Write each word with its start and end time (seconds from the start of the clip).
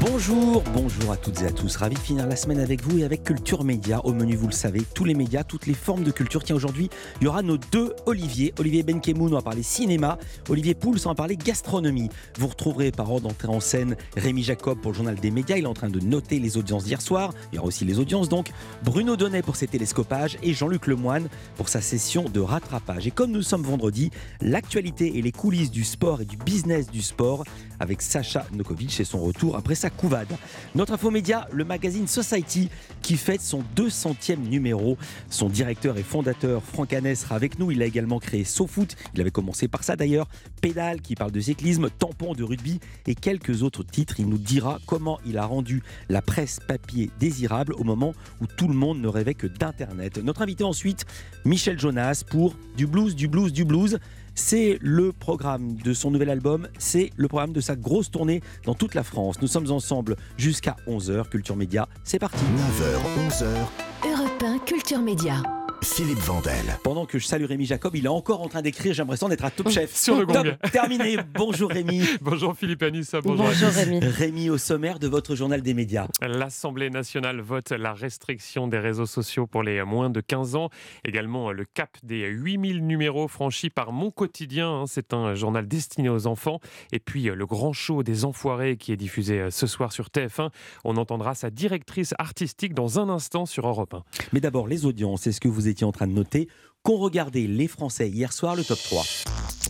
Bonjour, 0.00 0.64
bonjour 0.74 1.12
à 1.12 1.16
toutes 1.16 1.40
et 1.42 1.46
à 1.46 1.52
tous. 1.52 1.76
Ravi 1.76 1.94
de 1.94 2.00
finir 2.00 2.26
la 2.26 2.34
semaine 2.34 2.58
avec 2.58 2.82
vous 2.82 2.98
et 2.98 3.04
avec 3.04 3.22
Culture 3.22 3.62
Média. 3.62 4.00
Au 4.04 4.12
menu, 4.12 4.34
vous 4.34 4.48
le 4.48 4.52
savez, 4.52 4.82
tous 4.94 5.04
les 5.04 5.14
médias, 5.14 5.44
toutes 5.44 5.66
les 5.66 5.74
formes 5.74 6.02
de 6.02 6.10
culture. 6.10 6.42
Tiens, 6.42 6.56
aujourd'hui, 6.56 6.90
il 7.20 7.24
y 7.24 7.28
aura 7.28 7.42
nos 7.42 7.58
deux 7.58 7.94
Olivier. 8.06 8.52
Olivier 8.58 8.82
Benkemoun, 8.82 9.32
on 9.32 9.36
va 9.36 9.42
parler 9.42 9.62
cinéma. 9.62 10.18
Olivier 10.48 10.74
Pouls, 10.74 10.96
on 11.04 11.10
va 11.10 11.14
parler 11.14 11.36
gastronomie. 11.36 12.08
Vous 12.38 12.48
retrouverez 12.48 12.90
par 12.90 13.10
ordre 13.12 13.28
d'entrée 13.28 13.48
en 13.48 13.60
scène 13.60 13.96
Rémi 14.16 14.42
Jacob 14.42 14.80
pour 14.80 14.90
le 14.90 14.96
journal 14.96 15.14
des 15.14 15.30
médias. 15.30 15.58
Il 15.58 15.64
est 15.64 15.68
en 15.68 15.74
train 15.74 15.90
de 15.90 16.00
noter 16.00 16.40
les 16.40 16.56
audiences 16.56 16.84
d'hier 16.84 17.00
soir. 17.00 17.32
Il 17.52 17.56
y 17.56 17.58
aura 17.58 17.68
aussi 17.68 17.84
les 17.84 18.00
audiences 18.00 18.28
donc. 18.28 18.50
Bruno 18.82 19.16
Donnet 19.16 19.42
pour 19.42 19.54
ses 19.54 19.68
télescopages 19.68 20.38
et 20.42 20.54
Jean-Luc 20.54 20.88
Lemoine 20.88 21.28
pour 21.56 21.68
sa 21.68 21.80
session 21.80 22.24
de 22.24 22.40
rattrapage. 22.40 23.06
Et 23.06 23.12
comme 23.12 23.30
nous 23.30 23.42
sommes 23.42 23.62
vendredi, 23.62 24.10
l'actualité 24.40 25.18
et 25.18 25.22
les 25.22 25.32
coulisses 25.32 25.70
du 25.70 25.84
sport 25.84 26.20
et 26.20 26.24
du 26.24 26.36
business 26.36 26.90
du 26.90 27.02
sport 27.02 27.44
avec 27.78 28.02
Sacha 28.02 28.46
Nokovic 28.52 28.98
et 28.98 29.04
son 29.04 29.20
retour 29.20 29.56
après 29.56 29.74
sa 29.74 29.83
couvade. 29.90 30.28
Notre 30.74 30.94
infomédia, 30.94 31.48
le 31.52 31.64
magazine 31.64 32.06
Society, 32.06 32.68
qui 33.02 33.16
fête 33.16 33.40
son 33.40 33.62
200e 33.76 34.36
numéro. 34.36 34.96
Son 35.30 35.48
directeur 35.48 35.98
et 35.98 36.02
fondateur, 36.02 36.62
Franck 36.62 36.92
Hannes, 36.92 37.14
sera 37.14 37.36
avec 37.36 37.58
nous. 37.58 37.70
Il 37.70 37.82
a 37.82 37.86
également 37.86 38.18
créé 38.18 38.44
SoFoot. 38.44 38.96
Il 39.14 39.20
avait 39.20 39.30
commencé 39.30 39.68
par 39.68 39.84
ça 39.84 39.96
d'ailleurs. 39.96 40.28
Pédale, 40.60 41.00
qui 41.00 41.14
parle 41.14 41.32
de 41.32 41.40
cyclisme, 41.40 41.90
tampon 41.90 42.34
de 42.34 42.42
rugby 42.42 42.80
et 43.06 43.14
quelques 43.14 43.62
autres 43.62 43.84
titres. 43.84 44.20
Il 44.20 44.28
nous 44.28 44.38
dira 44.38 44.78
comment 44.86 45.20
il 45.26 45.38
a 45.38 45.44
rendu 45.44 45.82
la 46.08 46.22
presse 46.22 46.60
papier 46.66 47.10
désirable 47.20 47.74
au 47.74 47.84
moment 47.84 48.14
où 48.40 48.46
tout 48.46 48.68
le 48.68 48.74
monde 48.74 49.00
ne 49.00 49.08
rêvait 49.08 49.34
que 49.34 49.46
d'Internet. 49.46 50.18
Notre 50.18 50.42
invité 50.42 50.64
ensuite, 50.64 51.04
Michel 51.44 51.78
Jonas, 51.78 52.24
pour 52.28 52.56
du 52.76 52.86
blues, 52.86 53.14
du 53.14 53.28
blues, 53.28 53.52
du 53.52 53.64
blues. 53.64 53.98
C'est 54.34 54.78
le 54.80 55.12
programme 55.12 55.76
de 55.76 55.92
son 55.92 56.10
nouvel 56.10 56.30
album, 56.30 56.68
c'est 56.78 57.10
le 57.16 57.28
programme 57.28 57.52
de 57.52 57.60
sa 57.60 57.76
grosse 57.76 58.10
tournée 58.10 58.42
dans 58.64 58.74
toute 58.74 58.94
la 58.94 59.04
France. 59.04 59.40
Nous 59.40 59.48
sommes 59.48 59.70
ensemble 59.70 60.16
jusqu'à 60.36 60.76
11h. 60.88 61.28
Culture 61.28 61.56
Média, 61.56 61.88
c'est 62.02 62.18
parti. 62.18 62.38
9h, 62.38 63.30
11h, 63.30 64.10
Europe 64.10 64.42
1 64.42 64.58
Culture 64.60 65.00
Média. 65.00 65.63
Philippe 65.84 66.18
Vandel. 66.20 66.78
Pendant 66.82 67.04
que 67.04 67.18
je 67.18 67.26
salue 67.26 67.44
Rémi 67.44 67.66
Jacob, 67.66 67.94
il 67.94 68.06
est 68.06 68.08
encore 68.08 68.40
en 68.40 68.48
train 68.48 68.62
d'écrire. 68.62 68.94
J'ai 68.94 69.02
l'impression 69.02 69.28
d'être 69.28 69.44
à 69.44 69.50
Top 69.50 69.68
Chef. 69.70 69.94
Sur 69.94 70.18
le 70.18 70.24
gong. 70.26 70.56
Terminé. 70.72 71.18
Bonjour 71.34 71.70
Rémi. 71.70 72.02
Bonjour 72.22 72.56
Philippe 72.56 72.82
Anissa, 72.82 73.20
bonjour, 73.20 73.44
à 73.46 73.48
Bonjour. 73.50 73.68
Rémi. 73.68 73.98
Rémi 74.00 74.50
au 74.50 74.56
sommaire 74.58 74.98
de 74.98 75.06
votre 75.08 75.34
journal 75.36 75.60
des 75.62 75.74
médias. 75.74 76.06
L'Assemblée 76.22 76.88
nationale 76.90 77.40
vote 77.40 77.70
la 77.70 77.92
restriction 77.92 78.66
des 78.66 78.78
réseaux 78.78 79.04
sociaux 79.06 79.46
pour 79.46 79.62
les 79.62 79.82
moins 79.84 80.08
de 80.10 80.20
15 80.20 80.56
ans. 80.56 80.70
Également 81.04 81.52
le 81.52 81.64
cap 81.66 81.90
des 82.02 82.26
8000 82.28 82.86
numéros 82.86 83.28
franchis 83.28 83.68
par 83.70 83.92
Mon 83.92 84.10
Quotidien. 84.10 84.68
hein, 84.70 84.84
C'est 84.86 85.12
un 85.12 85.34
journal 85.34 85.68
destiné 85.68 86.08
aux 86.08 86.26
enfants. 86.26 86.60
Et 86.92 86.98
puis 86.98 87.24
le 87.24 87.46
grand 87.46 87.72
show 87.74 88.02
des 88.02 88.24
enfoirés 88.24 88.76
qui 88.78 88.90
est 88.92 88.96
diffusé 88.96 89.38
euh, 89.38 89.50
ce 89.50 89.66
soir 89.66 89.92
sur 89.92 90.06
TF1. 90.08 90.48
On 90.84 90.96
entendra 90.96 91.34
sa 91.34 91.50
directrice 91.50 92.14
artistique 92.18 92.72
dans 92.74 92.98
un 92.98 93.08
instant 93.10 93.44
sur 93.44 93.68
Europe 93.68 93.92
1. 93.94 94.02
Mais 94.32 94.40
d'abord, 94.40 94.66
les 94.66 94.86
audiences, 94.86 95.22
c'est 95.22 95.32
ce 95.32 95.40
que 95.40 95.48
vous 95.48 95.68
étiez 95.74 95.86
en 95.86 95.92
train 95.92 96.06
de 96.06 96.12
noter. 96.12 96.48
Qu'ont 96.86 96.98
regardé 96.98 97.46
les 97.46 97.66
Français 97.66 98.10
hier 98.10 98.30
soir 98.30 98.54
le 98.56 98.62
top 98.62 98.78
3 98.78 99.04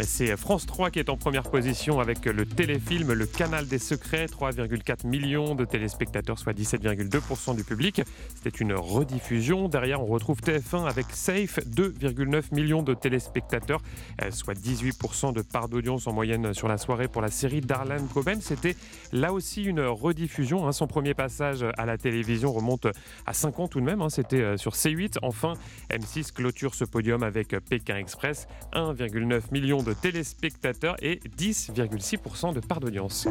Et 0.01 0.03
C'est 0.03 0.37
France 0.37 0.67
3 0.67 0.91
qui 0.91 0.99
est 0.99 1.09
en 1.09 1.17
première 1.17 1.45
position 1.45 2.01
avec 2.01 2.25
le 2.25 2.45
téléfilm 2.45 3.13
Le 3.13 3.25
Canal 3.25 3.69
des 3.69 3.79
Secrets, 3.79 4.27
3,4 4.27 5.07
millions 5.07 5.55
de 5.55 5.65
téléspectateurs, 5.65 6.41
soit 6.41 6.53
17,2% 6.55 7.55
du 7.55 7.63
public. 7.63 8.03
C'était 8.35 8.59
une 8.59 8.73
rediffusion. 8.73 9.69
Derrière, 9.69 10.03
on 10.03 10.07
retrouve 10.07 10.41
TF1 10.41 10.89
avec 10.89 11.07
Safe, 11.13 11.61
2,9 11.61 12.53
millions 12.53 12.83
de 12.83 12.95
téléspectateurs, 12.95 13.81
euh, 14.21 14.33
soit 14.33 14.55
18% 14.59 15.33
de 15.33 15.43
part 15.43 15.69
d'audience 15.69 16.09
en 16.09 16.13
moyenne 16.13 16.53
sur 16.53 16.67
la 16.67 16.79
soirée 16.79 17.07
pour 17.07 17.23
la 17.23 17.31
série 17.31 17.61
d'Arlan 17.61 18.05
Coben. 18.13 18.41
C'était 18.41 18.75
là 19.13 19.33
aussi 19.33 19.63
une 19.63 19.83
rediffusion. 19.83 20.67
hein. 20.67 20.73
Son 20.73 20.89
premier 20.89 21.15
passage 21.15 21.65
à 21.79 21.87
la 21.87 21.97
télévision 21.97 22.51
remonte 22.53 22.89
à 23.25 23.33
5 23.33 23.61
ans 23.61 23.69
tout 23.69 23.79
de 23.79 23.85
même. 23.87 24.03
hein. 24.03 24.11
C'était 24.11 24.41
euh, 24.41 24.57
sur 24.57 24.73
C8. 24.73 25.19
Enfin, 25.23 25.53
M6 25.91 26.33
clôture 26.33 26.75
ce 26.75 26.83
podium 26.85 27.04
avec 27.13 27.49
Pékin 27.69 27.97
Express, 27.99 28.47
1,9 28.73 29.53
million 29.53 29.83
de 29.83 29.93
téléspectateurs 29.93 30.97
et 31.03 31.21
10,6% 31.39 32.55
de 32.55 32.61
part 32.61 32.81
d'audience. 32.81 33.27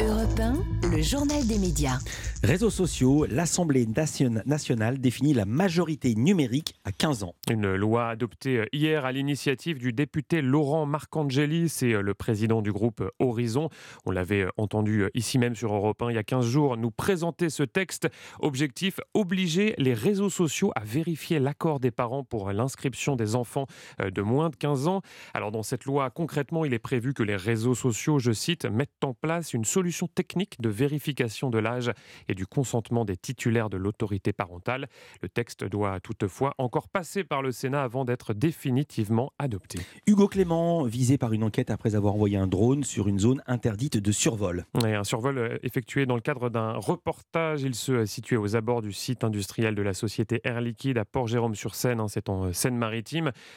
Europe 0.00 0.38
1, 0.84 0.88
le 0.90 1.02
journal 1.02 1.44
des 1.46 1.58
médias. 1.58 1.98
Réseaux 2.44 2.70
sociaux, 2.70 3.26
l'Assemblée 3.28 3.86
nation- 3.86 4.40
nationale 4.46 4.98
définit 5.00 5.34
la 5.34 5.44
majorité 5.46 6.14
numérique 6.14 6.74
à 6.84 6.92
15 6.92 7.24
ans. 7.24 7.34
Une 7.50 7.74
loi 7.74 8.08
adoptée 8.10 8.66
hier 8.72 9.04
à 9.04 9.10
l'initiative 9.10 9.78
du 9.78 9.92
député 9.92 10.40
Laurent 10.40 10.86
Marcangeli, 10.86 11.68
c'est 11.68 12.00
le 12.00 12.14
président 12.14 12.62
du 12.62 12.70
groupe 12.72 13.02
Horizon. 13.18 13.68
On 14.06 14.12
l'avait 14.12 14.46
entendu 14.56 15.08
ici 15.14 15.38
même 15.38 15.56
sur 15.56 15.74
Europe 15.74 16.00
1 16.02 16.10
il 16.10 16.14
y 16.14 16.18
a 16.18 16.22
15 16.24 16.46
jours 16.46 16.76
nous 16.76 16.92
présenter 16.92 17.50
ce 17.50 17.64
texte. 17.64 18.08
Objectif, 18.40 19.00
obliger 19.14 19.74
les 19.78 19.94
réseaux 19.94 20.30
sociaux 20.30 20.70
à 20.76 20.84
vérifier 20.84 21.40
l'accord 21.40 21.80
des 21.80 21.90
parents 21.90 22.22
pour 22.22 22.52
l'inscription 22.52 23.07
des 23.16 23.34
enfants 23.34 23.66
euh, 24.00 24.10
de 24.10 24.22
moins 24.22 24.50
de 24.50 24.56
15 24.56 24.88
ans. 24.88 25.02
Alors 25.34 25.50
dans 25.50 25.62
cette 25.62 25.84
loi, 25.84 26.10
concrètement, 26.10 26.64
il 26.64 26.74
est 26.74 26.78
prévu 26.78 27.14
que 27.14 27.22
les 27.22 27.36
réseaux 27.36 27.74
sociaux, 27.74 28.18
je 28.18 28.32
cite, 28.32 28.64
mettent 28.64 29.04
en 29.04 29.14
place 29.14 29.52
une 29.52 29.64
solution 29.64 30.06
technique 30.06 30.60
de 30.60 30.68
vérification 30.68 31.50
de 31.50 31.58
l'âge 31.58 31.92
et 32.28 32.34
du 32.34 32.46
consentement 32.46 33.04
des 33.04 33.16
titulaires 33.16 33.70
de 33.70 33.76
l'autorité 33.76 34.32
parentale. 34.32 34.88
Le 35.22 35.28
texte 35.28 35.64
doit 35.64 36.00
toutefois 36.00 36.54
encore 36.58 36.88
passer 36.88 37.24
par 37.24 37.42
le 37.42 37.52
Sénat 37.52 37.82
avant 37.82 38.04
d'être 38.04 38.34
définitivement 38.34 39.32
adopté. 39.38 39.78
Hugo 40.06 40.28
Clément, 40.28 40.84
visé 40.84 41.18
par 41.18 41.32
une 41.32 41.44
enquête 41.44 41.70
après 41.70 41.94
avoir 41.94 42.14
envoyé 42.14 42.36
un 42.36 42.46
drone 42.46 42.84
sur 42.84 43.08
une 43.08 43.18
zone 43.18 43.42
interdite 43.46 43.96
de 43.96 44.12
survol. 44.12 44.66
Et 44.84 44.94
un 44.94 45.04
survol 45.04 45.38
euh, 45.38 45.58
effectué 45.62 46.06
dans 46.06 46.14
le 46.14 46.20
cadre 46.20 46.50
d'un 46.50 46.72
reportage. 46.72 47.62
Il 47.62 47.74
se 47.74 48.04
situait 48.06 48.36
aux 48.36 48.56
abords 48.56 48.82
du 48.82 48.92
site 48.92 49.24
industriel 49.24 49.74
de 49.74 49.82
la 49.82 49.94
société 49.94 50.40
Air 50.44 50.60
Liquide 50.60 50.98
à 50.98 51.04
Port-Jérôme-sur-Seine. 51.04 52.00
hein, 52.00 52.08
C'est 52.08 52.28
en 52.28 52.52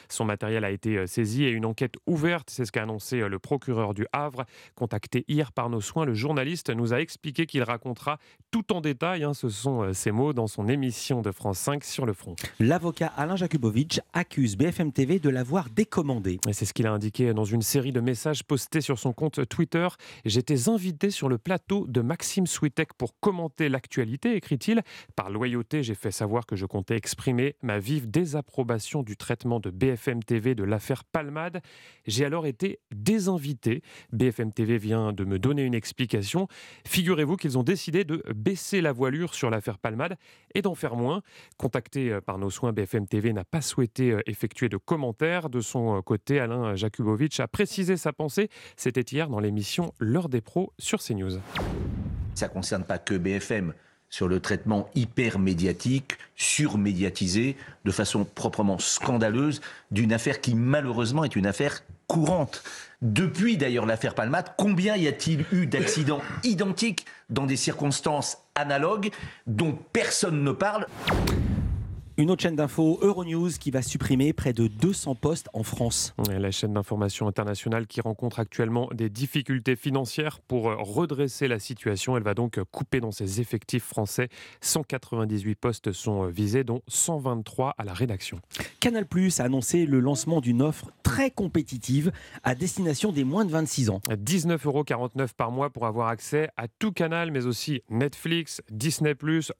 Son 0.08 0.24
matériel 0.24 0.64
a 0.64 0.70
été 0.70 0.98
euh, 0.98 1.06
saisi 1.06 1.44
et 1.44 1.50
une 1.50 1.64
enquête 1.64 1.94
ouverte. 2.06 2.50
C'est 2.50 2.64
ce 2.64 2.72
qu'a 2.72 2.82
annoncé 2.82 3.20
euh, 3.20 3.28
le 3.28 3.38
procureur 3.38 3.94
du 3.94 4.06
Havre. 4.12 4.44
Contacté 4.74 5.24
hier 5.28 5.52
par 5.52 5.70
nos 5.70 5.80
soins, 5.80 6.04
le 6.04 6.14
journaliste 6.14 6.70
nous 6.70 6.92
a 6.92 7.00
expliqué 7.00 7.46
qu'il 7.46 7.62
racontera 7.62 8.18
tout 8.50 8.72
en 8.72 8.80
détail, 8.80 9.24
hein, 9.24 9.34
ce 9.34 9.48
sont 9.48 9.82
euh, 9.82 9.92
ses 9.92 10.10
mots, 10.10 10.32
dans 10.32 10.46
son 10.46 10.68
émission 10.68 11.22
de 11.22 11.30
France 11.30 11.58
5 11.58 11.84
sur 11.84 12.06
le 12.06 12.12
front. 12.12 12.36
L'avocat 12.60 13.12
Alain 13.16 13.36
Jakubowicz 13.36 14.00
accuse 14.12 14.56
BFM 14.56 14.92
TV 14.92 15.18
de 15.18 15.30
l'avoir 15.30 15.70
décommandé. 15.70 16.38
C'est 16.52 16.64
ce 16.64 16.72
qu'il 16.72 16.86
a 16.86 16.92
indiqué 16.92 17.32
dans 17.34 17.44
une 17.44 17.62
série 17.62 17.92
de 17.92 18.00
messages 18.00 18.44
postés 18.44 18.80
sur 18.80 18.98
son 18.98 19.12
compte 19.12 19.48
Twitter. 19.48 19.88
J'étais 20.24 20.68
invité 20.68 21.10
sur 21.10 21.28
le 21.28 21.38
plateau 21.38 21.86
de 21.88 22.00
Maxime 22.00 22.46
Switek 22.46 22.94
pour 22.94 23.18
commenter 23.20 23.68
l'actualité, 23.68 24.36
écrit-il. 24.36 24.82
Par 25.16 25.30
loyauté, 25.30 25.82
j'ai 25.82 25.94
fait 25.94 26.10
savoir 26.10 26.46
que 26.46 26.56
je 26.56 26.66
comptais 26.66 26.96
exprimer 26.96 27.56
ma 27.62 27.78
vive 27.78 28.10
désapprobation 28.10 29.02
du 29.02 29.16
traitement 29.16 29.31
de 29.34 29.70
BFM 29.70 30.22
TV 30.22 30.54
de 30.54 30.62
l'affaire 30.62 31.04
Palmade. 31.04 31.62
J'ai 32.06 32.24
alors 32.24 32.46
été 32.46 32.80
désinvité. 32.94 33.82
BFM 34.12 34.52
TV 34.52 34.78
vient 34.78 35.12
de 35.12 35.24
me 35.24 35.38
donner 35.38 35.62
une 35.64 35.74
explication. 35.74 36.48
Figurez-vous 36.86 37.36
qu'ils 37.36 37.58
ont 37.58 37.62
décidé 37.62 38.04
de 38.04 38.22
baisser 38.34 38.80
la 38.80 38.92
voilure 38.92 39.34
sur 39.34 39.50
l'affaire 39.50 39.78
Palmade 39.78 40.16
et 40.54 40.62
d'en 40.62 40.74
faire 40.74 40.96
moins. 40.96 41.22
Contacté 41.56 42.12
euh, 42.12 42.20
par 42.20 42.38
nos 42.38 42.50
soins, 42.50 42.72
BFM 42.72 43.06
TV 43.06 43.32
n'a 43.32 43.44
pas 43.44 43.62
souhaité 43.62 44.12
euh, 44.12 44.20
effectuer 44.26 44.68
de 44.68 44.76
commentaires. 44.76 45.48
De 45.48 45.60
son 45.60 45.96
euh, 45.96 46.00
côté, 46.02 46.38
Alain 46.38 46.74
Jakubowicz 46.76 47.40
a 47.40 47.48
précisé 47.48 47.96
sa 47.96 48.12
pensée. 48.12 48.48
C'était 48.76 49.00
hier 49.00 49.28
dans 49.28 49.40
l'émission 49.40 49.92
L'heure 49.98 50.28
des 50.28 50.40
pros 50.40 50.72
sur 50.78 51.02
CNews. 51.02 51.38
Ça 52.34 52.48
ne 52.48 52.52
concerne 52.52 52.84
pas 52.84 52.98
que 52.98 53.14
BFM 53.14 53.72
sur 54.12 54.28
le 54.28 54.40
traitement 54.40 54.90
hyper 54.94 55.38
médiatique, 55.38 56.18
surmédiatisé, 56.36 57.56
de 57.86 57.90
façon 57.90 58.24
proprement 58.24 58.78
scandaleuse, 58.78 59.62
d'une 59.90 60.12
affaire 60.12 60.42
qui 60.42 60.54
malheureusement 60.54 61.24
est 61.24 61.34
une 61.34 61.46
affaire 61.46 61.82
courante. 62.08 62.62
Depuis 63.00 63.56
d'ailleurs 63.56 63.86
l'affaire 63.86 64.14
Palmade, 64.14 64.52
combien 64.58 64.96
y 64.96 65.08
a-t-il 65.08 65.46
eu 65.50 65.66
d'accidents 65.66 66.20
identiques 66.44 67.06
dans 67.30 67.46
des 67.46 67.56
circonstances 67.56 68.36
analogues 68.54 69.10
dont 69.46 69.78
personne 69.94 70.44
ne 70.44 70.52
parle? 70.52 70.86
Une 72.18 72.30
autre 72.30 72.42
chaîne 72.42 72.56
d'infos, 72.56 72.98
Euronews, 73.00 73.48
qui 73.58 73.70
va 73.70 73.80
supprimer 73.80 74.34
près 74.34 74.52
de 74.52 74.66
200 74.66 75.14
postes 75.14 75.48
en 75.54 75.62
France. 75.62 76.14
Et 76.30 76.38
La 76.38 76.50
chaîne 76.50 76.74
d'information 76.74 77.26
internationale 77.26 77.86
qui 77.86 78.02
rencontre 78.02 78.38
actuellement 78.38 78.90
des 78.92 79.08
difficultés 79.08 79.76
financières 79.76 80.38
pour 80.40 80.68
euh, 80.68 80.76
redresser 80.78 81.48
la 81.48 81.58
situation. 81.58 82.14
Elle 82.18 82.22
va 82.22 82.34
donc 82.34 82.58
euh, 82.58 82.64
couper 82.70 83.00
dans 83.00 83.12
ses 83.12 83.40
effectifs 83.40 83.84
français. 83.84 84.28
198 84.60 85.54
postes 85.54 85.92
sont 85.92 86.24
euh, 86.24 86.28
visés, 86.28 86.64
dont 86.64 86.82
123 86.86 87.74
à 87.78 87.84
la 87.84 87.94
rédaction. 87.94 88.40
Canal 88.82 89.06
Plus 89.06 89.38
a 89.38 89.44
annoncé 89.44 89.86
le 89.86 90.00
lancement 90.00 90.40
d'une 90.40 90.60
offre 90.60 90.90
très 91.04 91.30
compétitive 91.30 92.10
à 92.42 92.56
destination 92.56 93.12
des 93.12 93.22
moins 93.22 93.44
de 93.44 93.50
26 93.52 93.90
ans. 93.90 94.00
19,49 94.08 94.66
euros 94.66 94.84
par 95.36 95.52
mois 95.52 95.70
pour 95.70 95.86
avoir 95.86 96.08
accès 96.08 96.48
à 96.56 96.66
tout 96.66 96.90
canal, 96.90 97.30
mais 97.30 97.46
aussi 97.46 97.82
Netflix, 97.90 98.60
Disney+, 98.72 99.14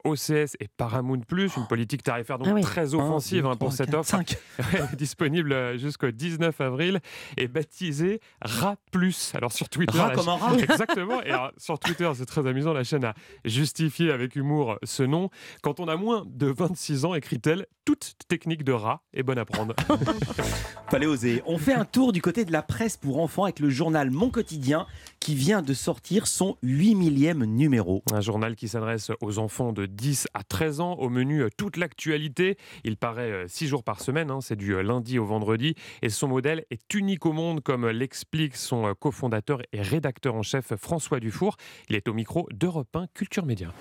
OCS 0.05 0.57
et 0.59 0.67
Paramount+, 0.77 1.21
une 1.31 1.67
politique 1.69 2.03
tarifaire 2.03 2.39
donc 2.39 2.49
Ah 2.51 2.55
oui. 2.55 2.63
très 2.63 2.95
offensive 2.95 3.47
hein, 3.47 3.55
pour 3.55 3.73
cette 3.73 3.95
offre, 3.95 4.11
cinq. 4.11 4.37
Ouais, 4.73 4.81
disponible 4.97 5.53
euh, 5.53 5.79
jusqu'au 5.79 6.11
19 6.11 6.61
avril 6.61 6.99
et 7.37 7.47
baptisée 7.47 8.19
Rat 8.41 8.79
Plus. 8.91 9.33
Alors 9.37 9.53
sur 9.53 9.69
Twitter, 9.69 9.99
Rat 9.99 10.17
comme 10.17 10.31
un 10.31 10.37
rat. 10.37 10.55
Exactement. 10.59 11.23
Et 11.23 11.31
alors, 11.31 11.53
sur 11.59 11.79
Twitter, 11.79 12.11
c'est 12.17 12.27
très 12.27 12.45
amusant. 12.49 12.73
La 12.73 12.83
chaîne 12.83 13.05
a 13.05 13.15
justifié 13.45 14.11
avec 14.11 14.35
humour 14.35 14.79
ce 14.83 15.05
nom. 15.05 15.31
Quand 15.63 15.79
on 15.79 15.87
a 15.87 15.95
moins 15.95 16.25
de 16.27 16.47
26 16.49 17.05
ans, 17.05 17.15
écrit-elle, 17.15 17.67
toute 17.85 18.15
technique 18.29 18.65
de 18.65 18.73
rat 18.73 19.03
est 19.15 19.23
bonne 19.23 19.39
à 19.39 19.45
prendre. 19.45 19.75
Fallait 20.91 21.07
oser. 21.07 21.43
On 21.47 21.59
fait 21.59 21.73
un 21.75 21.85
tour 21.85 22.13
du 22.13 22.21
côté 22.21 22.45
de 22.45 22.53
la 22.53 22.63
presse 22.63 22.97
pour 22.97 23.21
enfants 23.21 23.45
avec 23.45 23.61
le 23.61 23.71
journal 23.71 24.11
Mon 24.11 24.31
Quotidien 24.31 24.87
qui 25.21 25.35
vient 25.35 25.63
de 25.63 25.73
sortir 25.73 26.27
son 26.27 26.57
8 26.63 26.95
millième 26.95 27.45
numéro. 27.45 28.03
Un 28.13 28.21
journal 28.21 28.57
qui 28.57 28.69
s'adresse 28.69 29.11
aux 29.21 29.39
enfants 29.39 29.73
de 29.73 29.87
10 29.87 30.29
à 30.35 30.43
13 30.43 30.81
ans. 30.81 30.95
Au 30.95 31.09
menu, 31.09 31.43
euh, 31.43 31.49
toute 31.57 31.77
l'actualité. 31.77 32.57
Il 32.85 32.97
paraît 32.97 33.45
6 33.49 33.69
jours 33.69 33.85
par 33.85 34.01
semaine. 34.01 34.31
hein, 34.31 34.41
c'est 34.41 34.57
du 34.57 34.75
euh, 34.75 34.83
lundi 34.83 35.19
au 35.19 35.25
vendredi. 35.25 35.75
Et 36.03 36.09
son 36.09 36.29
modèle 36.29 36.65
est 36.71 36.93
unique 36.95 37.25
au 37.27 37.33
monde, 37.33 37.63
comme 37.63 37.89
l'explique 37.89 38.57
son 38.57 38.87
euh, 38.87 38.95
cofondateur 38.95 39.63
et 39.73 39.81
rédacteur 39.81 40.35
en 40.35 40.43
chef 40.43 40.75
François 40.77 41.21
Dufour. 41.21 41.57
Il 41.89 41.97
est 41.97 42.09
au 42.09 42.15
micro 42.15 42.49
d'Europe 42.53 42.95
1 42.95 43.07
Culture 43.15 43.47
Média. 43.47 43.73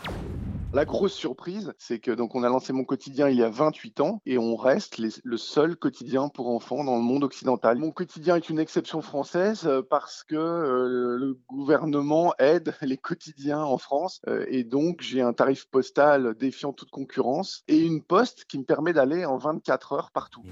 La 0.74 0.86
grosse 0.86 1.14
surprise, 1.14 1.74
c'est 1.78 2.00
que 2.00 2.12
donc 2.12 2.34
on 2.34 2.44
a 2.44 2.50
lancé 2.50 2.72
mon 2.72 2.86
quotidien 2.86 3.28
il 3.28 3.36
y 3.36 3.44
a 3.44 3.50
28 3.50 4.00
ans 4.00 4.22
et 4.26 4.38
on 4.38 4.56
reste 4.56 5.00
le 5.00 5.36
seul 5.36 5.76
quotidien 5.76 6.30
pour 6.30 6.48
enfants 6.48 6.86
dans 6.86 6.96
le 6.96 7.02
monde 7.02 7.26
occidental. 7.26 7.78
Mon 7.78 7.92
quotidien 7.92 8.38
est 8.38 8.50
une 8.50 8.58
exception 8.58 9.02
française 9.02 9.68
euh, 9.68 9.82
parce 9.82 10.24
que 10.24 10.36
euh, 10.36 11.18
le 11.18 11.38
gouvernement 11.50 12.34
aide 12.40 12.74
les 12.82 12.98
quotidiens 12.98 13.62
en 13.62 13.78
France 13.78 14.22
euh, 14.30 14.46
et 14.48 14.64
donc 14.64 15.02
j'ai 15.02 15.22
un 15.22 15.34
tarif 15.34 15.66
postal 15.66 16.36
défiant 16.36 16.72
toute 16.72 16.90
concurrence 16.90 17.64
et 17.68 17.80
une 17.80 18.02
poste 18.02 18.46
qui 18.46 18.58
me 18.58 18.64
permet 18.64 18.94
d'aller 18.94 19.26
en 19.26 19.38
24 19.38 19.92
heures 19.92 20.12
partout. 20.12 20.44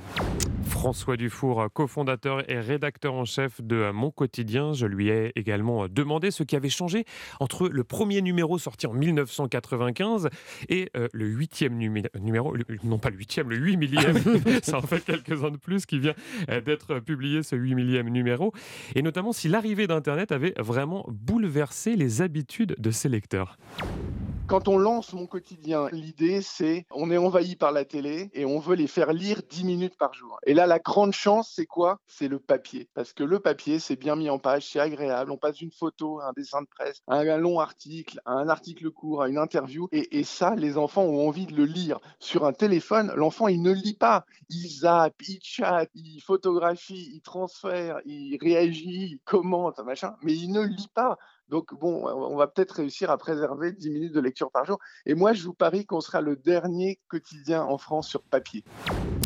François 0.79 1.17
Dufour, 1.17 1.67
cofondateur 1.73 2.49
et 2.49 2.57
rédacteur 2.57 3.13
en 3.13 3.25
chef 3.25 3.59
de 3.61 3.91
Mon 3.91 4.11
Quotidien. 4.11 4.71
Je 4.71 4.85
lui 4.85 5.09
ai 5.09 5.33
également 5.35 5.89
demandé 5.89 6.31
ce 6.31 6.43
qui 6.43 6.55
avait 6.55 6.69
changé 6.69 7.03
entre 7.41 7.67
le 7.67 7.83
premier 7.83 8.21
numéro 8.21 8.57
sorti 8.57 8.87
en 8.87 8.93
1995 8.93 10.29
et 10.69 10.89
euh, 10.95 11.09
le 11.11 11.25
huitième 11.27 11.77
numé- 11.77 12.07
numéro, 12.21 12.55
non 12.85 12.97
pas 12.97 13.09
le 13.09 13.17
huitième, 13.17 13.49
le 13.49 13.57
huit 13.57 13.75
millième, 13.75 14.15
ça 14.63 14.77
en 14.77 14.81
fait 14.81 15.03
quelques-uns 15.03 15.51
de 15.51 15.57
plus 15.57 15.85
qui 15.85 15.99
vient 15.99 16.15
euh, 16.49 16.61
d'être 16.61 16.99
publié, 16.99 17.43
ce 17.43 17.57
huit 17.57 17.75
millième 17.75 18.07
numéro, 18.07 18.53
et 18.95 19.01
notamment 19.01 19.33
si 19.33 19.49
l'arrivée 19.49 19.85
d'Internet 19.85 20.31
avait 20.31 20.53
vraiment 20.57 21.05
bouleversé 21.09 21.97
les 21.97 22.21
habitudes 22.21 22.77
de 22.79 22.91
ses 22.91 23.09
lecteurs. 23.09 23.57
Quand 24.50 24.68
on 24.68 24.80
lance 24.80 25.13
mon 25.13 25.28
quotidien, 25.28 25.90
l'idée 25.92 26.42
c'est 26.42 26.88
on 26.90 27.12
est 27.12 27.18
envahi 27.18 27.56
par 27.56 27.72
la 27.72 27.86
télé 27.86 28.31
et 28.34 28.46
on 28.46 28.57
veut 28.57 28.75
les 28.75 28.88
faire 28.88 29.13
lire 29.13 29.44
10 29.48 29.63
minutes 29.63 29.96
par 29.96 30.12
jour. 30.16 30.40
Et 30.44 30.56
là, 30.56 30.66
la 30.66 30.80
grande 30.80 31.13
chance, 31.13 31.51
c'est 31.56 31.68
quoi? 31.68 32.00
C'est 32.07 32.28
le 32.28 32.40
papier. 32.40 32.90
Parce 32.96 33.13
que 33.13 33.24
le 33.24 33.40
papier, 33.40 33.78
c'est 33.78 33.96
bien 33.96 34.16
mis 34.16 34.28
en 34.28 34.40
page, 34.40 34.68
c'est 34.68 34.80
agréable. 34.80 35.30
On 35.30 35.38
passe 35.38 35.57
d'une 35.57 35.72
photo 35.72 36.19
un 36.19 36.34
dessin 36.36 36.63
de 36.63 36.68
presse, 36.68 37.04
un 37.07 37.38
long 37.38 37.60
article, 37.60 38.19
un 38.25 38.50
article 38.50 38.90
court, 38.90 39.24
une 39.25 39.38
interview. 39.38 39.88
Et, 39.92 40.18
et 40.18 40.24
ça, 40.24 40.56
les 40.56 40.80
enfants 40.80 41.04
ont 41.04 41.28
envie 41.28 41.46
de 41.46 41.54
le 41.54 41.66
lire. 41.66 42.00
Sur 42.18 42.44
un 42.46 42.54
téléphone, 42.54 43.13
l'enfant, 43.16 43.50
il 43.50 43.62
ne 43.62 43.72
lit 43.72 43.98
pas. 43.98 44.25
Il 44.50 44.68
zappe, 44.68 45.22
il 45.28 45.38
chatte, 45.44 45.92
il 45.94 46.22
photographie, 46.22 47.12
il 47.13 47.22
transfère, 47.22 48.00
il 48.04 48.36
réagit, 48.42 49.12
il 49.12 49.19
commente, 49.25 49.78
machin. 49.81 50.16
Mais 50.24 50.34
il 50.34 50.51
ne 50.51 50.62
lit 50.62 50.90
pas. 50.96 51.19
Donc, 51.50 51.74
bon, 51.80 52.07
on 52.07 52.36
va 52.36 52.48
peut-être 52.48 52.72
réussir 52.74 53.10
à 53.10 53.18
préserver 53.18 53.72
10 53.72 53.90
minutes 53.90 54.13
de 54.13 54.19
lecture 54.19 54.51
par 54.51 54.66
jour. 54.66 54.78
Et 55.06 55.16
moi, 55.16 55.34
je 55.34 55.44
vous 55.44 55.54
parie 55.54 55.86
qu'on 55.86 56.01
sera 56.01 56.22
le 56.22 56.36
dernier 56.36 57.00
quotidien 57.07 57.63
en 57.63 57.78
France 57.78 58.07
sur 58.07 58.22
papier. 58.22 58.63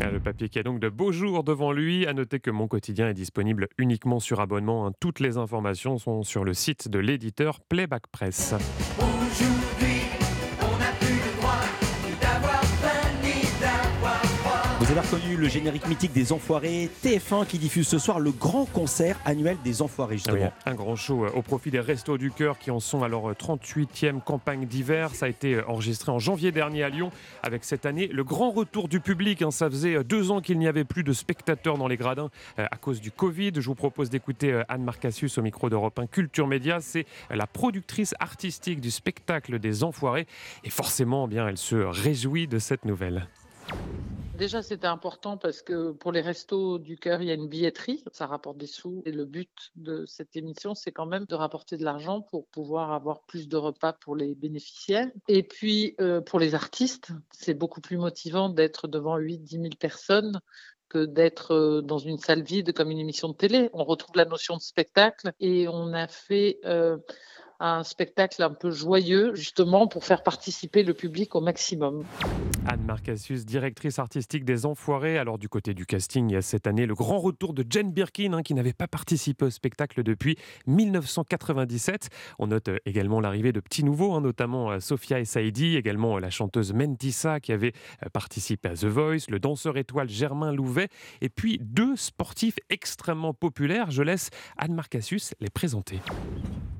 Ah, 0.02 0.10
Le 0.10 0.20
papier 0.20 0.48
qui 0.48 0.58
a 0.58 0.62
donc 0.62 0.80
de 0.80 0.88
beaux 0.88 1.12
jours 1.12 1.44
devant 1.44 1.72
lui. 1.72 2.06
À 2.06 2.12
noter 2.12 2.40
que 2.40 2.50
Mon 2.50 2.66
Quotidien 2.68 3.08
est 3.08 3.14
disponible 3.14 3.68
uniquement 3.78 4.20
sur 4.20 4.40
abonnement. 4.40 4.86
hein. 4.86 4.92
Toutes 5.00 5.20
les 5.20 5.36
informations 5.36 5.98
sont 5.98 6.22
sur 6.22 6.44
le 6.44 6.54
site 6.54 6.88
de 6.88 6.98
l'éditeur 6.98 7.60
Playback 7.60 8.06
Press. 8.08 8.54
Vous 14.84 14.90
avez 14.90 15.00
reconnu 15.00 15.36
le 15.38 15.48
générique 15.48 15.88
mythique 15.88 16.12
des 16.12 16.30
Enfoirés, 16.34 16.90
TF1 17.02 17.46
qui 17.46 17.58
diffuse 17.58 17.88
ce 17.88 17.98
soir 17.98 18.20
le 18.20 18.30
grand 18.32 18.66
concert 18.66 19.18
annuel 19.24 19.56
des 19.64 19.80
Enfoirés 19.80 20.18
Ah 20.26 20.32
oui, 20.32 20.38
justement. 20.40 20.52
un 20.66 20.74
grand 20.74 20.94
show 20.94 21.24
euh, 21.24 21.30
au 21.34 21.40
profit 21.40 21.70
des 21.70 21.80
Restos 21.80 22.18
du 22.18 22.30
Cœur 22.30 22.58
qui 22.58 22.70
en 22.70 22.80
sont 22.80 23.02
à 23.02 23.08
leur 23.08 23.30
euh, 23.30 23.34
38e 23.34 24.20
campagne 24.20 24.66
d'hiver. 24.66 25.14
Ça 25.14 25.24
a 25.24 25.28
été 25.30 25.54
euh, 25.54 25.66
enregistré 25.68 26.12
en 26.12 26.18
janvier 26.18 26.52
dernier 26.52 26.82
à 26.82 26.90
Lyon 26.90 27.10
avec 27.42 27.64
cette 27.64 27.86
année 27.86 28.08
le 28.08 28.24
grand 28.24 28.50
retour 28.50 28.88
du 28.88 29.00
public. 29.00 29.40
hein. 29.40 29.50
Ça 29.50 29.70
faisait 29.70 29.94
euh, 29.96 30.04
deux 30.04 30.30
ans 30.30 30.42
qu'il 30.42 30.58
n'y 30.58 30.68
avait 30.68 30.84
plus 30.84 31.02
de 31.02 31.14
spectateurs 31.14 31.78
dans 31.78 31.88
les 31.88 31.96
gradins 31.96 32.28
euh, 32.58 32.66
à 32.70 32.76
cause 32.76 33.00
du 33.00 33.10
Covid. 33.10 33.52
Je 33.56 33.66
vous 33.66 33.74
propose 33.74 34.10
d'écouter 34.10 34.52
euh, 34.52 34.64
Anne 34.68 34.84
Marcassius 34.84 35.38
au 35.38 35.42
micro 35.42 35.70
d'Europe 35.70 35.98
1 35.98 36.08
Culture 36.08 36.46
Média. 36.46 36.80
C'est 36.82 37.06
euh, 37.30 37.36
la 37.36 37.46
productrice 37.46 38.14
artistique 38.20 38.82
du 38.82 38.90
spectacle 38.90 39.58
des 39.58 39.82
Enfoirés 39.82 40.26
et 40.62 40.70
forcément, 40.70 41.24
eh 41.26 41.30
bien, 41.30 41.48
elle 41.48 41.58
se 41.58 41.76
réjouit 41.76 42.46
de 42.48 42.58
cette 42.58 42.84
nouvelle. 42.84 43.26
Déjà, 44.36 44.62
c'était 44.62 44.88
important 44.88 45.36
parce 45.36 45.62
que 45.62 45.92
pour 45.92 46.10
les 46.10 46.20
restos 46.20 46.80
du 46.80 46.96
cœur, 46.96 47.22
il 47.22 47.28
y 47.28 47.30
a 47.30 47.34
une 47.34 47.48
billetterie, 47.48 48.02
ça 48.10 48.26
rapporte 48.26 48.58
des 48.58 48.66
sous. 48.66 49.00
Et 49.06 49.12
le 49.12 49.24
but 49.24 49.70
de 49.76 50.04
cette 50.06 50.34
émission, 50.34 50.74
c'est 50.74 50.90
quand 50.90 51.06
même 51.06 51.24
de 51.26 51.36
rapporter 51.36 51.76
de 51.76 51.84
l'argent 51.84 52.20
pour 52.20 52.48
pouvoir 52.48 52.92
avoir 52.92 53.22
plus 53.22 53.46
de 53.48 53.56
repas 53.56 53.92
pour 53.92 54.16
les 54.16 54.34
bénéficiaires. 54.34 55.08
Et 55.28 55.44
puis, 55.44 55.94
euh, 56.00 56.20
pour 56.20 56.40
les 56.40 56.56
artistes, 56.56 57.12
c'est 57.30 57.54
beaucoup 57.54 57.80
plus 57.80 57.96
motivant 57.96 58.48
d'être 58.48 58.88
devant 58.88 59.16
8-10 59.18 59.50
000 59.50 59.64
personnes 59.78 60.40
que 60.88 61.04
d'être 61.06 61.54
euh, 61.54 61.80
dans 61.80 61.98
une 61.98 62.18
salle 62.18 62.42
vide 62.42 62.72
comme 62.72 62.90
une 62.90 62.98
émission 62.98 63.28
de 63.28 63.34
télé. 63.34 63.70
On 63.72 63.84
retrouve 63.84 64.16
la 64.16 64.24
notion 64.24 64.56
de 64.56 64.62
spectacle 64.62 65.32
et 65.38 65.68
on 65.68 65.92
a 65.92 66.08
fait 66.08 66.58
euh, 66.64 66.98
un 67.64 67.82
spectacle 67.82 68.42
un 68.42 68.50
peu 68.50 68.70
joyeux, 68.70 69.34
justement, 69.34 69.88
pour 69.88 70.04
faire 70.04 70.22
participer 70.22 70.82
le 70.82 70.92
public 70.92 71.34
au 71.34 71.40
maximum. 71.40 72.04
Anne 72.66 72.84
Marcassius, 72.84 73.46
directrice 73.46 73.98
artistique 73.98 74.44
des 74.44 74.66
Enfoirés. 74.66 75.16
Alors 75.16 75.38
du 75.38 75.48
côté 75.48 75.72
du 75.72 75.86
casting, 75.86 76.28
il 76.28 76.34
y 76.34 76.36
a 76.36 76.42
cette 76.42 76.66
année 76.66 76.84
le 76.84 76.94
grand 76.94 77.18
retour 77.18 77.54
de 77.54 77.64
Jane 77.68 77.90
Birkin, 77.90 78.34
hein, 78.34 78.42
qui 78.42 78.52
n'avait 78.52 78.74
pas 78.74 78.86
participé 78.86 79.46
au 79.46 79.50
spectacle 79.50 80.02
depuis 80.02 80.36
1997. 80.66 82.10
On 82.38 82.48
note 82.48 82.68
euh, 82.68 82.78
également 82.84 83.20
l'arrivée 83.20 83.52
de 83.52 83.60
petits 83.60 83.84
nouveaux, 83.84 84.12
hein, 84.12 84.20
notamment 84.20 84.70
euh, 84.70 84.80
Sophia 84.80 85.18
et 85.18 85.24
Saïdi, 85.24 85.76
également 85.76 86.16
euh, 86.16 86.20
la 86.20 86.30
chanteuse 86.30 86.74
Mentissa 86.74 87.40
qui 87.40 87.52
avait 87.52 87.72
participé 88.12 88.68
à 88.68 88.74
The 88.74 88.84
Voice, 88.84 89.30
le 89.30 89.38
danseur 89.38 89.78
étoile 89.78 90.08
Germain 90.08 90.52
Louvet, 90.52 90.88
et 91.22 91.30
puis 91.30 91.58
deux 91.62 91.96
sportifs 91.96 92.56
extrêmement 92.68 93.32
populaires. 93.32 93.90
Je 93.90 94.02
laisse 94.02 94.30
Anne 94.58 94.74
Marcassius 94.74 95.34
les 95.40 95.50
présenter. 95.50 96.00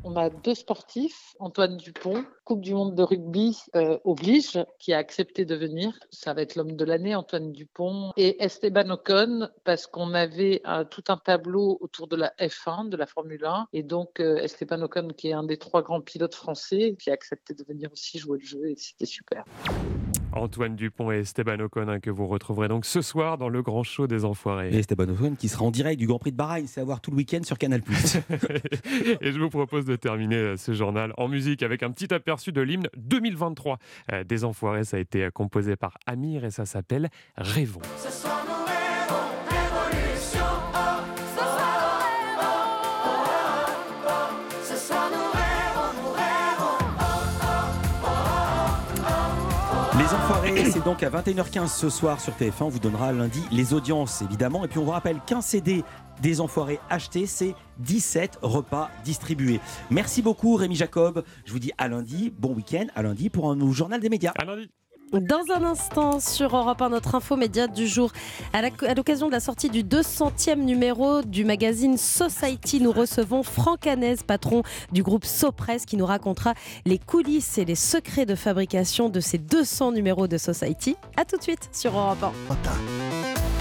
On 0.06 0.16
a 0.16 0.28
deux 0.28 0.54
sportifs, 0.54 1.34
Antoine 1.38 1.79
Dupont, 1.79 2.26
Coupe 2.44 2.60
du 2.60 2.74
Monde 2.74 2.94
de 2.94 3.02
rugby 3.02 3.58
euh, 3.74 3.98
oblige, 4.05 4.62
qui 4.79 4.93
a 4.93 4.98
accepté 4.98 5.46
de 5.46 5.55
venir. 5.55 5.98
Ça 6.10 6.34
va 6.34 6.43
être 6.43 6.56
l'homme 6.56 6.76
de 6.76 6.84
l'année, 6.84 7.14
Antoine 7.14 7.52
Dupont. 7.52 8.12
Et 8.19 8.43
Esteban 8.44 8.90
Ocon, 8.90 9.48
parce 9.64 9.86
qu'on 9.86 10.12
avait 10.12 10.62
tout 10.90 11.05
un 11.08 11.17
tableau 11.17 11.79
autour 11.81 12.06
de 12.06 12.17
la 12.17 12.34
F1, 12.38 12.90
de 12.90 12.98
la 12.98 13.06
Formule 13.06 13.46
1. 13.46 13.69
Et 13.72 13.82
donc, 13.82 14.20
euh, 14.20 14.36
Esteban 14.36 14.82
Ocon, 14.82 15.08
qui 15.08 15.29
est 15.29 15.32
un 15.32 15.44
des 15.44 15.56
trois 15.56 15.81
grands 15.81 16.02
pilotes 16.02 16.34
français, 16.34 16.96
qui 17.00 17.08
a 17.08 17.14
accepté 17.14 17.55
de 17.55 17.64
venir 17.64 17.90
aussi 17.90 18.19
jouer 18.19 18.38
le 18.38 18.44
jeu. 18.44 18.69
Et 18.69 18.76
c'était 18.76 19.06
super. 19.06 19.44
Antoine 20.34 20.76
Dupont 20.76 21.12
et 21.12 21.20
Esteban 21.20 21.60
Ocon, 21.60 21.88
hein, 21.88 22.00
que 22.00 22.10
vous 22.10 22.26
retrouverez 22.26 22.69
donc 22.69 22.84
ce 22.84 23.03
soir 23.03 23.38
dans 23.38 23.48
le 23.48 23.62
grand 23.62 23.82
show 23.82 24.06
des 24.06 24.24
Enfoirés. 24.24 24.70
Et 24.74 24.79
Esteban 24.79 25.08
Ocon 25.08 25.34
qui 25.34 25.48
sera 25.48 25.64
en 25.64 25.70
direct 25.70 25.98
du 25.98 26.06
Grand 26.06 26.19
Prix 26.19 26.32
de 26.32 26.36
Bahreïn, 26.36 26.67
c'est 26.67 26.81
à 26.81 26.84
voir 26.84 27.00
tout 27.00 27.10
le 27.10 27.17
week-end 27.17 27.43
sur 27.43 27.58
Canal+. 27.58 27.82
et 29.20 29.32
je 29.32 29.38
vous 29.38 29.50
propose 29.50 29.84
de 29.84 29.96
terminer 29.96 30.36
euh, 30.36 30.56
ce 30.56 30.72
journal 30.72 31.12
en 31.17 31.29
musique 31.29 31.62
avec 31.62 31.82
un 31.82 31.91
petit 31.91 32.12
aperçu 32.12 32.53
de 32.53 32.60
l'hymne 32.60 32.88
2023 32.96 33.79
euh, 34.12 34.24
des 34.24 34.44
Enfoirés. 34.44 34.84
Ça 34.84 34.96
a 34.96 35.00
été 35.00 35.24
euh, 35.24 35.31
composé 35.31 35.76
par 35.76 35.98
Amir 36.06 36.44
et 36.44 36.50
ça 36.50 36.67
s'appelle 36.67 37.10
Rêvons. 37.36 37.81
Les 49.96 50.06
Enfoirés, 50.06 50.70
c'est 50.72 50.84
donc 50.84 51.05
à 51.05 51.10
21h15 51.10 51.69
ce 51.69 51.89
soir 51.89 52.20
sur 52.20 52.32
TF1. 52.32 52.63
On 52.63 52.69
vous 52.69 52.81
donnera 52.81 53.13
lundi 53.13 53.43
les 53.53 53.74
audiences, 53.74 54.22
évidemment. 54.22 54.65
Et 54.65 54.69
puis 54.69 54.81
on 54.81 54.84
vous 54.84 54.91
rappelle 54.91 55.20
qu'un 55.24 55.41
CD 55.41 55.84
des 56.20 56.41
Enfoirés 56.41 56.81
acheté, 56.91 57.27
c'est 57.27 57.55
17 57.79 58.41
repas 58.43 58.91
distribués. 59.05 59.60
Merci 59.91 60.20
beaucoup 60.20 60.56
Rémi 60.56 60.74
Jacob. 60.74 61.22
Je 61.44 61.53
vous 61.53 61.60
dis 61.60 61.70
à 61.79 61.86
lundi, 61.86 62.32
bon 62.36 62.55
week-end, 62.55 62.86
à 62.96 63.03
lundi 63.03 63.31
pour 63.31 63.48
un 63.48 63.55
nouveau 63.55 63.72
journal 63.72 64.01
des 64.01 64.08
médias. 64.08 64.32
À 64.36 64.44
lundi. 64.44 64.69
Dans 65.20 65.44
un 65.54 65.62
instant, 65.62 66.18
sur 66.18 66.56
Europe 66.56 66.82
1, 66.82 66.88
notre 66.88 67.14
info 67.14 67.36
média 67.36 67.68
du 67.68 67.86
jour, 67.86 68.10
à 68.52 68.62
l'occasion 68.94 69.28
de 69.28 69.32
la 69.32 69.38
sortie 69.38 69.70
du 69.70 69.84
200e 69.84 70.56
numéro 70.56 71.22
du 71.22 71.44
magazine 71.44 71.96
Society, 71.96 72.80
nous 72.80 72.90
recevons 72.90 73.44
Franck 73.44 73.86
Hanez, 73.86 74.16
patron 74.26 74.64
du 74.90 75.04
groupe 75.04 75.24
Sopress, 75.24 75.86
qui 75.86 75.96
nous 75.96 76.06
racontera 76.06 76.54
les 76.84 76.98
coulisses 76.98 77.58
et 77.58 77.64
les 77.64 77.76
secrets 77.76 78.26
de 78.26 78.34
fabrication 78.34 79.08
de 79.08 79.20
ces 79.20 79.38
200 79.38 79.92
numéros 79.92 80.26
de 80.26 80.36
Society. 80.36 80.96
A 81.16 81.24
tout 81.24 81.36
de 81.36 81.42
suite 81.42 81.68
sur 81.72 81.96
Europe 81.96 82.24
1. 82.24 83.54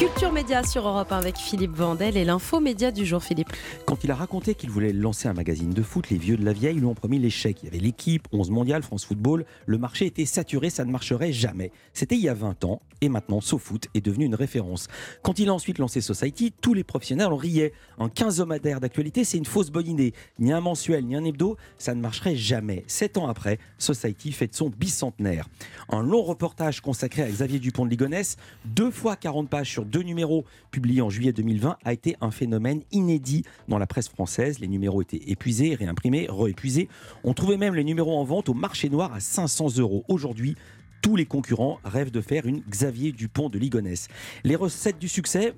Culture 0.00 0.32
Média 0.32 0.62
sur 0.62 0.88
Europe 0.88 1.12
1 1.12 1.18
avec 1.18 1.36
Philippe 1.36 1.76
Vandel 1.76 2.16
et 2.16 2.24
l'info 2.24 2.58
média 2.58 2.90
du 2.90 3.04
jour, 3.04 3.22
Philippe. 3.22 3.52
Quand 3.84 4.02
il 4.02 4.10
a 4.10 4.14
raconté 4.14 4.54
qu'il 4.54 4.70
voulait 4.70 4.94
lancer 4.94 5.28
un 5.28 5.34
magazine 5.34 5.74
de 5.74 5.82
foot, 5.82 6.08
les 6.08 6.16
vieux 6.16 6.38
de 6.38 6.44
la 6.46 6.54
vieille 6.54 6.76
lui 6.76 6.86
ont 6.86 6.94
promis 6.94 7.18
l'échec. 7.18 7.58
Il 7.62 7.66
y 7.66 7.68
avait 7.68 7.80
l'équipe, 7.80 8.26
11 8.32 8.48
mondial, 8.48 8.82
France 8.82 9.04
Football. 9.04 9.44
Le 9.66 9.76
marché 9.76 10.06
était 10.06 10.24
saturé, 10.24 10.70
ça 10.70 10.86
ne 10.86 10.90
marcherait 10.90 11.34
jamais. 11.34 11.70
C'était 11.92 12.14
il 12.14 12.22
y 12.22 12.30
a 12.30 12.34
20 12.34 12.64
ans 12.64 12.80
et 13.02 13.10
maintenant 13.10 13.42
SoFoot 13.42 13.88
est 13.94 14.00
devenu 14.00 14.24
une 14.24 14.34
référence. 14.34 14.88
Quand 15.22 15.38
il 15.38 15.50
a 15.50 15.54
ensuite 15.54 15.78
lancé 15.78 16.00
Society, 16.00 16.52
tous 16.62 16.72
les 16.72 16.84
professionnels 16.84 17.32
en 17.32 17.36
riaient. 17.36 17.74
Un 17.98 18.08
15 18.08 18.40
homadaire 18.40 18.80
d'actualité, 18.80 19.24
c'est 19.24 19.36
une 19.36 19.44
fausse 19.44 19.70
bonne 19.70 19.86
idée. 19.86 20.14
Ni 20.38 20.50
un 20.50 20.62
mensuel, 20.62 21.04
ni 21.04 21.14
un 21.14 21.24
hebdo, 21.24 21.58
ça 21.76 21.94
ne 21.94 22.00
marcherait 22.00 22.36
jamais. 22.36 22.84
Sept 22.86 23.18
ans 23.18 23.28
après, 23.28 23.58
Society 23.76 24.32
fête 24.32 24.54
son 24.54 24.70
bicentenaire. 24.70 25.46
Un 25.90 26.02
long 26.02 26.22
reportage 26.22 26.80
consacré 26.80 27.22
à 27.22 27.28
Xavier 27.28 27.58
Dupont 27.58 27.84
de 27.84 27.90
Ligonnès, 27.90 28.38
deux 28.64 28.90
fois 28.90 29.16
40 29.16 29.50
pages 29.50 29.70
sur 29.70 29.84
deux 29.90 30.02
numéros 30.02 30.44
publiés 30.70 31.02
en 31.02 31.10
juillet 31.10 31.32
2020 31.32 31.76
a 31.84 31.92
été 31.92 32.16
un 32.20 32.30
phénomène 32.30 32.82
inédit 32.92 33.44
dans 33.68 33.78
la 33.78 33.86
presse 33.86 34.08
française. 34.08 34.60
Les 34.60 34.68
numéros 34.68 35.02
étaient 35.02 35.20
épuisés, 35.26 35.74
réimprimés, 35.74 36.28
réépuisés. 36.30 36.88
On 37.24 37.34
trouvait 37.34 37.56
même 37.56 37.74
les 37.74 37.84
numéros 37.84 38.18
en 38.18 38.24
vente 38.24 38.48
au 38.48 38.54
marché 38.54 38.88
noir 38.88 39.12
à 39.12 39.20
500 39.20 39.78
euros. 39.78 40.04
Aujourd'hui, 40.08 40.56
tous 41.02 41.16
les 41.16 41.26
concurrents 41.26 41.80
rêvent 41.84 42.10
de 42.10 42.20
faire 42.20 42.46
une 42.46 42.60
Xavier 42.60 43.12
Dupont 43.12 43.48
de 43.48 43.58
Ligonnès. 43.58 44.08
Les 44.44 44.56
recettes 44.56 44.98
du 44.98 45.08
succès, 45.08 45.54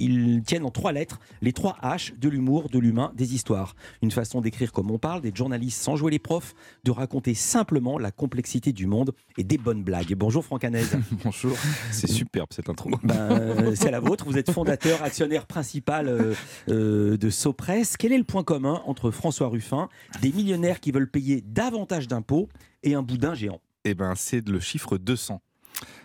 ils 0.00 0.42
tiennent 0.42 0.64
en 0.64 0.70
trois 0.70 0.92
lettres 0.92 1.20
les 1.42 1.52
trois 1.52 1.76
H 1.82 2.18
de 2.18 2.28
l'humour, 2.28 2.68
de 2.68 2.78
l'humain, 2.78 3.12
des 3.14 3.34
histoires. 3.34 3.74
Une 4.02 4.10
façon 4.10 4.40
d'écrire 4.40 4.72
comme 4.72 4.90
on 4.90 4.98
parle, 4.98 5.20
des 5.20 5.32
journalistes 5.34 5.80
sans 5.80 5.96
jouer 5.96 6.10
les 6.10 6.18
profs, 6.18 6.54
de 6.84 6.90
raconter 6.90 7.34
simplement 7.34 7.98
la 7.98 8.10
complexité 8.10 8.72
du 8.72 8.86
monde 8.86 9.12
et 9.38 9.44
des 9.44 9.58
bonnes 9.58 9.82
blagues. 9.82 10.14
Bonjour 10.14 10.44
Franck 10.44 10.64
Hanez. 10.64 10.84
Bonjour, 11.24 11.56
c'est 11.90 12.08
superbe 12.08 12.48
cette 12.50 12.68
intro. 12.68 12.90
Ben, 13.02 13.14
euh, 13.14 13.74
c'est 13.74 13.90
la 13.90 14.00
vôtre, 14.00 14.24
vous 14.24 14.38
êtes 14.38 14.50
fondateur, 14.50 15.02
actionnaire 15.02 15.46
principal 15.46 16.08
euh, 16.08 16.34
euh, 16.68 17.16
de 17.16 17.30
Sopress. 17.30 17.96
Quel 17.96 18.12
est 18.12 18.18
le 18.18 18.24
point 18.24 18.44
commun 18.44 18.82
entre 18.86 19.10
François 19.10 19.48
Ruffin, 19.48 19.88
des 20.22 20.32
millionnaires 20.32 20.80
qui 20.80 20.92
veulent 20.92 21.10
payer 21.10 21.42
davantage 21.46 22.08
d'impôts 22.08 22.48
et 22.82 22.94
un 22.94 23.02
boudin 23.02 23.34
géant? 23.34 23.60
Eh 23.84 23.94
ben, 23.94 24.14
c'est 24.14 24.46
le 24.46 24.60
chiffre 24.60 24.98
200. 24.98 25.40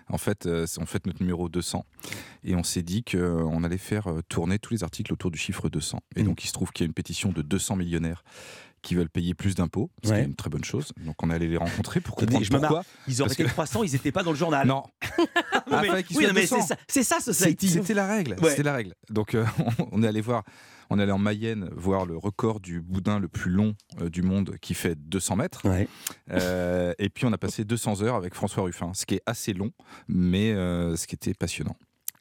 En 0.09 0.17
fait, 0.17 0.45
euh, 0.45 0.65
c'est 0.67 0.81
en 0.81 0.85
fait 0.85 1.05
notre 1.07 1.21
numéro 1.21 1.50
200. 1.50 1.85
Et 2.43 2.55
on 2.55 2.63
s'est 2.63 2.83
dit 2.83 3.03
qu'on 3.03 3.17
euh, 3.17 3.63
allait 3.63 3.77
faire 3.77 4.07
euh, 4.07 4.21
tourner 4.29 4.59
tous 4.59 4.74
les 4.74 4.83
articles 4.83 5.12
autour 5.12 5.31
du 5.31 5.38
chiffre 5.38 5.69
200. 5.69 6.00
Et 6.15 6.24
mm. 6.24 6.25
donc, 6.25 6.43
il 6.43 6.47
se 6.47 6.53
trouve 6.53 6.71
qu'il 6.71 6.83
y 6.83 6.85
a 6.85 6.88
une 6.88 6.93
pétition 6.93 7.31
de 7.31 7.41
200 7.41 7.75
millionnaires 7.75 8.24
qui 8.81 8.93
veulent 8.93 9.09
payer 9.09 9.33
plus 9.33 9.55
d'impôts, 9.55 9.89
ce 10.03 10.13
qui 10.13 10.19
est 10.19 10.25
une 10.25 10.35
très 10.35 10.51
bonne 10.51 10.63
chose. 10.63 10.91
Donc 11.03 11.15
on 11.24 11.31
allait 11.31 11.47
les 11.47 11.57
rencontrer 11.57 12.01
pour 12.01 12.15
comprendre 12.15 12.47
pourquoi. 12.47 12.83
Ils 13.07 13.19
auraient 13.24 13.33
été 13.33 13.43
300, 13.43 13.81
ils 13.81 13.93
n'étaient 13.93 14.12
pas 14.12 14.21
dans 14.21 14.29
le 14.29 14.38
journal. 14.38 14.67
Non. 14.67 14.83
ah, 15.51 15.81
mais, 15.81 16.05
oui, 16.13 16.27
mais 16.35 16.45
c'est 16.45 17.03
ça, 17.03 17.19
ça 17.19 17.33
C'était 17.33 17.95
la 17.95 18.05
règle. 18.05 18.35
C'était 18.47 18.62
la 18.62 18.74
règle. 18.74 18.93
Donc 19.09 19.35
on 19.91 20.03
est 20.03 20.07
allé 20.07 20.21
voir 20.21 20.43
on 20.89 20.99
allait 20.99 21.11
en 21.11 21.17
Mayenne 21.17 21.69
voir 21.75 22.05
le 22.05 22.17
record 22.17 22.59
du 22.59 22.81
boudin 22.81 23.19
le 23.19 23.27
plus 23.27 23.51
long 23.51 23.75
euh, 24.01 24.09
du 24.09 24.21
monde 24.21 24.55
qui 24.61 24.73
fait 24.73 24.95
200 24.95 25.35
mètres. 25.37 25.61
Euh, 26.31 26.93
et 26.99 27.09
puis 27.09 27.25
on 27.25 27.33
a 27.33 27.37
passé 27.37 27.63
200 27.63 28.01
heures 28.01 28.15
avec 28.15 28.33
François 28.33 28.63
Ruffin, 28.63 28.91
ce 28.93 29.05
qui 29.05 29.15
est 29.15 29.21
assez 29.25 29.53
long, 29.53 29.71
mais 30.07 30.53
euh, 30.53 30.95
ce 30.95 31.07
qui 31.07 31.15
était 31.15 31.33
passionnant. 31.33 31.75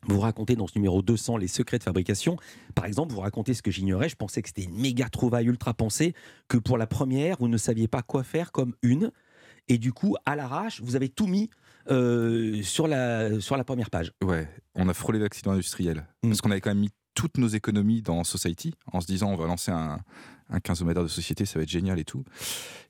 Vous 0.06 0.21
racontez 0.21 0.54
dans 0.54 0.66
ce 0.66 0.75
numéro 0.76 1.00
200 1.00 1.38
les 1.38 1.49
secrets 1.49 1.78
de 1.78 1.83
fabrication. 1.83 2.37
Par 2.75 2.85
exemple, 2.85 3.14
vous 3.14 3.21
racontez 3.21 3.54
ce 3.54 3.62
que 3.62 3.71
j'ignorais. 3.71 4.11
Je 4.11 4.16
pensais 4.16 4.42
que 4.42 4.49
c'était 4.49 4.64
une 4.64 4.78
méga 4.78 5.09
trouvaille 5.09 5.47
ultra 5.47 5.73
pensée, 5.73 6.14
que 6.49 6.59
pour 6.59 6.76
la 6.76 6.87
première, 6.87 7.38
vous 7.38 7.49
ne 7.49 7.56
saviez 7.56 7.88
pas 7.88 8.02
quoi 8.02 8.23
faire 8.23 8.52
comme 8.52 8.75
une. 8.83 9.11
Et 9.68 9.78
du 9.78 9.94
coup, 9.94 10.14
à 10.26 10.37
l'arrache, 10.37 10.83
vous 10.83 10.94
avez 10.94 11.09
tout 11.09 11.26
mis 11.26 11.49
sur, 11.87 12.87
la, 12.87 13.40
sur 13.40 13.56
la 13.56 13.64
première 13.64 13.88
page. 13.88 14.12
Ouais, 14.23 14.47
on 14.75 14.90
a 14.90 14.94
frôlé 14.94 15.18
l'accident 15.18 15.52
industriel. 15.52 16.06
Mm. 16.23 16.28
Parce 16.28 16.42
qu'on 16.42 16.50
avait 16.50 16.61
quand 16.61 16.71
même 16.71 16.80
mis 16.80 16.90
toutes 17.14 17.38
nos 17.38 17.49
économies 17.49 18.02
dans 18.02 18.25
Society 18.25 18.75
en 18.92 19.00
se 19.00 19.06
disant 19.06 19.30
on 19.30 19.37
va 19.37 19.47
lancer 19.47 19.71
un, 19.71 19.99
un 20.50 20.61
15 20.61 20.85
de 20.85 21.06
société, 21.09 21.44
ça 21.44 21.59
va 21.59 21.62
être 21.62 21.68
génial 21.68 21.99
et 21.99 22.04
tout. 22.04 22.25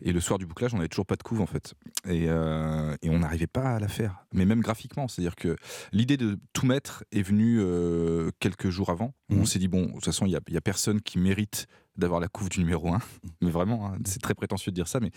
Et 0.00 0.12
le 0.12 0.20
soir 0.20 0.38
du 0.38 0.46
bouclage, 0.46 0.74
on 0.74 0.78
n'avait 0.78 0.88
toujours 0.88 1.06
pas 1.06 1.16
de 1.16 1.22
couve 1.22 1.40
en 1.40 1.46
fait. 1.46 1.74
Et, 2.08 2.26
euh, 2.28 2.96
et 3.02 3.10
on 3.10 3.20
n'arrivait 3.20 3.46
pas 3.46 3.76
à 3.76 3.78
la 3.78 3.88
faire. 3.88 4.24
Mais 4.32 4.44
même 4.44 4.60
graphiquement, 4.60 5.08
c'est-à-dire 5.08 5.36
que 5.36 5.56
l'idée 5.92 6.16
de 6.16 6.38
tout 6.52 6.66
mettre 6.66 7.04
est 7.12 7.22
venue 7.22 7.60
euh, 7.60 8.30
quelques 8.40 8.70
jours 8.70 8.90
avant. 8.90 9.14
On 9.30 9.36
mhm. 9.36 9.46
s'est 9.46 9.58
dit, 9.58 9.68
bon, 9.68 9.86
de 9.86 9.92
toute 9.92 10.04
façon, 10.04 10.26
il 10.26 10.30
n'y 10.30 10.36
a, 10.36 10.40
a, 10.56 10.60
personne 10.60 11.00
qui 11.00 11.18
mérite 11.18 11.66
d'avoir 11.96 12.20
la 12.20 12.28
couve 12.28 12.48
du 12.48 12.58
numéro 12.58 12.92
1. 12.92 12.98
mais 13.40 13.50
vraiment, 13.50 13.86
hein, 13.86 13.98
c'est 14.04 14.20
très 14.20 14.34
prétentieux 14.34 14.72
de 14.72 14.74
dire 14.74 14.88
ça. 14.88 15.00
Mais 15.00 15.10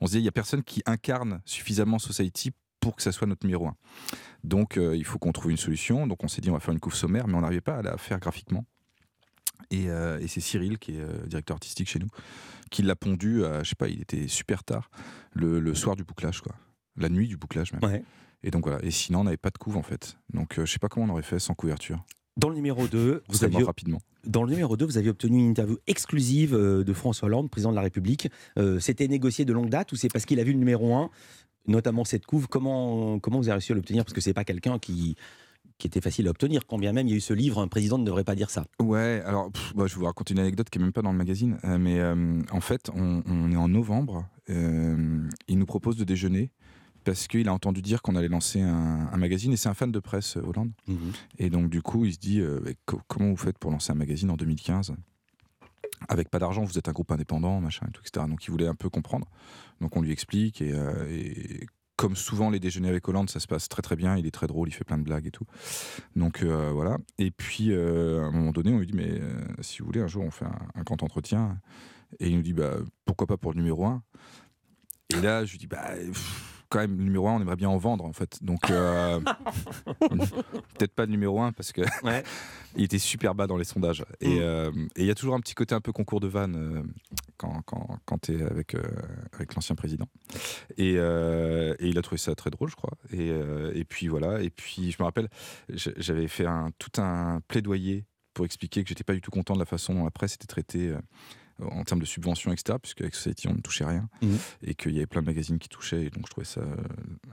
on 0.00 0.06
se 0.06 0.12
dit, 0.12 0.18
il 0.18 0.22
n'y 0.22 0.28
a 0.28 0.32
personne 0.32 0.62
qui 0.62 0.82
incarne 0.86 1.40
suffisamment 1.44 1.98
Society 1.98 2.52
pour 2.80 2.96
que 2.96 3.02
ça 3.02 3.12
soit 3.12 3.26
notre 3.26 3.46
numéro 3.46 3.66
1. 3.66 3.76
Donc 4.44 4.76
euh, 4.76 4.96
il 4.96 5.04
faut 5.04 5.18
qu'on 5.18 5.32
trouve 5.32 5.50
une 5.50 5.56
solution. 5.56 6.06
Donc 6.06 6.24
on 6.24 6.28
s'est 6.28 6.40
dit 6.40 6.50
on 6.50 6.54
va 6.54 6.60
faire 6.60 6.74
une 6.74 6.80
couve 6.80 6.94
sommaire, 6.94 7.28
mais 7.28 7.34
on 7.34 7.40
n'arrivait 7.40 7.60
pas 7.60 7.76
à 7.76 7.82
la 7.82 7.96
faire 7.96 8.18
graphiquement. 8.18 8.64
Et, 9.70 9.88
euh, 9.90 10.26
c'est 10.26 10.40
Cyril, 10.40 10.78
qui 10.78 10.96
est 10.96 11.00
euh, 11.00 11.26
directeur 11.26 11.54
artistique 11.54 11.88
chez 11.88 11.98
nous, 11.98 12.08
qui 12.70 12.82
l'a 12.82 12.96
pondu, 12.96 13.44
à, 13.44 13.62
je 13.62 13.68
sais 13.68 13.76
pas, 13.76 13.88
il 13.88 14.00
était 14.00 14.26
super 14.26 14.64
tard, 14.64 14.90
le, 15.32 15.74
soir 15.74 15.94
du 15.94 16.02
bouclage, 16.02 16.40
quoi. 16.40 16.54
La 16.96 17.08
nuit 17.08 17.28
du 17.28 17.36
bouclage 17.36 17.72
même. 17.72 18.02
Et 18.42 18.50
donc 18.50 18.66
voilà. 18.66 18.82
Et 18.82 18.90
sinon, 18.90 19.20
on 19.20 19.24
n'avait 19.24 19.36
pas 19.36 19.50
de 19.50 19.58
couve 19.58 19.76
en 19.76 19.82
fait. 19.82 20.16
Donc 20.32 20.54
je 20.58 20.66
sais 20.66 20.78
pas 20.78 20.88
comment 20.88 21.06
on 21.06 21.10
aurait 21.10 21.22
fait 21.22 21.38
sans 21.38 21.54
couverture. 21.54 22.02
Dans 22.36 22.48
le 22.48 22.54
numéro 22.54 22.86
2, 22.86 23.22
vous 23.28 23.44
aviez, 23.44 23.62
rapidement. 23.62 24.00
Dans 24.24 24.44
le 24.44 24.50
numéro 24.50 24.76
2, 24.76 24.84
vous 24.86 24.98
aviez 24.98 25.10
obtenu 25.10 25.38
une 25.38 25.50
interview 25.50 25.78
exclusive 25.86 26.54
de 26.54 26.92
François 26.92 27.26
Hollande, 27.26 27.50
président 27.50 27.70
de 27.70 27.76
la 27.76 27.82
République. 27.82 28.28
C'était 28.78 29.08
négocié 29.08 29.44
de 29.44 29.52
longue 29.52 29.68
date 29.68 29.92
ou 29.92 29.96
c'est 29.96 30.08
parce 30.08 30.24
qu'il 30.24 30.40
a 30.40 30.44
vu 30.44 30.52
le 30.52 30.58
numéro 30.58 30.94
1 30.94 31.10
notamment 31.66 32.04
cette 32.04 32.26
couve? 32.26 32.48
Comment, 32.48 33.18
comment 33.18 33.38
vous 33.38 33.48
avez 33.48 33.54
réussi 33.54 33.72
à 33.72 33.74
l'obtenir? 33.74 34.04
Parce 34.04 34.12
que 34.12 34.20
c'est 34.20 34.34
pas 34.34 34.44
quelqu'un 34.44 34.78
qui, 34.78 35.16
qui 35.78 35.86
était 35.86 36.00
facile 36.00 36.26
à 36.28 36.30
obtenir. 36.30 36.66
Quand 36.66 36.78
bien 36.78 36.92
même 36.92 37.06
il 37.06 37.10
y 37.10 37.14
a 37.14 37.16
eu 37.16 37.20
ce 37.20 37.32
livre, 37.32 37.60
un 37.60 37.68
président 37.68 37.98
ne 37.98 38.04
devrait 38.04 38.24
pas 38.24 38.34
dire 38.34 38.50
ça. 38.50 38.64
Ouais, 38.80 39.22
alors 39.24 39.50
bah, 39.74 39.86
je 39.86 39.94
vous 39.96 40.04
raconter 40.04 40.34
une 40.34 40.40
anecdote 40.40 40.70
qui 40.70 40.78
est 40.78 40.82
même 40.82 40.92
pas 40.92 41.02
dans 41.02 41.12
le 41.12 41.18
magazine, 41.18 41.58
euh, 41.64 41.78
mais 41.78 41.98
euh, 41.98 42.40
en 42.52 42.60
fait, 42.60 42.90
on, 42.94 43.50
est 43.50 43.56
en 43.56 43.68
novembre. 43.68 44.26
Euh, 44.50 45.18
il 45.48 45.58
nous 45.58 45.66
propose 45.66 45.96
de 45.96 46.04
déjeuner 46.04 46.50
parce 47.04 47.28
qu'il 47.28 47.48
a 47.48 47.52
entendu 47.52 47.82
dire 47.82 48.02
qu'on 48.02 48.16
allait 48.16 48.28
lancer 48.28 48.60
un, 48.60 49.16
magazine 49.16 49.52
et 49.52 49.56
c'est 49.56 49.68
un 49.68 49.74
fan 49.74 49.92
de 49.92 50.00
presse 50.00 50.36
Hollande. 50.36 50.72
Mhm. 50.86 51.12
Et 51.38 51.50
donc 51.50 51.70
du 51.70 51.82
coup, 51.82 52.04
il 52.04 52.14
se 52.14 52.18
dit 52.18 52.42
comment 53.06 53.30
vous 53.30 53.36
faites 53.36 53.58
pour 53.58 53.70
lancer 53.70 53.92
un 53.92 53.96
magazine 53.96 54.30
en 54.30 54.36
2015 54.36 54.94
avec 56.08 56.28
pas 56.30 56.38
d'argent, 56.38 56.64
vous 56.64 56.78
êtes 56.78 56.88
un 56.88 56.92
groupe 56.92 57.12
indépendant, 57.12 57.60
machin, 57.60 57.86
et 57.88 57.92
tout, 57.92 58.02
etc. 58.04 58.26
Donc 58.28 58.44
il 58.44 58.50
voulait 58.50 58.66
un 58.66 58.74
peu 58.74 58.88
comprendre. 58.88 59.28
Donc 59.80 59.96
on 59.96 60.02
lui 60.02 60.12
explique 60.12 60.62
et, 60.62 60.72
euh, 60.72 61.58
comme 61.96 62.16
souvent 62.16 62.48
les 62.48 62.60
déjeuners 62.60 62.88
avec 62.88 63.06
Hollande, 63.08 63.28
ça 63.28 63.40
se 63.40 63.46
passe 63.46 63.68
très 63.68 63.82
très 63.82 63.96
bien. 63.96 64.16
Il 64.16 64.26
est 64.26 64.30
très 64.30 64.46
drôle, 64.46 64.68
il 64.68 64.72
fait 64.72 64.84
plein 64.84 64.98
de 64.98 65.02
blagues 65.02 65.26
et 65.26 65.30
tout. 65.30 65.44
Donc 66.16 66.42
euh, 66.42 66.70
voilà. 66.72 66.98
Et 67.18 67.30
puis 67.30 67.70
euh, 67.70 68.22
à 68.22 68.26
un 68.26 68.30
moment 68.30 68.52
donné, 68.52 68.72
on 68.72 68.78
lui 68.78 68.86
dit 68.86 68.94
mais 68.94 69.20
si 69.60 69.80
vous 69.80 69.86
voulez, 69.86 70.00
un 70.00 70.06
jour 70.06 70.24
on 70.24 70.30
fait 70.30 70.46
un, 70.46 70.82
grand 70.82 71.02
entretien. 71.02 71.58
Et 72.18 72.28
il 72.28 72.36
nous 72.36 72.42
dit 72.42 72.54
bah 72.54 72.76
pourquoi 73.04 73.26
pas 73.26 73.36
pour 73.36 73.52
le 73.52 73.58
numéro 73.58 73.84
1 73.84 74.02
Et 75.10 75.20
là 75.20 75.44
je 75.44 75.52
lui 75.52 75.58
dis 75.58 75.66
bah 75.66 75.90
quand 76.70 76.78
même, 76.78 76.96
le 76.96 77.02
numéro 77.02 77.28
1, 77.28 77.34
on 77.34 77.40
aimerait 77.40 77.56
bien 77.56 77.68
en 77.68 77.76
vendre, 77.76 78.04
en 78.04 78.12
fait. 78.12 78.42
Donc, 78.42 78.70
euh, 78.70 79.20
peut-être 80.78 80.94
pas 80.94 81.04
le 81.04 81.10
numéro 81.10 81.40
1 81.42 81.52
parce 81.52 81.72
que 81.72 81.82
il 82.76 82.84
était 82.84 82.98
super 82.98 83.34
bas 83.34 83.48
dans 83.48 83.56
les 83.56 83.64
sondages. 83.64 84.02
Mm. 84.22 84.24
Euh, 84.24 84.70
et 84.96 85.02
il 85.02 85.06
y 85.06 85.10
a 85.10 85.14
toujours 85.14 85.34
un 85.34 85.40
petit 85.40 85.54
côté 85.54 85.74
un 85.74 85.80
peu 85.80 85.92
concours 85.92 86.20
de 86.20 86.28
vannes 86.28 86.56
euh, 86.56 86.82
quand, 87.36 87.60
quand, 87.66 87.98
quand 88.04 88.18
tu 88.18 88.38
es 88.38 88.42
avec, 88.42 88.76
avec 89.32 89.54
l'ancien 89.56 89.74
président. 89.74 90.06
Et, 90.78 90.94
et, 90.94 91.88
il 91.88 91.98
a 91.98 92.02
trouvé 92.02 92.18
ça 92.18 92.34
très 92.34 92.50
drôle, 92.50 92.70
je 92.70 92.76
crois. 92.76 92.96
Et, 93.12 93.30
et 93.74 93.84
puis 93.84 94.06
voilà. 94.06 94.40
Et 94.40 94.50
puis, 94.50 94.92
je 94.92 94.96
me 95.00 95.04
rappelle, 95.04 95.28
j'avais 95.68 96.28
fait 96.28 96.46
un, 96.46 96.70
tout 96.78 97.00
un 97.00 97.40
plaidoyer 97.48 98.04
pour 98.32 98.44
expliquer 98.44 98.84
que 98.84 98.88
j'étais 98.88 99.04
pas 99.04 99.14
du 99.14 99.20
tout 99.20 99.32
content 99.32 99.54
de 99.54 99.58
la 99.58 99.66
façon 99.66 99.92
dont 99.94 100.04
la 100.04 100.12
presse 100.12 100.34
était 100.34 100.46
traitée 100.46 100.94
en 101.62 101.84
termes 101.84 102.00
de 102.00 102.06
subventions, 102.06 102.52
etc., 102.52 102.78
puisque 102.80 103.00
avec 103.00 103.14
Society, 103.14 103.48
on 103.48 103.54
ne 103.54 103.60
touchait 103.60 103.84
rien, 103.84 104.08
mhm. 104.22 104.38
et 104.62 104.74
qu'il 104.74 104.92
y 104.92 104.98
avait 104.98 105.06
plein 105.06 105.22
de 105.22 105.26
magazines 105.26 105.58
qui 105.58 105.68
touchaient, 105.68 106.04
et 106.04 106.10
donc 106.10 106.26
je 106.26 106.30
trouvais 106.30 106.46
ça 106.46 106.60
euh, 106.60 106.76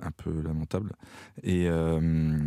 un 0.01 0.11
peu 0.11 0.41
lamentable. 0.41 0.93
Et, 1.43 1.67
euh, 1.67 2.37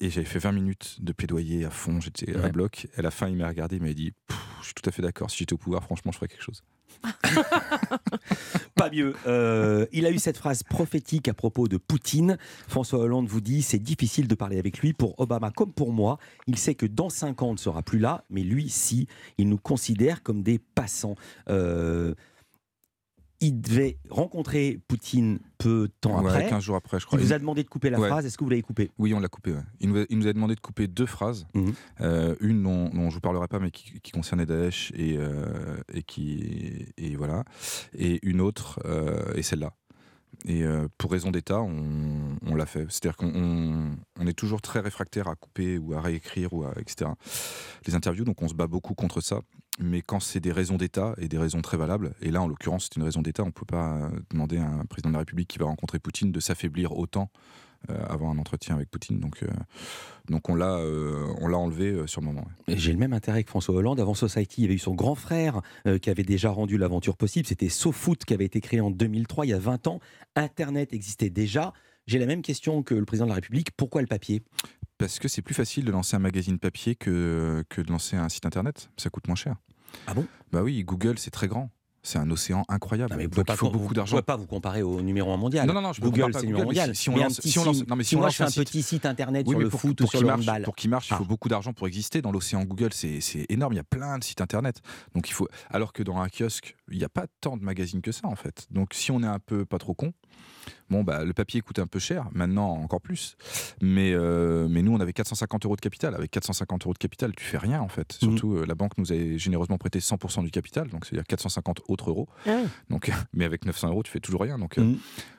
et 0.00 0.10
j'avais 0.10 0.26
fait 0.26 0.38
20 0.38 0.52
minutes 0.52 0.96
de 1.00 1.12
plaidoyer 1.12 1.64
à 1.64 1.70
fond, 1.70 2.00
j'étais 2.00 2.34
à 2.36 2.48
bloc. 2.48 2.88
À 2.96 3.02
la 3.02 3.10
fin, 3.10 3.28
il 3.28 3.36
m'a 3.36 3.48
regardé, 3.48 3.76
il 3.76 3.82
m'a 3.82 3.92
dit 3.92 4.12
Je 4.60 4.66
suis 4.66 4.74
tout 4.74 4.88
à 4.88 4.92
fait 4.92 5.02
d'accord, 5.02 5.30
si 5.30 5.38
j'étais 5.38 5.52
au 5.52 5.58
pouvoir, 5.58 5.84
franchement, 5.84 6.12
je 6.12 6.18
ferais 6.18 6.28
quelque 6.28 6.42
chose. 6.42 6.62
Pas 8.74 8.90
mieux. 8.90 9.14
Euh, 9.26 9.86
il 9.92 10.06
a 10.06 10.10
eu 10.10 10.18
cette 10.18 10.36
phrase 10.36 10.62
prophétique 10.62 11.28
à 11.28 11.34
propos 11.34 11.68
de 11.68 11.76
Poutine. 11.76 12.38
François 12.68 13.00
Hollande 13.00 13.26
vous 13.26 13.40
dit 13.40 13.62
c'est 13.62 13.78
difficile 13.78 14.28
de 14.28 14.34
parler 14.34 14.58
avec 14.58 14.78
lui. 14.78 14.92
Pour 14.92 15.18
Obama 15.20 15.50
comme 15.50 15.72
pour 15.72 15.92
moi, 15.92 16.18
il 16.46 16.58
sait 16.58 16.74
que 16.74 16.86
dans 16.86 17.10
5 17.10 17.42
ans, 17.42 17.48
on 17.50 17.52
ne 17.52 17.58
sera 17.58 17.82
plus 17.82 17.98
là, 17.98 18.24
mais 18.30 18.42
lui, 18.42 18.68
si. 18.68 19.06
Il 19.38 19.48
nous 19.48 19.58
considère 19.58 20.22
comme 20.22 20.42
des 20.42 20.58
passants. 20.58 21.16
Euh, 21.48 22.14
il 23.42 23.60
devait 23.60 23.98
rencontrer 24.08 24.80
Poutine 24.88 25.38
peu 25.58 25.88
de 25.88 25.92
temps 26.00 26.22
Ouais, 26.22 26.30
après. 26.30 26.48
15 26.48 26.62
jours 26.62 26.76
après, 26.76 26.98
je 26.98 27.04
Il 27.04 27.06
crois. 27.06 27.18
vous 27.18 27.32
a 27.32 27.38
demandé 27.38 27.62
de 27.62 27.68
couper 27.68 27.90
la 27.90 28.00
Ouais. 28.00 28.08
phrase. 28.08 28.24
Est-ce 28.24 28.38
que 28.38 28.44
vous 28.44 28.50
l'avez 28.50 28.62
coupée? 28.62 28.90
Oui, 28.98 29.12
on 29.14 29.20
l'a 29.20 29.28
coupé. 29.28 29.52
ouais. 29.52 29.60
Il, 29.80 29.90
nous 29.90 29.98
a, 30.00 30.04
il 30.08 30.18
nous 30.18 30.26
a 30.26 30.32
demandé 30.32 30.54
de 30.54 30.60
couper 30.60 30.86
deux 30.86 31.06
phrases. 31.06 31.46
Mhm. 31.54 31.72
Euh, 32.00 32.34
une 32.40 32.62
dont, 32.62 32.88
dont 32.88 33.10
je 33.10 33.14
vous 33.16 33.20
parlerai 33.20 33.48
pas, 33.48 33.58
mais 33.58 33.70
qui, 33.70 34.00
qui 34.00 34.12
concernait 34.12 34.46
Daesh 34.46 34.92
et, 34.96 35.16
euh, 35.18 35.76
et 35.92 36.02
qui 36.02 36.86
et 36.96 37.16
voilà. 37.16 37.44
Et 37.98 38.18
une 38.26 38.40
autre 38.40 38.80
euh, 38.86 39.34
et 39.34 39.42
celle-là. 39.42 39.72
Et 40.46 40.64
euh, 40.64 40.88
pour 40.98 41.12
raison 41.12 41.30
d'État, 41.30 41.60
on, 41.60 42.36
on 42.46 42.54
l'a 42.54 42.66
fait. 42.66 42.86
C'est-à-dire 42.88 43.16
qu'on 43.16 43.32
on- 43.34 43.96
on 44.18 44.26
est 44.26 44.32
toujours 44.32 44.60
très 44.62 44.80
réfractaire 44.80 45.28
à 45.28 45.36
couper 45.36 45.78
ou 45.78 45.92
à 45.94 46.00
réécrire 46.00 46.52
ou 46.52 46.64
à 46.64 46.72
etc. 46.78 47.10
Les 47.86 47.94
interviews, 47.94 48.24
donc 48.24 48.40
on 48.42 48.48
se 48.48 48.54
bat 48.54 48.66
beaucoup 48.66 48.94
contre 48.94 49.20
ça. 49.20 49.40
Mais 49.78 50.02
quand 50.02 50.20
c'est 50.20 50.40
des 50.40 50.52
raisons 50.52 50.76
d'État 50.76 51.14
et 51.18 51.28
des 51.28 51.38
raisons 51.38 51.62
très 51.62 51.76
valables, 51.76 52.12
et 52.20 52.30
là 52.30 52.42
en 52.42 52.46
l'occurrence 52.46 52.84
c'est 52.84 52.96
une 52.96 53.04
raison 53.04 53.22
d'État, 53.22 53.42
on 53.42 53.46
ne 53.46 53.52
peut 53.52 53.66
pas 53.66 53.96
euh, 53.96 54.10
demander 54.30 54.58
à 54.58 54.68
un 54.68 54.84
président 54.84 55.08
de 55.08 55.14
la 55.14 55.20
République 55.20 55.48
qui 55.48 55.58
va 55.58 55.66
rencontrer 55.66 55.98
Poutine 55.98 56.30
de 56.30 56.40
s'affaiblir 56.40 56.92
autant 56.92 57.30
euh, 57.90 58.00
avant 58.08 58.30
un 58.30 58.38
entretien 58.38 58.76
avec 58.76 58.88
Poutine. 58.90 59.18
Donc, 59.18 59.42
euh, 59.42 59.48
donc 60.28 60.48
on 60.48 60.54
l'a 60.54 60.76
euh, 60.76 61.34
enlevé 61.52 62.06
sur 62.06 62.20
le 62.20 62.28
moment. 62.28 62.44
J'ai 62.68 62.92
le 62.92 62.98
même 62.98 63.12
intérêt 63.12 63.42
que 63.42 63.50
François 63.50 63.74
Hollande. 63.74 63.98
Avant 63.98 64.14
Society, 64.14 64.60
il 64.60 64.62
y 64.62 64.64
avait 64.66 64.74
eu 64.74 64.78
son 64.78 64.94
grand 64.94 65.16
frère 65.16 65.62
qui 66.00 66.08
avait 66.08 66.22
déjà 66.22 66.50
rendu 66.50 66.78
l'aventure 66.78 67.16
possible. 67.16 67.46
C'était 67.46 67.68
SoFoot 67.68 68.24
qui 68.24 68.34
avait 68.34 68.44
été 68.44 68.60
créé 68.60 68.80
en 68.80 68.90
2003, 68.90 69.46
il 69.46 69.48
y 69.48 69.52
a 69.52 69.58
20 69.58 69.88
ans. 69.88 69.98
Internet 70.36 70.92
existait 70.92 71.30
déjà. 71.30 71.72
J'ai 72.06 72.20
la 72.20 72.26
même 72.26 72.42
question 72.42 72.82
que 72.84 72.94
le 72.94 73.04
président 73.04 73.26
de 73.26 73.30
la 73.30 73.36
République. 73.36 73.72
Pourquoi 73.76 74.00
le 74.00 74.06
papier? 74.06 74.42
Parce 75.02 75.18
que 75.18 75.28
c'est 75.28 75.42
plus 75.42 75.54
facile 75.54 75.84
de 75.84 75.90
lancer 75.90 76.14
un 76.16 76.20
magazine 76.20 76.58
papier 76.58 76.94
que, 76.94 77.64
que 77.68 77.80
de 77.80 77.90
lancer 77.90 78.16
un 78.16 78.28
site 78.28 78.46
internet. 78.46 78.88
Ça 78.96 79.10
coûte 79.10 79.26
moins 79.26 79.36
cher. 79.36 79.56
Ah 80.06 80.14
bon? 80.14 80.26
Bah 80.52 80.62
oui, 80.62 80.82
Google 80.84 81.18
c'est 81.18 81.30
très 81.32 81.48
grand. 81.48 81.70
C'est 82.04 82.18
un 82.18 82.28
océan 82.32 82.64
incroyable. 82.68 83.12
Non, 83.12 83.16
mais 83.16 83.28
Donc 83.28 83.44
il 83.48 83.54
faut 83.54 83.70
beaucoup 83.70 83.94
d'argent. 83.94 84.12
pouvez 84.16 84.22
pas 84.22 84.34
vous 84.36 84.46
comparer 84.46 84.82
au 84.82 85.00
numéro 85.02 85.32
1 85.32 85.36
mondial. 85.36 85.68
Non, 85.68 85.74
non, 85.74 85.82
non, 85.82 85.92
je 85.92 86.00
Google, 86.00 86.32
c'est 86.34 86.46
numéro 86.46 86.64
mondial. 86.64 86.96
si- 86.96 87.02
si 87.02 87.08
on 87.10 87.16
lance- 87.16 87.40
si 87.40 87.58
on 87.60 87.64
lance- 87.64 87.76
site- 87.78 87.88
non, 87.88 87.94
mais 87.94 88.02
si 88.02 88.08
si 88.10 88.16
on 88.16 88.18
moi 88.18 88.26
lance 88.26 88.32
je 88.34 88.38
fais 88.38 88.42
un, 88.44 88.48
site- 88.48 88.64
petit 88.68 88.82
site 88.82 89.06
internet 89.06 89.46
Oui, 89.46 89.52
sur 89.52 89.60
le 89.60 89.68
pour, 89.68 89.80
foot 89.80 89.96
pour 89.98 90.06
ou 90.08 90.10
sur 90.10 90.20
le 90.20 90.26
marche, 90.26 90.40
handball. 90.40 90.62
pour 90.62 90.74
qu'il 90.74 90.90
marche, 90.90 91.08
il 91.10 91.14
Ah. 91.14 91.18
faut 91.18 91.24
beaucoup 91.24 91.48
d'argent 91.48 91.72
pour 91.72 91.86
exister. 91.86 92.20
Dans 92.20 92.32
l'océan 92.32 92.64
Google, 92.64 92.92
c'est 92.92 93.20
c'est 93.20 93.46
énorme. 93.50 93.72
Il 93.74 93.76
y 93.76 93.80
a 93.80 93.84
plein 93.84 94.18
de 94.18 94.24
sites 94.24 94.40
internet. 94.40 94.80
Donc 95.14 95.28
il 95.28 95.32
faut. 95.32 95.46
Alors 95.70 95.92
que 95.92 96.02
dans 96.02 96.16
un 96.16 96.28
kiosque, 96.28 96.74
il 96.90 96.98
n'y 96.98 97.04
a 97.04 97.08
pas 97.08 97.26
tant 97.40 97.56
de 97.56 97.62
magazines 97.62 98.00
que 98.02 98.10
ça 98.12 98.26
en 98.26 98.34
fait. 98.36 98.66
Donc 98.72 98.94
si 98.94 99.10
on 99.12 99.22
est 99.22 99.26
un 99.26 99.38
peu 99.38 99.64
pas 99.64 99.78
trop 99.78 99.94
con, 99.94 100.12
bon 100.92 101.02
bah 101.02 101.24
le 101.24 101.32
papier 101.32 101.60
coûte 101.60 101.78
un 101.78 101.86
peu 101.86 101.98
cher. 101.98 102.28
Maintenant 102.32 102.70
encore 102.70 103.00
plus. 103.00 103.36
Mais 103.80 104.12
euh, 104.14 104.68
mais 104.68 104.82
nous 104.82 104.92
on 104.92 105.00
avait 105.00 105.12
450 105.12 105.64
euros 105.64 105.76
de 105.76 105.80
capital. 105.80 106.14
Avec 106.14 106.30
450 106.30 106.84
euros 106.84 106.92
de 106.92 106.98
capital, 106.98 107.34
tu 107.34 107.44
fais 107.44 107.58
rien 107.58 107.80
en 107.80 107.88
fait. 107.88 108.18
Mhm. 108.22 108.30
Surtout 108.30 108.54
euh, 108.56 108.64
la 108.66 108.74
banque 108.74 108.96
nous 108.98 109.12
a 109.12 109.36
généreusement 109.36 109.78
prêté 109.78 109.98
100% 109.98 110.44
du 110.44 110.50
capital, 110.50 110.88
donc 110.88 111.04
c'est-à-dire 111.04 111.26
450 111.26 111.80
autres 111.88 112.10
euros. 112.10 112.28
Ah. 112.46 112.60
Donc 112.90 113.10
mais 113.32 113.44
avec 113.44 113.64
900 113.64 113.88
euros, 113.88 114.02
tu 114.02 114.12
fais 114.12 114.20
toujours 114.20 114.42
rien. 114.42 114.58
Donc 114.58 114.78
euh, 114.78 114.82
Mhm. 114.82 114.98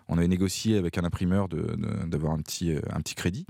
on 0.10 0.18
avait 0.18 0.28
négocié 0.28 0.78
avec 0.78 0.98
un 0.98 1.04
imprimeur 1.04 1.48
d'avoir 1.48 2.34
un 2.34 2.40
petit, 2.40 2.74
un 2.92 3.00
petit 3.00 3.16
crédit. 3.16 3.46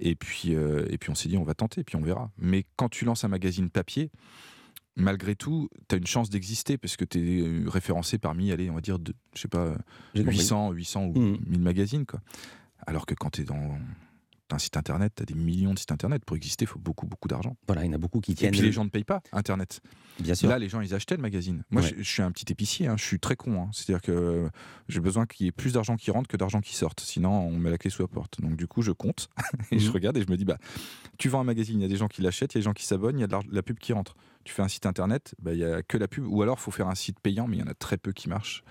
Et 0.00 0.14
puis, 0.16 0.52
et 0.52 0.98
puis 0.98 1.10
on 1.10 1.14
s'est 1.14 1.28
dit, 1.28 1.36
on 1.36 1.44
va 1.44 1.54
tenter, 1.54 1.84
puis 1.84 1.96
on 1.96 2.02
verra. 2.02 2.30
Mais 2.38 2.66
quand 2.76 2.88
tu 2.88 3.04
lances 3.04 3.24
un 3.24 3.28
magazine 3.28 3.70
papier, 3.70 4.10
malgré 4.96 5.34
tout, 5.34 5.68
tu 5.88 5.94
as 5.94 5.98
une 5.98 6.06
chance 6.06 6.30
d'exister 6.30 6.78
parce 6.78 6.96
que 6.96 7.04
tu 7.04 7.18
es 7.40 7.68
référencé 7.68 8.18
parmi, 8.18 8.52
allez, 8.52 8.70
on 8.70 8.74
va 8.74 8.80
dire, 8.80 8.98
de, 8.98 9.12
je 9.34 9.40
sais 9.42 9.48
pas, 9.48 9.74
J'ai 10.14 10.22
compris. 10.22 10.38
800, 10.38 10.70
800 10.72 11.04
ou 11.06 11.18
Mhm. 11.18 11.38
1000 11.46 11.60
magazines. 11.60 12.06
Quoi. 12.06 12.20
Alors 12.86 13.06
que 13.06 13.14
quand 13.14 13.30
tu 13.30 13.42
es 13.42 13.44
dans 13.44 13.76
un 14.50 14.58
site 14.58 14.76
internet, 14.76 15.12
tu 15.16 15.22
as 15.22 15.26
des 15.26 15.34
millions 15.34 15.74
de 15.74 15.78
sites 15.80 15.90
internet. 15.90 16.24
Pour 16.24 16.36
exister, 16.36 16.64
il 16.64 16.68
faut 16.68 16.78
beaucoup, 16.78 17.06
beaucoup 17.08 17.26
d'argent. 17.26 17.56
Voilà, 17.66 17.82
il 17.84 17.86
y 17.86 17.90
en 17.90 17.94
a 17.94 17.98
beaucoup 17.98 18.20
qui 18.20 18.32
Et 18.32 18.34
tiennent. 18.36 18.52
puis 18.52 18.60
les 18.60 18.70
gens 18.70 18.84
ne 18.84 18.90
payent 18.90 19.02
pas 19.02 19.20
Internet. 19.32 19.80
Bien 20.20 20.36
sûr. 20.36 20.48
Là, 20.48 20.60
les 20.60 20.68
gens, 20.68 20.80
ils 20.80 20.94
achetaient 20.94 21.16
le 21.16 21.22
magazine. 21.22 21.64
Moi, 21.70 21.82
Ouais. 21.82 21.88
je, 21.88 22.02
je 22.02 22.08
suis 22.08 22.22
un 22.22 22.30
petit 22.30 22.52
épicier, 22.52 22.86
hein, 22.86 22.94
je 22.96 23.02
suis 23.02 23.18
très 23.18 23.34
con. 23.34 23.62
hein. 23.62 23.70
C'est-à-dire 23.72 24.00
que 24.02 24.12
euh, 24.12 24.48
j'ai 24.88 25.00
besoin 25.00 25.26
qu'il 25.26 25.46
y 25.46 25.48
ait 25.48 25.52
plus 25.52 25.72
d'argent 25.72 25.96
qui 25.96 26.12
rentre 26.12 26.28
que 26.28 26.36
d'argent 26.36 26.60
qui 26.60 26.76
sorte. 26.76 27.00
Sinon, 27.00 27.32
on 27.32 27.56
met 27.58 27.70
la 27.70 27.78
clé 27.78 27.90
sous 27.90 28.02
la 28.02 28.06
porte. 28.06 28.40
Donc, 28.40 28.54
du 28.56 28.68
coup, 28.68 28.82
je 28.82 28.92
compte 28.92 29.28
et 29.72 29.78
je 29.80 29.88
Mhm. 29.88 29.92
regarde 29.94 30.16
et 30.18 30.22
je 30.22 30.30
me 30.30 30.36
dis, 30.36 30.44
bah, 30.44 30.58
tu 31.18 31.28
vends 31.30 31.40
un 31.40 31.44
magazine, 31.44 31.80
il 31.80 31.82
y 31.82 31.86
a 31.86 31.88
des 31.88 31.96
gens 31.96 32.06
qui 32.08 32.22
l'achètent, 32.22 32.54
il 32.54 32.58
y 32.58 32.58
a 32.58 32.60
des 32.60 32.64
gens 32.64 32.74
qui 32.74 32.84
s'abonnent, 32.84 33.18
il 33.18 33.22
y 33.22 33.24
a 33.24 33.28
de 33.28 33.32
la, 33.32 33.40
la 33.50 33.62
pub 33.62 33.78
qui 33.78 33.92
rentre. 33.92 34.14
Tu 34.44 34.52
fais 34.52 34.62
un 34.62 34.68
site 34.68 34.86
internet, 34.86 35.34
bah, 35.40 35.52
il 35.54 35.58
y 35.58 35.64
a 35.64 35.82
que 35.82 35.96
la 35.96 36.06
pub. 36.06 36.26
Ou 36.26 36.42
alors, 36.42 36.56
il 36.58 36.62
faut 36.62 36.70
faire 36.70 36.88
un 36.88 36.94
site 36.94 37.18
payant, 37.20 37.48
mais 37.48 37.56
il 37.56 37.60
y 37.60 37.62
en 37.62 37.66
a 37.68 37.74
très 37.74 37.96
peu 37.96 38.12
qui 38.12 38.28
marchent. 38.28 38.62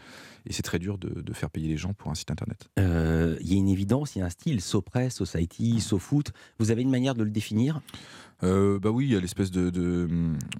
Et 0.45 0.53
c'est 0.53 0.61
très 0.61 0.77
dur 0.77 0.97
de, 0.97 1.21
de 1.21 1.33
faire 1.33 1.49
payer 1.49 1.67
les 1.67 1.77
gens 1.77 1.93
pour 1.93 2.11
un 2.11 2.15
site 2.15 2.29
internet. 2.29 2.69
Euh, 2.77 3.37
Il 3.41 3.51
y 3.51 3.55
a 3.55 3.57
une 3.57 3.69
évidence, 3.69 4.15
il 4.15 4.19
y 4.19 4.21
a 4.21 4.25
un 4.25 4.29
style, 4.29 4.61
SoPress, 4.61 5.15
Society, 5.15 5.79
SoFoot. 5.79 6.31
Vous 6.59 6.69
avez 6.69 6.81
une 6.81 6.91
manière 6.91 7.15
de 7.15 7.23
le 7.23 7.31
définir? 7.31 7.81
Euh, 8.43 8.77
bah 8.77 8.89
oui, 8.89 9.05
il 9.05 9.13
y 9.13 9.15
a 9.15 9.19
l'espèce 9.19 9.51
de, 9.51 9.69
de, 9.69 10.09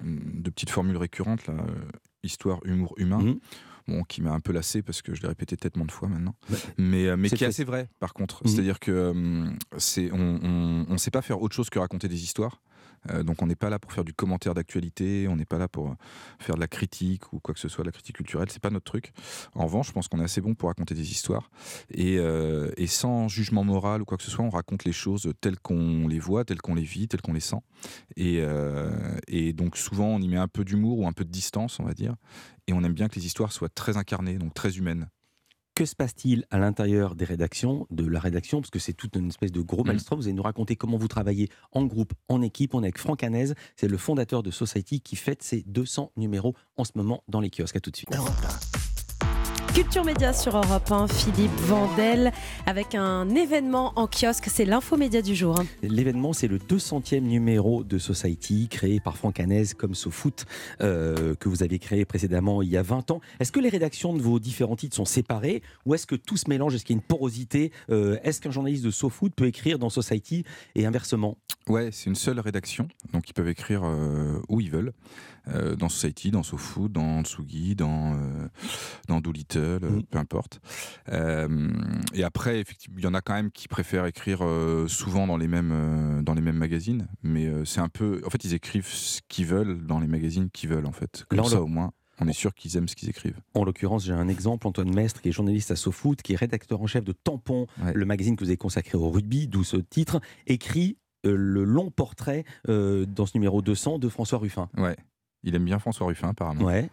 de 0.02 0.50
petite 0.50 0.70
formule 0.70 0.96
récurrente, 0.96 1.46
là, 1.46 1.54
euh, 1.54 1.74
histoire, 2.22 2.60
humour, 2.64 2.94
humain. 2.96 3.18
Mhm. 3.18 3.38
Bon, 3.86 4.02
qui 4.04 4.22
m'a 4.22 4.32
un 4.32 4.40
peu 4.40 4.52
lassé 4.52 4.80
parce 4.80 5.02
que 5.02 5.14
je 5.14 5.20
l'ai 5.20 5.28
répété 5.28 5.58
tellement 5.58 5.84
de 5.84 5.92
fois 5.92 6.08
maintenant. 6.08 6.34
Ouais. 6.50 6.56
Mais, 6.78 7.16
mais 7.18 7.28
qui 7.28 7.44
est 7.44 7.46
assez 7.46 7.64
vrai, 7.64 7.90
par 8.00 8.14
contre. 8.14 8.42
Mhm. 8.42 8.50
C'est-à-dire 8.50 8.80
que 8.80 9.44
c'est, 9.76 10.10
on 10.10 10.86
ne 10.88 10.96
sait 10.96 11.10
pas 11.10 11.20
faire 11.20 11.42
autre 11.42 11.54
chose 11.54 11.68
que 11.68 11.78
raconter 11.78 12.08
des 12.08 12.22
histoires. 12.24 12.62
Euh, 13.10 13.22
donc 13.22 13.42
on 13.42 13.46
n'est 13.46 13.54
pas 13.54 13.70
là 13.70 13.78
pour 13.78 13.92
faire 13.92 14.04
du 14.04 14.14
commentaire 14.14 14.54
d'actualité, 14.54 15.26
on 15.28 15.36
n'est 15.36 15.44
pas 15.44 15.58
là 15.58 15.68
pour 15.68 15.90
euh, 15.90 15.94
faire 16.38 16.54
de 16.54 16.60
la 16.60 16.68
critique 16.68 17.32
ou 17.32 17.40
quoi 17.40 17.54
que 17.54 17.60
ce 17.60 17.68
soit, 17.68 17.82
de 17.82 17.88
la 17.88 17.92
critique 17.92 18.16
culturelle, 18.16 18.48
c'est 18.50 18.62
pas 18.62 18.70
notre 18.70 18.84
truc. 18.84 19.12
En 19.54 19.64
revanche, 19.64 19.88
je 19.88 19.92
pense 19.92 20.08
qu'on 20.08 20.20
est 20.20 20.24
assez 20.24 20.40
bon 20.40 20.54
pour 20.54 20.68
raconter 20.68 20.94
des 20.94 21.10
histoires 21.10 21.50
et, 21.90 22.18
euh, 22.18 22.70
sans 22.86 23.28
jugement 23.28 23.64
moral 23.64 24.02
ou 24.02 24.04
quoi 24.04 24.16
que 24.16 24.22
ce 24.22 24.30
soit, 24.30 24.44
on 24.44 24.50
raconte 24.50 24.84
les 24.84 24.92
choses 24.92 25.32
telles 25.40 25.58
qu'on 25.58 26.06
les 26.06 26.20
voit, 26.20 26.44
telles 26.44 26.60
qu'on 26.62 26.74
les 26.74 26.82
vit, 26.82 27.08
telles 27.08 27.22
qu'on 27.22 27.32
les 27.32 27.40
sent. 27.40 27.60
Et, 28.16 28.40
et 29.26 29.52
donc 29.52 29.76
souvent 29.76 30.06
on 30.06 30.20
y 30.20 30.28
met 30.28 30.36
un 30.36 30.46
peu 30.48 30.64
d'humour 30.64 31.00
ou 31.00 31.08
un 31.08 31.12
peu 31.12 31.24
de 31.24 31.30
distance, 31.30 31.80
on 31.80 31.84
va 31.84 31.92
dire. 31.92 32.14
Et 32.66 32.72
on 32.72 32.82
aime 32.84 32.94
bien 32.94 33.08
que 33.08 33.16
les 33.16 33.26
histoires 33.26 33.52
soient 33.52 33.68
très 33.68 33.96
incarnées, 33.96 34.38
donc 34.38 34.54
très 34.54 34.78
humaines. 34.78 35.08
Que 35.74 35.86
se 35.86 35.96
passe-t-il 35.96 36.44
à 36.52 36.58
l'intérieur 36.58 37.16
des 37.16 37.24
rédactions, 37.24 37.88
de 37.90 38.06
la 38.06 38.20
rédaction? 38.20 38.60
Parce 38.60 38.70
que 38.70 38.78
c'est 38.78 38.92
toute 38.92 39.16
une 39.16 39.26
espèce 39.28 39.50
de 39.50 39.60
gros 39.60 39.82
Mhm. 39.82 39.88
maelstrom. 39.88 40.20
Vous 40.20 40.26
allez 40.26 40.32
nous 40.34 40.42
raconter 40.42 40.76
comment 40.76 40.96
vous 40.96 41.08
travaillez 41.08 41.48
en 41.72 41.84
groupe, 41.84 42.12
en 42.28 42.42
équipe. 42.42 42.74
On 42.74 42.82
est 42.82 42.86
avec 42.86 42.98
Franck 42.98 43.24
Hanez, 43.24 43.54
c'est 43.74 43.88
le 43.88 43.98
fondateur 43.98 44.44
de 44.44 44.52
Society 44.52 45.00
qui 45.00 45.16
fête 45.16 45.42
ses 45.42 45.62
200 45.66 46.12
numéros 46.16 46.54
en 46.76 46.84
ce 46.84 46.92
moment 46.94 47.24
dans 47.26 47.40
les 47.40 47.50
kiosques. 47.50 47.74
À 47.76 47.80
tout 47.80 47.90
de 47.90 47.96
suite. 47.96 48.10
Culture 49.74 50.04
Média 50.04 50.32
sur 50.32 50.56
Europe 50.56 50.88
1, 50.92 51.08
Philippe 51.08 51.50
Vandel, 51.62 52.32
avec 52.64 52.94
un 52.94 53.28
événement 53.30 53.92
en 53.96 54.06
kiosque, 54.06 54.46
c'est 54.48 54.64
l'infomédia 54.64 55.20
du 55.20 55.34
jour. 55.34 55.58
hein. 55.58 55.66
L'événement, 55.82 56.32
c'est 56.32 56.46
le 56.46 56.58
200e 56.58 57.18
numéro 57.22 57.82
de 57.82 57.98
Society, 57.98 58.68
créé 58.68 59.00
par 59.00 59.16
Franck 59.16 59.40
Hanez 59.40 59.64
comme 59.76 59.96
SoFoot, 59.96 60.44
euh, 60.80 61.34
que 61.34 61.48
vous 61.48 61.64
avez 61.64 61.80
créé 61.80 62.04
précédemment 62.04 62.62
il 62.62 62.68
y 62.68 62.76
a 62.76 62.82
20 62.82 63.10
ans. 63.10 63.20
Est-ce 63.40 63.50
que 63.50 63.58
les 63.58 63.68
rédactions 63.68 64.14
de 64.14 64.22
vos 64.22 64.38
différents 64.38 64.76
titres 64.76 64.94
sont 64.94 65.04
séparées 65.04 65.60
ou 65.86 65.94
est-ce 65.94 66.06
que 66.06 66.14
tout 66.14 66.36
se 66.36 66.48
mélange 66.48 66.76
Est-ce 66.76 66.84
qu'il 66.84 66.94
y 66.94 66.98
a 66.98 67.00
une 67.00 67.06
porosité 67.06 67.72
Euh, 67.90 68.16
Est-ce 68.22 68.40
qu'un 68.40 68.52
journaliste 68.52 68.84
de 68.84 68.92
SoFoot 68.92 69.34
peut 69.34 69.46
écrire 69.46 69.80
dans 69.80 69.90
Society 69.90 70.44
et 70.76 70.86
inversement? 70.86 71.36
Ouais, 71.66 71.88
c'est 71.92 72.10
une 72.10 72.14
seule 72.14 72.38
rédaction, 72.40 72.86
donc 73.12 73.28
ils 73.28 73.32
peuvent 73.32 73.48
écrire 73.48 73.82
euh, 73.84 74.38
où 74.50 74.60
ils 74.60 74.70
veulent, 74.70 74.92
euh, 75.48 75.76
dans 75.76 75.88
Society, 75.88 76.30
dans 76.30 76.42
SoFood, 76.42 76.92
dans 76.92 77.22
Tsugi, 77.22 77.74
dans, 77.74 78.14
euh, 78.14 78.48
dans 79.08 79.20
Doolittle, 79.20 79.58
euh, 79.58 79.90
Mhm. 79.90 80.02
peu 80.04 80.18
importe. 80.18 80.60
Et 82.14 82.24
après, 82.24 82.60
effectivement, 82.60 82.98
il 82.98 83.04
y 83.04 83.06
en 83.06 83.14
a 83.14 83.20
quand 83.20 83.34
même 83.34 83.50
qui 83.50 83.68
préfèrent 83.68 84.06
écrire 84.06 84.40
souvent 84.88 85.26
dans 85.26 85.36
les 85.36 85.48
mêmes, 85.48 86.22
dans 86.24 86.34
les 86.34 86.40
mêmes 86.40 86.56
magazines, 86.56 87.06
mais 87.22 87.50
c'est 87.64 87.80
un 87.80 87.88
peu... 87.88 88.20
En 88.26 88.30
fait, 88.30 88.44
ils 88.44 88.54
écrivent 88.54 88.86
ce 88.86 89.20
qu'ils 89.28 89.46
veulent 89.46 89.84
dans 89.86 90.00
les 90.00 90.06
magazines 90.06 90.50
qu'ils 90.50 90.70
veulent, 90.70 90.86
en 90.86 90.92
fait. 90.92 91.24
Comme 91.28 91.38
Là, 91.38 91.44
ça, 91.44 91.60
au 91.62 91.66
moins, 91.66 91.92
on 92.20 92.28
est 92.28 92.32
sûr 92.32 92.54
qu'ils 92.54 92.76
aiment 92.76 92.88
ce 92.88 92.94
qu'ils 92.96 93.08
écrivent. 93.10 93.40
En 93.54 93.64
l'occurrence, 93.64 94.04
j'ai 94.04 94.12
un 94.12 94.28
exemple, 94.28 94.66
Antoine 94.66 94.92
Mestre, 94.94 95.20
qui 95.20 95.28
est 95.28 95.32
journaliste 95.32 95.70
à 95.70 95.76
SoFoot, 95.76 96.22
qui 96.22 96.32
est 96.34 96.36
rédacteur 96.36 96.80
en 96.80 96.86
chef 96.86 97.04
de 97.04 97.12
Tampon, 97.12 97.66
Ouais. 97.82 97.92
le 97.94 98.04
magazine 98.04 98.36
que 98.36 98.44
vous 98.44 98.50
avez 98.50 98.56
consacré 98.56 98.96
au 98.96 99.10
rugby, 99.10 99.48
d'où 99.48 99.64
ce 99.64 99.76
titre, 99.76 100.20
écrit 100.46 100.96
euh, 101.26 101.34
le 101.36 101.64
long 101.64 101.90
portrait 101.90 102.44
euh, 102.68 103.06
dans 103.06 103.26
ce 103.26 103.32
numéro 103.34 103.62
200 103.62 103.98
de 103.98 104.08
François 104.08 104.38
Ruffin. 104.38 104.68
Ouais. 104.76 104.96
Il 105.44 105.54
aime 105.54 105.64
bien 105.64 105.78
François 105.78 106.06
Ruffin, 106.08 106.30
apparemment. 106.30 106.64
Ouais. 106.64 106.90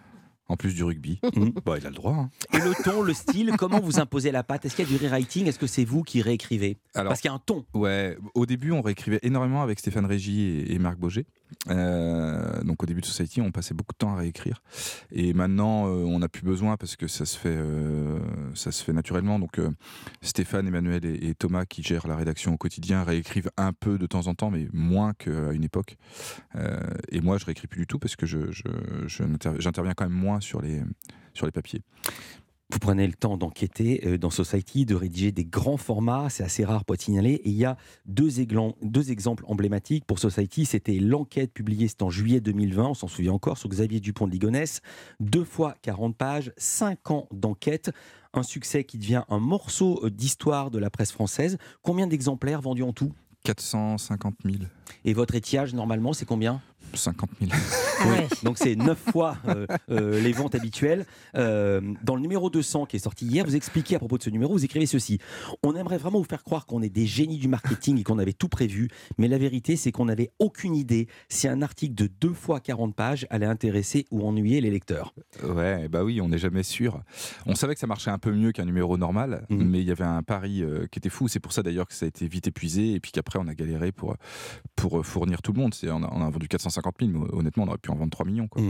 En 0.48 0.58
plus 0.58 0.76
du 0.76 0.84
rugby. 0.84 1.20
Mhm. 1.36 1.54
bah, 1.66 1.76
il 1.80 1.86
a 1.86 1.90
le 1.90 1.96
droit. 1.96 2.14
hein. 2.14 2.30
Et 2.54 2.58
le 2.60 2.74
ton, 2.84 3.02
le 3.02 3.14
style, 3.14 3.54
comment 3.58 3.80
vous 3.80 4.00
imposez 4.00 4.32
la 4.32 4.44
patte? 4.44 4.66
Est-ce 4.66 4.76
qu'il 4.76 4.86
y 4.92 4.94
a 4.94 4.98
du 4.98 5.04
rewriting? 5.06 5.48
Est-ce 5.48 5.58
que 5.60 5.68
c'est 5.68 5.86
vous 5.86 6.04
qui 6.04 6.22
réécrivez? 6.22 6.78
Alors, 6.94 7.12
Parce 7.12 7.22
qu'il 7.22 7.30
y 7.30 7.32
a 7.32 7.36
un 7.36 7.40
ton. 7.40 7.66
Ouais, 7.74 8.18
au 8.36 8.46
début, 8.46 8.72
on 8.74 8.82
réécrivait 8.82 9.20
énormément 9.24 9.62
avec 9.62 9.80
Stéphane 9.80 10.06
Régis 10.06 10.68
et, 10.70 10.74
et 10.74 10.80
Marc 10.80 10.98
Boger. 11.00 11.26
Euh, 11.70 12.62
donc, 12.64 12.84
au 12.84 12.86
début 12.86 13.02
de 13.02 13.06
Society, 13.06 13.42
on 13.42 13.52
passait 13.52 13.74
beaucoup 13.74 13.94
de 13.94 13.98
temps 13.98 14.14
à 14.14 14.18
réécrire. 14.18 14.62
Et 15.12 15.34
maintenant, 15.34 15.88
euh, 15.88 16.04
on 16.04 16.20
n'a 16.20 16.30
plus 16.30 16.44
besoin 16.44 16.78
parce 16.78 16.96
que 16.96 17.08
ça 17.08 17.26
se 17.26 17.38
fait, 17.38 17.56
euh, 17.56 18.20
ça 18.56 18.72
se 18.72 18.84
fait 18.84 18.94
naturellement. 18.94 19.40
Donc, 19.40 19.60
Stéphane, 20.22 20.68
Emmanuel 20.68 21.06
et, 21.06 21.36
Thomas, 21.36 21.66
qui 21.66 21.84
gèrent 21.84 22.08
la 22.08 22.16
rédaction 22.16 22.54
au 22.54 22.58
quotidien, 22.58 23.04
réécrivent 23.04 23.52
un 23.58 23.74
peu 23.74 23.98
de 23.98 24.06
temps 24.06 24.28
en 24.28 24.36
temps, 24.36 24.52
mais 24.52 24.68
moins 24.74 25.14
qu'à 25.14 25.52
une 25.52 25.64
époque. 25.64 25.98
Et 27.10 27.22
moi, 27.22 27.38
je 27.38 27.46
réécris 27.46 27.68
plus 27.68 27.82
du 27.82 27.88
tout 27.88 28.00
parce 28.00 28.16
que 28.16 28.26
j'interviens 28.26 29.94
quand 29.94 30.06
même 30.06 30.18
moins 30.18 30.40
sur 30.40 30.62
les, 30.62 30.82
sur 31.34 31.46
les 31.46 31.52
papiers. 31.52 31.82
Vous 32.72 32.80
prenez 32.80 33.06
le 33.06 33.14
temps 33.14 33.36
d'enquêter 33.36 34.02
euh, 34.06 34.18
dans 34.18 34.30
Society, 34.30 34.86
de 34.86 34.96
rédiger 34.96 35.34
des 35.34 35.44
grands 35.44 35.76
formats, 35.76 36.30
c'est 36.30 36.44
assez 36.44 36.64
rare 36.64 36.86
pour 36.86 36.96
être 36.96 37.02
signalé. 37.02 37.34
Et 37.34 37.50
il 37.50 37.56
y 37.56 37.66
a 37.66 37.76
deux, 38.06 38.40
exemples 38.40 39.44
emblématiques 39.48 40.06
pour 40.06 40.20
Society. 40.20 40.66
C'était 40.66 40.98
l'enquête 41.00 41.52
publiée, 41.52 41.90
c'était 41.90 42.04
en 42.04 42.10
juillet 42.10 42.40
2020, 42.40 42.88
on 42.88 42.94
s'en 42.94 43.10
souvient 43.10 43.34
encore, 43.34 43.58
sur 43.58 43.68
Xavier 43.68 44.00
Dupont 44.00 44.26
de 44.26 44.32
Ligonnès. 44.32 44.82
Deux 45.20 45.44
fois 45.44 45.76
40 45.82 46.16
pages, 46.16 46.54
cinq 46.56 47.12
ans 47.12 47.28
d'enquête. 47.34 47.92
Un 48.34 48.44
succès 48.44 48.86
qui 48.86 48.98
devient 48.98 49.24
un 49.28 49.40
morceau 49.40 50.00
euh, 50.06 50.10
d'histoire 50.10 50.72
de 50.72 50.80
la 50.80 50.90
presse 50.90 51.12
française. 51.12 51.58
Combien 51.82 52.08
d'exemplaires 52.08 52.62
vendus 52.62 52.84
en 52.84 52.94
tout? 52.94 53.12
450 53.44 54.36
000. 54.46 54.58
Et 55.04 55.14
votre 55.14 55.36
étiage, 55.36 55.74
normalement, 55.74 56.14
c'est 56.14 56.26
combien? 56.26 56.62
50 56.97 57.30
000. 57.39 57.51
Ah 57.99 58.08
ouais. 58.10 58.27
Donc 58.43 58.58
c'est 58.58 58.75
9 58.75 58.97
fois 59.12 59.38
euh, 59.47 59.65
euh, 59.89 60.21
les 60.21 60.32
ventes 60.32 60.56
habituelles. 60.56 61.06
Euh, 61.36 61.82
dans 62.04 62.15
le 62.15 62.21
numéro 62.21 62.49
200 62.49 62.86
qui 62.86 62.95
est 62.95 62.99
sorti 62.99 63.25
hier, 63.25 63.45
vous 63.45 63.56
expliquez 63.56 63.95
à 63.95 63.99
propos 63.99 64.17
de 64.17 64.23
ce 64.23 64.30
numéro, 64.30 64.54
vous 64.54 64.65
écrivez 64.65 64.86
ceci. 64.86 65.19
On 65.63 65.75
aimerait 65.75 65.97
vraiment 65.97 66.19
vous 66.19 66.25
faire 66.27 66.43
croire 66.43 66.65
qu'on 66.65 66.82
est 66.82 66.89
des 66.89 67.06
génies 67.06 67.38
du 67.38 67.47
marketing 67.47 67.99
et 67.99 68.04
qu'on 68.04 68.19
avait 68.19 68.34
tout 68.34 68.49
prévu, 68.49 68.89
mais 69.17 69.27
la 69.27 69.38
vérité 69.38 69.75
c'est 69.75 69.91
qu'on 69.91 70.06
n'avait 70.06 70.32
aucune 70.39 70.75
idée 70.75 71.08
si 71.30 71.47
un 71.47 71.62
article 71.62 71.95
de 71.95 72.08
2 72.19 72.34
fois 72.34 72.60
40 72.60 72.95
pages 72.95 73.27
allait 73.30 73.45
intéresser 73.45 74.06
ou 74.12 74.25
ennuyer 74.27 74.62
les 74.62 74.69
lecteurs. 74.71 75.13
Ouais, 75.43 75.88
bah 75.88 76.04
oui, 76.04 76.21
on 76.21 76.30
n'est 76.30 76.38
jamais 76.38 76.63
sûr. 76.63 77.01
On 77.45 77.56
savait 77.56 77.73
que 77.73 77.80
ça 77.80 77.88
marchait 77.88 78.12
un 78.12 78.17
peu 78.19 78.32
mieux 78.32 78.51
qu'un 78.51 78.65
numéro 78.65 78.97
normal, 78.97 79.45
Mhm. 79.49 79.63
mais 79.69 79.80
il 79.82 79.88
y 79.88 79.91
avait 79.91 80.04
un 80.04 80.23
pari 80.23 80.63
euh, 80.63 80.88
qui 80.91 80.99
était 80.99 81.10
fou. 81.10 81.27
C'est 81.27 81.39
pour 81.39 81.54
ça 81.54 81.63
d'ailleurs 81.63 81.88
que 81.88 81.93
ça 81.93 82.06
a 82.06 82.08
été 82.08 82.27
vite 82.27 82.47
épuisé 82.47 82.93
et 82.93 82.99
puis 82.99 83.12
qu'après 83.12 83.39
on 83.39 83.47
a 83.47 83.54
galéré 83.54 83.91
pour, 83.91 84.15
pour 84.75 85.06
fournir 85.06 85.41
tout 85.41 85.54
le 85.54 85.60
monde. 85.60 85.73
On 85.84 86.04
a, 86.04 86.10
on 86.12 86.21
a 86.21 86.30
vendu 86.30 86.47
450 86.47 86.81
000, 87.00 87.12
mais 87.12 87.20
honnêtement 87.34 87.63
on 87.63 87.67
aurait 87.67 87.78
pu 87.78 87.89
en 87.91 87.96
vendre 87.96 88.12
3 88.12 88.26
millions. 88.26 88.48
Quoi. 88.48 88.62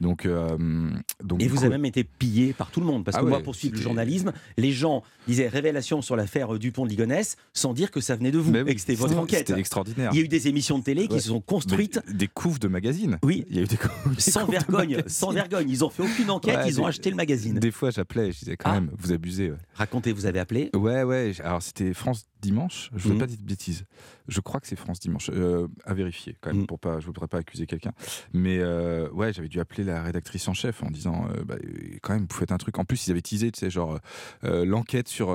Donc, 0.00 0.26
euh, 0.26 0.90
donc 1.22 1.42
Et 1.42 1.48
vous 1.48 1.56
coup- 1.56 1.60
avez 1.62 1.70
même 1.70 1.84
été 1.84 2.04
pillé 2.04 2.52
par 2.52 2.70
tout 2.70 2.80
le 2.80 2.86
monde. 2.86 3.04
Parce 3.04 3.16
que 3.16 3.22
Ah 3.22 3.28
moi, 3.28 3.38
ouais, 3.38 3.44
pour 3.44 3.54
suivre 3.54 3.74
le 3.76 3.80
journalisme, 3.82 4.32
les 4.56 4.72
gens 4.72 5.02
disaient 5.28 5.48
révélation 5.48 6.02
sur 6.02 6.16
l'affaire 6.16 6.58
Dupont 6.58 6.84
de 6.84 6.90
Ligonnès 6.90 7.36
sans 7.52 7.72
dire 7.72 7.90
que 7.90 8.00
ça 8.00 8.16
venait 8.16 8.30
de 8.30 8.38
vous 8.38 8.50
Mais 8.50 8.60
et 8.66 8.74
que 8.74 8.80
c'était 8.80 8.94
votre 8.94 9.16
enquête. 9.18 9.48
C'était 9.48 9.60
extraordinaire. 9.60 10.10
Il 10.12 10.18
y 10.18 10.20
a 10.20 10.24
eu 10.24 10.28
des 10.28 10.48
émissions 10.48 10.78
de 10.78 10.84
télé 10.84 11.08
qui 11.08 11.20
se 11.20 11.28
sont 11.28 11.40
construites 11.40 12.00
Mais 12.08 12.14
des 12.14 12.28
couves 12.28 12.58
de 12.58 12.68
magazines. 12.68 13.18
Oui. 13.22 13.44
Il 13.50 13.56
y 13.56 13.58
a 13.58 13.62
eu 13.62 13.66
des, 13.66 13.76
couves- 13.76 14.14
des 14.14 14.20
sans 14.20 14.40
couves 14.46 14.50
vergogne, 14.52 15.02
sans 15.06 15.30
vergogne. 15.32 15.68
Ils 15.70 15.84
ont 15.84 15.90
fait 15.90 16.02
aucune 16.02 16.30
enquête, 16.30 16.56
Ouais, 16.58 16.68
ils 16.68 16.80
ont 16.80 16.86
acheté 16.86 17.10
le 17.10 17.16
magazine. 17.16 17.58
Des 17.58 17.70
fois, 17.70 17.90
j'appelais 17.90 18.32
je 18.32 18.38
disais 18.40 18.56
quand 18.56 18.70
Ah. 18.70 18.74
même, 18.80 18.90
vous 18.98 19.12
abusez. 19.12 19.52
Racontez, 19.74 20.12
vous 20.12 20.26
avez 20.26 20.38
appelé? 20.38 20.70
Ouais, 20.74 21.02
ouais. 21.02 21.32
Alors, 21.44 21.62
c'était 21.62 21.94
France 21.94 22.24
Dimanche. 22.40 22.90
Je 22.96 23.04
ne 23.04 23.08
veux 23.10 23.14
Mhm. 23.14 23.20
pas 23.20 23.26
dire 23.26 23.38
de 23.38 23.44
bêtises. 23.44 23.84
Je 24.28 24.40
crois 24.40 24.60
que 24.60 24.66
c'est 24.66 24.76
France 24.76 25.00
Dimanche. 25.00 25.30
Euh, 25.32 25.68
à 25.84 25.94
vérifier, 25.94 26.36
quand 26.40 26.50
même, 26.50 26.60
Mhm. 26.62 26.66
pour 26.66 26.78
pas, 26.78 26.94
je 27.00 27.04
ne 27.04 27.06
voudrais 27.06 27.28
pas 27.28 27.38
accuser 27.38 27.66
quelqu'un. 27.66 27.92
Mais 28.32 28.58
euh, 28.60 29.08
ouais, 29.10 29.32
j'avais 29.32 29.48
dû 29.48 29.60
appeler 29.60 29.84
la 29.84 30.02
rédactrice 30.02 30.46
en 30.48 30.54
chef 30.54 30.82
en 30.82 30.90
disant 30.90 31.26
euh, 31.30 31.44
bah, 31.44 31.56
quand 32.02 32.14
même, 32.14 32.26
vous 32.28 32.36
faites 32.36 32.52
un 32.52 32.58
truc. 32.58 32.78
En 32.78 32.84
plus, 32.84 33.06
ils 33.06 33.10
avaient 33.10 33.22
teasé, 33.22 33.50
tu 33.52 33.60
sais, 33.60 33.70
genre 33.70 33.98
l'enquête 34.42 35.08
sur 35.08 35.28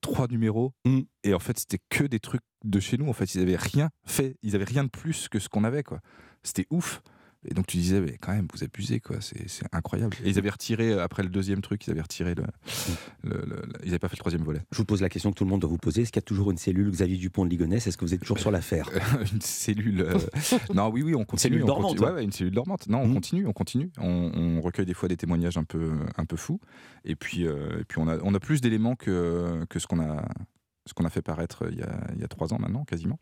trois 0.00 0.26
numéros. 0.28 0.72
Mhm. 0.84 1.04
Et 1.24 1.34
en 1.34 1.38
fait, 1.38 1.58
c'était 1.58 1.80
que 1.88 2.04
des 2.04 2.20
trucs 2.20 2.42
de 2.64 2.80
chez 2.80 2.98
nous. 2.98 3.08
En 3.08 3.12
fait, 3.12 3.34
ils 3.34 3.40
avaient 3.42 3.56
rien 3.56 3.90
fait. 4.04 4.36
Ils 4.42 4.54
avaient 4.56 4.64
rien 4.64 4.84
de 4.84 4.90
plus 4.90 5.28
que 5.28 5.38
ce 5.38 5.48
qu'on 5.48 5.64
avait, 5.64 5.82
quoi. 5.82 6.00
C'était 6.42 6.66
ouf. 6.70 7.02
Et 7.48 7.54
donc 7.54 7.66
tu 7.66 7.78
disais, 7.78 8.00
mais 8.02 8.18
quand 8.20 8.32
même, 8.32 8.46
vous 8.52 8.62
abusez, 8.62 9.00
quoi. 9.00 9.16
C'est 9.20 9.48
c'est 9.48 9.64
incroyable. 9.72 10.14
Et 10.24 10.28
ils 10.28 10.38
avaient 10.38 10.50
retiré, 10.50 10.92
euh, 10.92 11.02
après 11.02 11.22
le 11.22 11.30
deuxième 11.30 11.62
truc, 11.62 11.86
ils 11.86 11.90
avaient 11.90 12.02
retiré 12.02 12.34
le. 12.34 12.42
le- 13.24 13.30
le- 13.30 13.44
le- 13.46 13.62
ils 13.82 13.86
n'avaient 13.86 13.98
pas 13.98 14.08
fait 14.08 14.16
le 14.16 14.20
troisième 14.20 14.42
volet. 14.42 14.60
Je 14.70 14.76
vous 14.76 14.84
pose 14.84 15.00
la 15.00 15.08
question 15.08 15.30
que 15.30 15.36
tout 15.36 15.44
le 15.44 15.50
monde 15.50 15.60
doit 15.62 15.70
vous 15.70 15.78
poser. 15.78 16.02
Est-ce 16.02 16.12
qu'il 16.12 16.20
y 16.20 16.24
a 16.24 16.28
toujours 16.28 16.50
une 16.50 16.58
cellule 16.58 16.90
Xavier 16.90 17.16
Dupont 17.16 17.44
de 17.46 17.50
Ligonnès? 17.50 17.86
Est-ce 17.86 17.96
que 17.96 18.04
vous 18.04 18.12
êtes 18.12 18.20
toujours 18.20 18.38
sur 18.38 18.50
l'affaire? 18.50 18.90
Une 19.32 19.40
cellule. 19.40 20.02
euh, 20.02 20.18
non, 20.74 20.88
oui, 20.90 21.02
oui, 21.02 21.14
on 21.14 21.24
continue. 21.24 21.40
cellule 21.54 21.62
on 21.64 21.66
dormante, 21.66 21.90
continue. 21.92 22.04
ouais. 22.06 22.10
Ouais, 22.12 22.16
ouais, 22.18 22.24
une 22.24 22.32
cellule 22.32 22.52
dormante. 22.54 22.86
Non, 22.88 22.98
on 23.00 23.06
Mhm. 23.08 23.14
continue, 23.14 23.46
on 23.46 23.52
continue. 23.54 23.90
On, 23.98 24.30
on 24.34 24.60
recueille 24.60 24.84
des 24.86 24.92
fois 24.94 25.08
des 25.08 25.16
témoignages 25.16 25.56
un 25.56 25.64
peu, 25.64 25.92
un 26.18 26.24
peu 26.26 26.36
fous. 26.36 26.60
Et 27.06 27.16
puis, 27.16 27.46
euh, 27.46 27.80
et 27.80 27.84
puis 27.84 27.98
on, 28.00 28.08
a, 28.08 28.18
on 28.22 28.34
a 28.34 28.40
plus 28.40 28.60
d'éléments 28.60 28.96
que, 28.96 29.64
que 29.70 29.78
ce 29.78 29.86
qu'on 29.86 30.00
a. 30.00 30.26
Ce 30.86 30.94
qu'on 30.94 31.04
a 31.04 31.10
fait 31.10 31.22
paraître 31.22 31.68
il 31.70 31.78
y 31.78 31.82
a, 31.82 32.00
il 32.14 32.20
y 32.20 32.24
a 32.24 32.28
trois 32.28 32.52
ans 32.52 32.58
maintenant, 32.58 32.84
quasiment. 32.84 33.18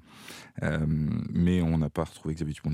Euh, 0.62 0.78
mais 0.88 1.60
on 1.60 1.76
n'a 1.76 1.90
pas 1.90 2.04
retrouvé 2.04 2.34
Xavier 2.34 2.54
Dupont 2.54 2.70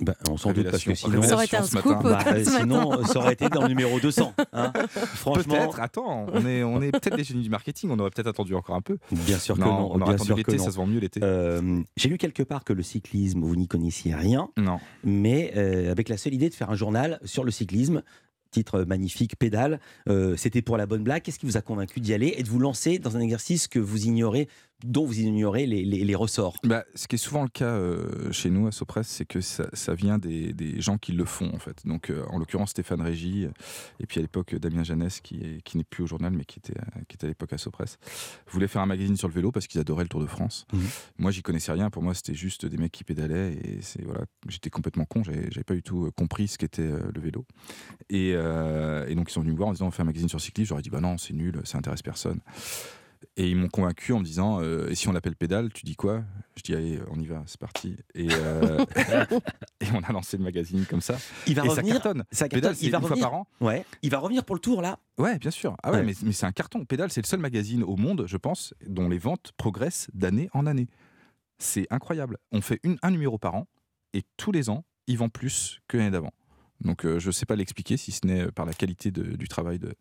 Ben, 0.00 0.14
On 0.30 0.36
s'en 0.36 0.52
doute 0.52 0.70
parce 0.70 0.84
que 0.84 0.94
sinon, 0.94 1.22
Ça 1.22 1.34
aurait 1.34 1.46
été 1.46 1.56
un 1.56 1.62
ce 1.62 1.76
scoop 1.78 2.02
matin. 2.02 2.02
bah, 2.02 2.20
ce 2.24 2.50
matin. 2.50 2.58
sinon 2.60 3.04
ça 3.04 3.18
aurait 3.18 3.32
été 3.32 3.48
dans 3.48 3.62
le 3.62 3.68
numéro 3.68 3.98
200. 3.98 4.32
hein. 4.52 4.72
Franchement, 5.14 5.54
Peut-être, 5.54 5.80
attends, 5.80 6.26
on 6.32 6.46
est, 6.46 6.62
on 6.62 6.80
est 6.82 6.92
peut-être 6.92 7.16
des 7.16 7.24
génies 7.24 7.42
du 7.42 7.50
marketing, 7.50 7.90
on 7.90 7.98
aurait 7.98 8.10
peut-être 8.10 8.28
attendu 8.28 8.54
encore 8.54 8.76
un 8.76 8.80
peu. 8.80 8.98
bien 9.10 9.38
sûr 9.38 9.56
que 9.56 9.60
non, 9.60 9.90
on 9.92 10.00
aurait 10.00 10.14
attendu 10.14 10.26
sûr 10.28 10.36
que 10.36 10.50
l'été, 10.52 10.58
ça 10.58 10.70
se 10.70 10.76
vend 10.76 10.86
mieux 10.86 11.00
l'été. 11.00 11.20
Euh, 11.22 11.80
J'ai 11.96 12.08
lu 12.08 12.18
quelque 12.18 12.42
part 12.42 12.64
que 12.64 12.72
le 12.72 12.82
cyclisme, 12.82 13.40
vous 13.42 13.56
n'y 13.56 13.66
connaissiez 13.66 14.14
rien, 14.14 14.48
non. 14.56 14.78
mais 15.04 15.52
euh, 15.56 15.90
avec 15.90 16.08
la 16.08 16.16
seule 16.16 16.34
idée 16.34 16.48
de 16.48 16.54
faire 16.54 16.70
un 16.70 16.76
journal 16.76 17.18
sur 17.24 17.42
le 17.44 17.50
cyclisme, 17.50 18.02
titre 18.50 18.84
magnifique, 18.84 19.36
pédale, 19.36 19.78
euh, 20.08 20.34
c'était 20.36 20.62
pour 20.62 20.76
la 20.78 20.86
bonne 20.86 21.02
blague. 21.02 21.22
Qu'est-ce 21.22 21.38
qui 21.38 21.44
vous 21.44 21.58
a 21.58 21.60
convaincu 21.60 22.00
d'y 22.00 22.14
aller 22.14 22.34
et 22.38 22.42
de 22.42 22.48
vous 22.48 22.58
lancer 22.58 22.98
dans 22.98 23.14
un 23.16 23.20
exercice 23.20 23.68
que 23.68 23.78
vous 23.78 24.06
ignorez, 24.06 24.48
dont 24.84 25.04
vous 25.04 25.18
ignorez 25.18 25.66
les, 25.66 25.84
les- 25.84 26.04
les 26.04 26.14
ressorts 26.14 26.56
Bah, 26.64 26.84
ce 26.94 27.08
qui 27.08 27.16
est 27.16 27.18
souvent 27.18 27.42
le 27.42 27.48
cas 27.48 27.64
euh, 27.74 28.30
chez 28.32 28.48
nous 28.50 28.66
à 28.68 28.72
Sopress, 28.72 29.08
c'est 29.08 29.24
que 29.24 29.40
ça, 29.40 29.66
ça 29.72 29.94
vient 29.94 30.18
des, 30.18 30.52
des 30.52 30.80
gens 30.80 30.98
qui 30.98 31.12
le 31.12 31.24
font 31.24 31.50
en 31.54 31.58
fait. 31.58 31.84
Donc 31.84 32.10
euh, 32.10 32.24
en 32.30 32.38
l'occurrence 32.38 32.70
Stéphane 32.70 33.00
Régis, 33.00 33.46
euh, 33.46 33.50
et 34.00 34.06
puis 34.06 34.20
à 34.20 34.22
l'époque 34.22 34.54
Damien 34.54 34.84
Jeannès, 34.84 35.20
qui, 35.20 35.36
est- 35.36 35.62
qui 35.62 35.76
n'est 35.78 35.84
plus 35.84 36.04
au 36.04 36.06
journal 36.06 36.32
mais 36.32 36.44
qui 36.44 36.58
était, 36.60 36.78
euh, 36.78 37.00
qui 37.08 37.16
était 37.16 37.26
à 37.26 37.28
l'époque 37.28 37.52
à 37.52 37.58
Sopress, 37.58 37.98
voulaient 38.50 38.68
faire 38.68 38.82
un 38.82 38.86
magazine 38.86 39.16
sur 39.16 39.26
le 39.28 39.34
vélo 39.34 39.50
parce 39.50 39.66
qu'ils 39.66 39.80
adoraient 39.80 40.04
le 40.04 40.08
Tour 40.08 40.20
de 40.20 40.26
France. 40.26 40.66
Mhm. 40.72 40.80
Moi 41.18 41.30
j'y 41.32 41.42
connaissais 41.42 41.72
rien, 41.72 41.90
pour 41.90 42.02
moi 42.02 42.14
c'était 42.14 42.34
juste 42.34 42.64
des 42.66 42.76
mecs 42.76 42.92
qui 42.92 43.02
pédalaient 43.04 43.54
et 43.54 43.78
c'est 43.82 44.04
voilà, 44.04 44.20
j'étais 44.48 44.70
complètement 44.70 45.04
con, 45.06 45.24
j'avais 45.24 45.50
j'avais 45.50 45.64
pas 45.64 45.74
du 45.74 45.82
tout 45.82 46.10
compris 46.16 46.46
ce 46.48 46.56
qu'était 46.58 46.86
le 46.88 47.20
vélo. 47.20 47.44
Et, 48.10 48.28
et 48.30 49.14
donc 49.16 49.28
ils 49.30 49.32
sont 49.32 49.40
venus 49.40 49.52
me 49.54 49.56
voir 49.58 49.70
en 49.70 49.72
disant 49.72 49.86
on 49.88 49.90
fait 49.90 50.02
un 50.02 50.06
magazine 50.06 50.28
sur 50.28 50.40
cyclisme, 50.40 50.68
j'aurais 50.68 50.82
dit 50.82 50.90
bah 50.90 51.00
non 51.00 51.18
c'est 51.18 51.34
nul, 51.34 51.60
ça 51.64 51.78
intéresse 51.78 52.02
personne. 52.02 52.40
Et 53.40 53.48
ils 53.48 53.56
m'ont 53.56 53.68
convaincu 53.68 54.12
en 54.12 54.18
me 54.18 54.24
disant 54.24 54.60
euh, 54.60 54.88
Et 54.90 54.96
si 54.96 55.06
on 55.08 55.12
l'appelle 55.12 55.36
pédale, 55.36 55.72
tu 55.72 55.84
dis 55.86 55.94
quoi? 55.94 56.24
Je 56.56 56.62
dis 56.64 56.74
Allez, 56.74 56.98
on 57.10 57.20
y 57.20 57.26
va, 57.26 57.44
c'est 57.46 57.58
parti. 57.60 57.96
Et, 58.16 58.26
euh, 58.32 58.84
et 59.80 59.86
on 59.94 60.00
a 60.02 60.10
lancé 60.12 60.36
le 60.36 60.42
magazine 60.42 60.84
comme 60.86 61.00
ça. 61.00 61.16
Il 61.46 61.54
va 61.54 61.62
et 61.62 61.66
ça 61.68 61.70
revenir. 61.76 61.94
cartonne. 61.94 62.24
ça 62.32 62.48
Pédale, 62.48 62.62
cartonne, 62.62 62.74
c'est 62.80 62.86
il 62.86 62.90
va 62.90 62.98
une 62.98 63.06
fois 63.06 63.16
par 63.16 63.34
an. 63.34 63.46
Ouais, 63.60 63.84
il 64.02 64.10
va 64.10 64.18
revenir 64.18 64.44
pour 64.44 64.56
le 64.56 64.60
tour 64.60 64.82
là. 64.82 64.98
Ouais, 65.18 65.38
bien 65.38 65.52
sûr. 65.52 65.76
Ah 65.84 65.92
ouais, 65.92 65.98
Ouais. 65.98 66.02
mais, 66.04 66.12
mais 66.24 66.32
c'est 66.32 66.46
un 66.46 66.52
carton. 66.52 66.84
Pédale, 66.84 67.12
c'est 67.12 67.22
le 67.22 67.26
seul 67.28 67.38
magazine 67.40 67.84
au 67.84 67.94
monde, 67.96 68.24
je 68.26 68.36
pense, 68.36 68.74
dont 68.86 69.08
les 69.08 69.18
ventes 69.18 69.52
progressent 69.56 70.08
d'année 70.14 70.50
en 70.52 70.66
année. 70.66 70.88
C'est 71.58 71.86
incroyable. 71.90 72.38
On 72.50 72.60
fait 72.60 72.80
une, 72.82 72.98
un 73.02 73.10
numéro 73.12 73.38
par 73.38 73.54
an 73.54 73.68
et 74.14 74.24
tous 74.36 74.50
les 74.52 74.68
ans, 74.68 74.84
ils 75.06 75.16
vendent 75.16 75.32
plus 75.32 75.80
que 75.86 75.96
l'année 75.96 76.10
d'avant. 76.10 76.32
Donc 76.80 77.04
euh, 77.04 77.18
je 77.18 77.28
ne 77.28 77.32
sais 77.32 77.46
pas 77.46 77.56
l'expliquer, 77.56 77.96
si 77.96 78.12
ce 78.12 78.26
n'est 78.26 78.42
euh, 78.42 78.50
par 78.50 78.64
la 78.64 78.72
qualité 78.72 79.10
du 79.10 79.48
travail 79.48 79.78
de, 79.78 79.94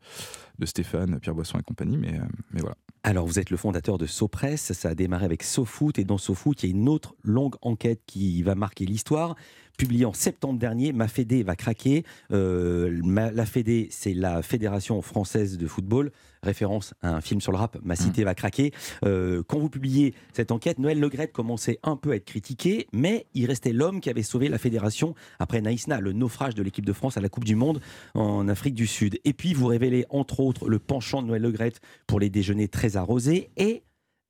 Stéphane, 0.66 1.20
Pierre 1.20 1.36
Boisson 1.36 1.60
et 1.60 1.64
compagnie, 1.64 1.98
mais, 1.98 2.14
euh, 2.14 2.24
mais 2.52 2.62
voilà. 2.62 2.76
Alors, 3.04 3.26
vous 3.26 3.40
êtes 3.40 3.52
le 3.52 3.58
fondateur 3.58 3.98
de 3.98 4.06
SoPress. 4.06 4.74
Ça 4.74 4.90
a 4.90 4.96
démarré 4.96 5.24
avec 5.24 5.44
SoFoot. 5.44 5.98
Et 5.98 6.04
dans 6.04 6.18
SoFoot, 6.18 6.62
il 6.64 6.70
y 6.70 6.70
a 6.70 6.76
une 6.76 6.90
autre 6.90 7.16
longue 7.24 7.56
enquête 7.62 8.02
qui 8.06 8.44
va 8.44 8.54
marquer 8.54 8.86
l'histoire. 8.86 9.36
Publiée 9.78 10.06
en 10.06 10.14
septembre 10.14 10.58
dernier, 10.58 10.92
Ma 10.92 11.08
Fédé 11.08 11.44
va 11.44 11.56
craquer. 11.56 12.04
Euh, 12.32 13.00
ma- 13.04 13.30
la 13.32 13.46
Fédé, 13.46 13.88
c'est 13.92 14.16
la 14.16 14.42
Fédération 14.42 15.00
française 15.04 15.60
de 15.60 15.68
football. 15.68 16.12
Référence 16.42 16.96
à 17.04 17.14
un 17.16 17.22
film 17.22 17.42
sur 17.42 17.52
le 17.52 17.60
rap, 17.60 17.78
Ma 17.84 17.96
Cité 17.96 18.24
va 18.24 18.34
craquer. 18.34 18.72
Euh, 19.06 19.44
quand 19.48 19.60
vous 19.60 19.70
publiez 19.70 20.16
cette 20.34 20.52
enquête, 20.52 20.80
Noël 20.80 21.00
Legrette 21.00 21.32
commençait 21.32 21.78
un 21.84 21.96
peu 21.96 22.12
à 22.12 22.16
être 22.16 22.26
critiqué, 22.26 22.88
mais 22.92 23.28
il 23.36 23.46
restait 23.46 23.72
l'homme 23.74 24.02
qui 24.02 24.10
avait 24.10 24.24
sauvé 24.24 24.50
la 24.50 24.58
fédération 24.58 25.14
après 25.40 25.62
Naïsna, 25.62 26.00
le 26.00 26.12
naufrage 26.12 26.56
de 26.56 26.64
l'équipe 26.64 26.86
de 26.86 26.94
France 26.94 27.18
à 27.18 27.22
la 27.22 27.30
Coupe 27.30 27.44
du 27.46 27.56
Monde 27.56 27.80
en 28.16 28.48
Afrique 28.48 28.74
du 28.76 28.88
Sud. 28.88 29.20
Et 29.26 29.34
puis, 29.34 29.54
vous 29.54 29.68
révélez 29.68 30.06
entre 30.10 30.40
autres 30.40 30.70
le 30.70 30.80
penchant 30.80 31.22
de 31.22 31.28
Noël 31.28 31.42
Legrette 31.44 31.82
pour 32.08 32.20
les 32.20 32.30
déjeuners 32.32 32.68
très 32.68 32.98
arrosés 32.98 33.50
et 33.58 33.84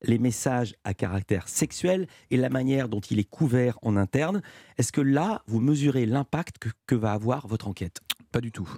les 0.04 0.20
messages 0.20 0.76
à 0.84 0.94
caractère 0.94 1.48
sexuel 1.50 2.08
et 2.32 2.38
la 2.38 2.50
manière 2.50 2.90
dont 2.90 3.00
il 3.00 3.20
est 3.20 3.30
couvert 3.30 3.80
en 3.82 3.98
interne. 3.98 4.42
Est-ce 4.78 4.92
que 4.92 5.02
là, 5.02 5.42
vous 5.48 5.60
mesurez 5.60 6.06
l'impact 6.06 6.58
que, 6.60 6.70
que 6.86 6.96
va 6.96 7.14
avoir 7.14 7.48
votre 7.48 7.68
enquête? 7.68 8.00
Pas 8.32 8.42
du 8.42 8.52
tout. 8.52 8.70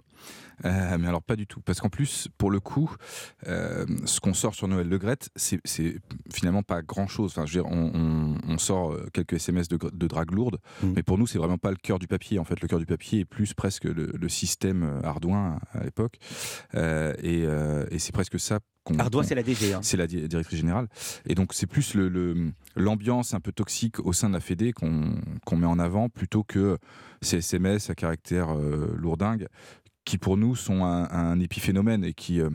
Euh, 0.64 0.98
mais 1.00 1.08
alors 1.08 1.24
pas 1.24 1.36
du 1.36 1.48
tout. 1.48 1.60
Parce 1.62 1.82
qu'en 1.82 1.90
plus, 1.90 2.28
pour 2.38 2.52
le 2.52 2.60
coup, 2.60 2.96
euh, 3.48 3.86
ce 4.06 4.20
qu'on 4.20 4.34
sort 4.36 4.54
sur 4.54 4.68
Noël 4.68 4.88
Legrette, 4.88 5.30
c'est 5.36 5.60
c'est 5.66 5.98
finalement 6.32 6.62
pas 6.62 6.82
grand-chose. 6.84 7.32
Enfin, 7.32 7.46
je 7.48 7.58
veux 7.58 7.64
dire, 7.64 7.72
on, 7.72 7.92
on- 7.96 8.38
on 8.48 8.58
sort 8.60 8.92
euh, 8.92 9.08
quelques 9.12 9.34
SMS 9.34 9.68
de, 9.68 9.78
drague 10.08 10.32
lourde, 10.32 10.60
Mhm. 10.84 10.94
mais 10.96 11.04
pour 11.04 11.18
nous, 11.18 11.26
c'est 11.28 11.40
vraiment 11.40 11.58
pas 11.58 11.72
le 11.72 11.78
cœur 11.78 11.98
du 11.98 12.08
papier. 12.08 12.38
En 12.40 12.44
fait, 12.44 12.62
le 12.62 12.68
cœur 12.68 12.80
du 12.80 12.86
papier 12.86 13.22
est 13.22 13.26
plus 13.26 13.54
presque 13.54 13.86
le, 13.86 14.12
le 14.14 14.30
système 14.30 15.02
Ardouin 15.04 15.58
à, 15.74 15.80
à 15.80 15.84
l'époque. 15.84 16.20
Euh, 16.76 17.14
et 17.24 17.44
et 17.94 18.00
c'est 18.00 18.12
presque 18.14 18.40
ça. 18.40 18.60
Ardois, 18.98 19.24
c'est 19.24 19.36
la 19.36 19.44
DG. 19.44 19.74
hein. 19.74 19.80
c'est 19.84 19.98
la 19.98 20.08
di- 20.08 20.28
directrice 20.28 20.58
générale. 20.60 20.88
Et 21.28 21.36
donc, 21.36 21.54
c'est 21.54 21.68
plus 21.68 21.94
le- 21.94 22.10
le- 22.10 22.52
l'ambiance 22.76 23.34
un 23.34 23.40
peu 23.40 23.52
toxique 23.52 24.00
au 24.00 24.14
sein 24.14 24.30
de 24.30 24.34
la 24.34 24.40
Fédé 24.40 24.72
qu'on 24.74 25.14
qu'on 25.46 25.58
met 25.58 25.68
en 25.68 25.78
avant 25.80 26.10
plutôt 26.10 26.44
que 26.44 26.78
ces 27.22 27.38
SMS 27.38 27.90
à 27.90 27.96
caractère 27.96 28.56
euh, 28.58 28.96
lourdingue 28.98 29.48
qui 30.06 30.18
pour 30.18 30.38
nous 30.38 30.56
sont 30.56 30.84
un, 30.86 31.10
un 31.10 31.40
épiphénomène 31.40 32.04
et 32.04 32.14
qui, 32.14 32.40
euh, 32.42 32.50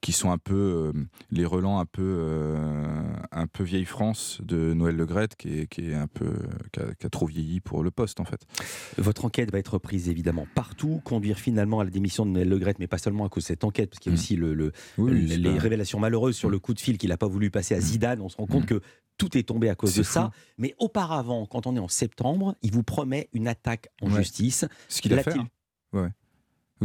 qui 0.00 0.12
sont 0.12 0.30
un 0.30 0.38
peu 0.38 0.54
euh, 0.54 0.92
les 1.30 1.44
relents 1.44 1.80
un 1.80 1.84
peu, 1.86 2.02
euh, 2.02 3.12
un 3.32 3.46
peu 3.46 3.64
vieille 3.64 3.84
France 3.84 4.40
de 4.44 4.72
Noël 4.72 4.96
Le 4.96 5.06
Graët, 5.06 5.34
qui 5.36 5.60
est, 5.60 5.66
qui 5.66 5.90
est 5.90 5.94
un 5.94 6.06
peu 6.06 6.32
qui 6.72 6.80
a, 6.80 6.94
qui 6.94 7.06
a 7.06 7.10
trop 7.10 7.26
vieilli 7.26 7.60
pour 7.60 7.82
le 7.82 7.90
poste 7.90 8.20
en 8.20 8.24
fait. 8.24 8.42
Votre 8.98 9.24
enquête 9.24 9.50
va 9.50 9.58
être 9.58 9.78
prise 9.78 10.08
évidemment 10.08 10.46
partout, 10.54 11.00
conduire 11.04 11.38
finalement 11.38 11.80
à 11.80 11.84
la 11.84 11.90
démission 11.90 12.24
de 12.24 12.30
Noël 12.30 12.48
Le 12.48 12.58
Graët, 12.58 12.78
mais 12.78 12.86
pas 12.86 12.98
seulement 12.98 13.24
à 13.24 13.28
cause 13.28 13.44
de 13.44 13.48
cette 13.48 13.64
enquête, 13.64 13.90
parce 13.90 13.98
qu'il 14.00 14.12
y 14.12 14.14
a 14.14 14.16
Mm. 14.16 14.20
aussi 14.20 14.36
le, 14.36 14.54
le- 14.54 14.72
Oui, 14.98 15.12
oui, 15.12 15.26
les 15.36 15.54
pas- 15.54 15.60
révélations 15.60 15.98
malheureuses 15.98 16.36
sur 16.36 16.50
le 16.50 16.58
coup 16.60 16.74
de 16.74 16.80
fil 16.80 16.98
qu'il 16.98 17.08
n'a 17.10 17.16
pas 17.16 17.26
voulu 17.28 17.50
passer 17.50 17.74
à 17.74 17.80
Zidane. 17.80 18.20
On 18.20 18.28
se 18.28 18.36
rend 18.36 18.46
compte 18.46 18.64
Mm. 18.64 18.78
que 18.78 18.80
tout 19.18 19.36
est 19.36 19.42
tombé 19.42 19.68
à 19.68 19.74
cause 19.74 19.94
de 19.96 20.02
fou. 20.02 20.12
ça. 20.12 20.30
Mais 20.58 20.74
auparavant, 20.78 21.46
quand 21.46 21.66
on 21.66 21.74
est 21.76 21.80
en 21.80 21.88
septembre, 21.88 22.54
il 22.62 22.72
vous 22.72 22.82
promet 22.82 23.28
une 23.32 23.48
attaque 23.48 23.88
en 24.00 24.10
Ouais. 24.10 24.18
justice. 24.18 24.64
Ce 24.88 25.00
qu'il 25.02 25.14
a 25.14 25.22
fait. 25.22 25.36
Hein. 25.38 25.48
Ouais. 25.92 26.08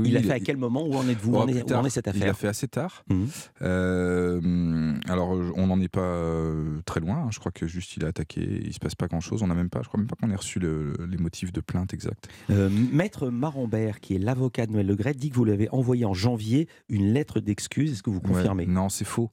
Oui, 0.02 0.10
il 0.10 0.18
a 0.18 0.20
il 0.20 0.26
fait 0.26 0.32
a- 0.32 0.36
à 0.36 0.40
quel 0.40 0.58
moment 0.58 0.86
Où 0.88 0.94
en 0.96 1.08
êtes-vous 1.08 1.34
Où 1.34 1.38
en 1.38 1.48
est, 1.48 1.52
plus 1.54 1.62
où 1.62 1.66
tard. 1.66 1.82
en 1.82 1.86
est 1.86 1.90
cette 1.90 2.08
Il 2.14 2.20
l'a 2.20 2.26
affaire 2.28 2.38
fait 2.38 2.48
assez 2.48 2.68
tard. 2.68 3.04
Mhm. 3.10 3.28
Euh, 3.62 4.94
alors, 5.08 5.30
on 5.56 5.68
n'en 5.68 5.80
est 5.80 5.88
pas 5.88 6.02
euh, 6.02 6.80
très 6.86 7.00
loin. 7.00 7.18
hein. 7.26 7.30
Je 7.32 7.40
crois 7.40 7.52
que 7.52 7.68
juste 7.68 7.98
il 7.98 8.06
a 8.06 8.10
attaqué. 8.10 8.42
Il 8.66 8.74
se 8.74 8.80
passe 8.80 8.96
pas 8.96 9.08
grand-chose. 9.08 9.44
On 9.44 9.48
n'a 9.48 9.56
même 9.56 9.70
pas. 9.70 9.82
Je 9.84 9.88
crois 9.88 10.00
même 10.00 10.08
pas 10.08 10.16
qu'on 10.20 10.30
ait 10.32 10.36
reçu 10.36 10.60
le- 10.60 10.94
les 11.10 11.18
motifs 11.18 11.52
de 11.52 11.62
plainte 11.62 11.94
exacts. 11.94 12.28
Euh, 12.50 12.70
Maître 12.92 13.30
Marambert, 13.30 14.00
qui 14.00 14.16
est 14.16 14.20
l'avocat 14.20 14.66
de 14.66 14.72
Noël 14.74 14.88
Le 14.88 14.96
Graët, 14.96 15.18
dit 15.18 15.30
que 15.30 15.36
vous 15.36 15.46
l'avez 15.46 15.70
envoyé 15.72 16.06
en 16.06 16.14
janvier 16.14 16.68
une 16.90 17.14
lettre 17.14 17.40
d'excuse. 17.40 17.92
Est-ce 17.92 18.04
que 18.04 18.10
vous 18.10 18.22
confirmez? 18.22 18.66
Ouais. 18.66 18.72
Non, 18.72 18.90
c'est 18.90 19.06
faux. 19.06 19.32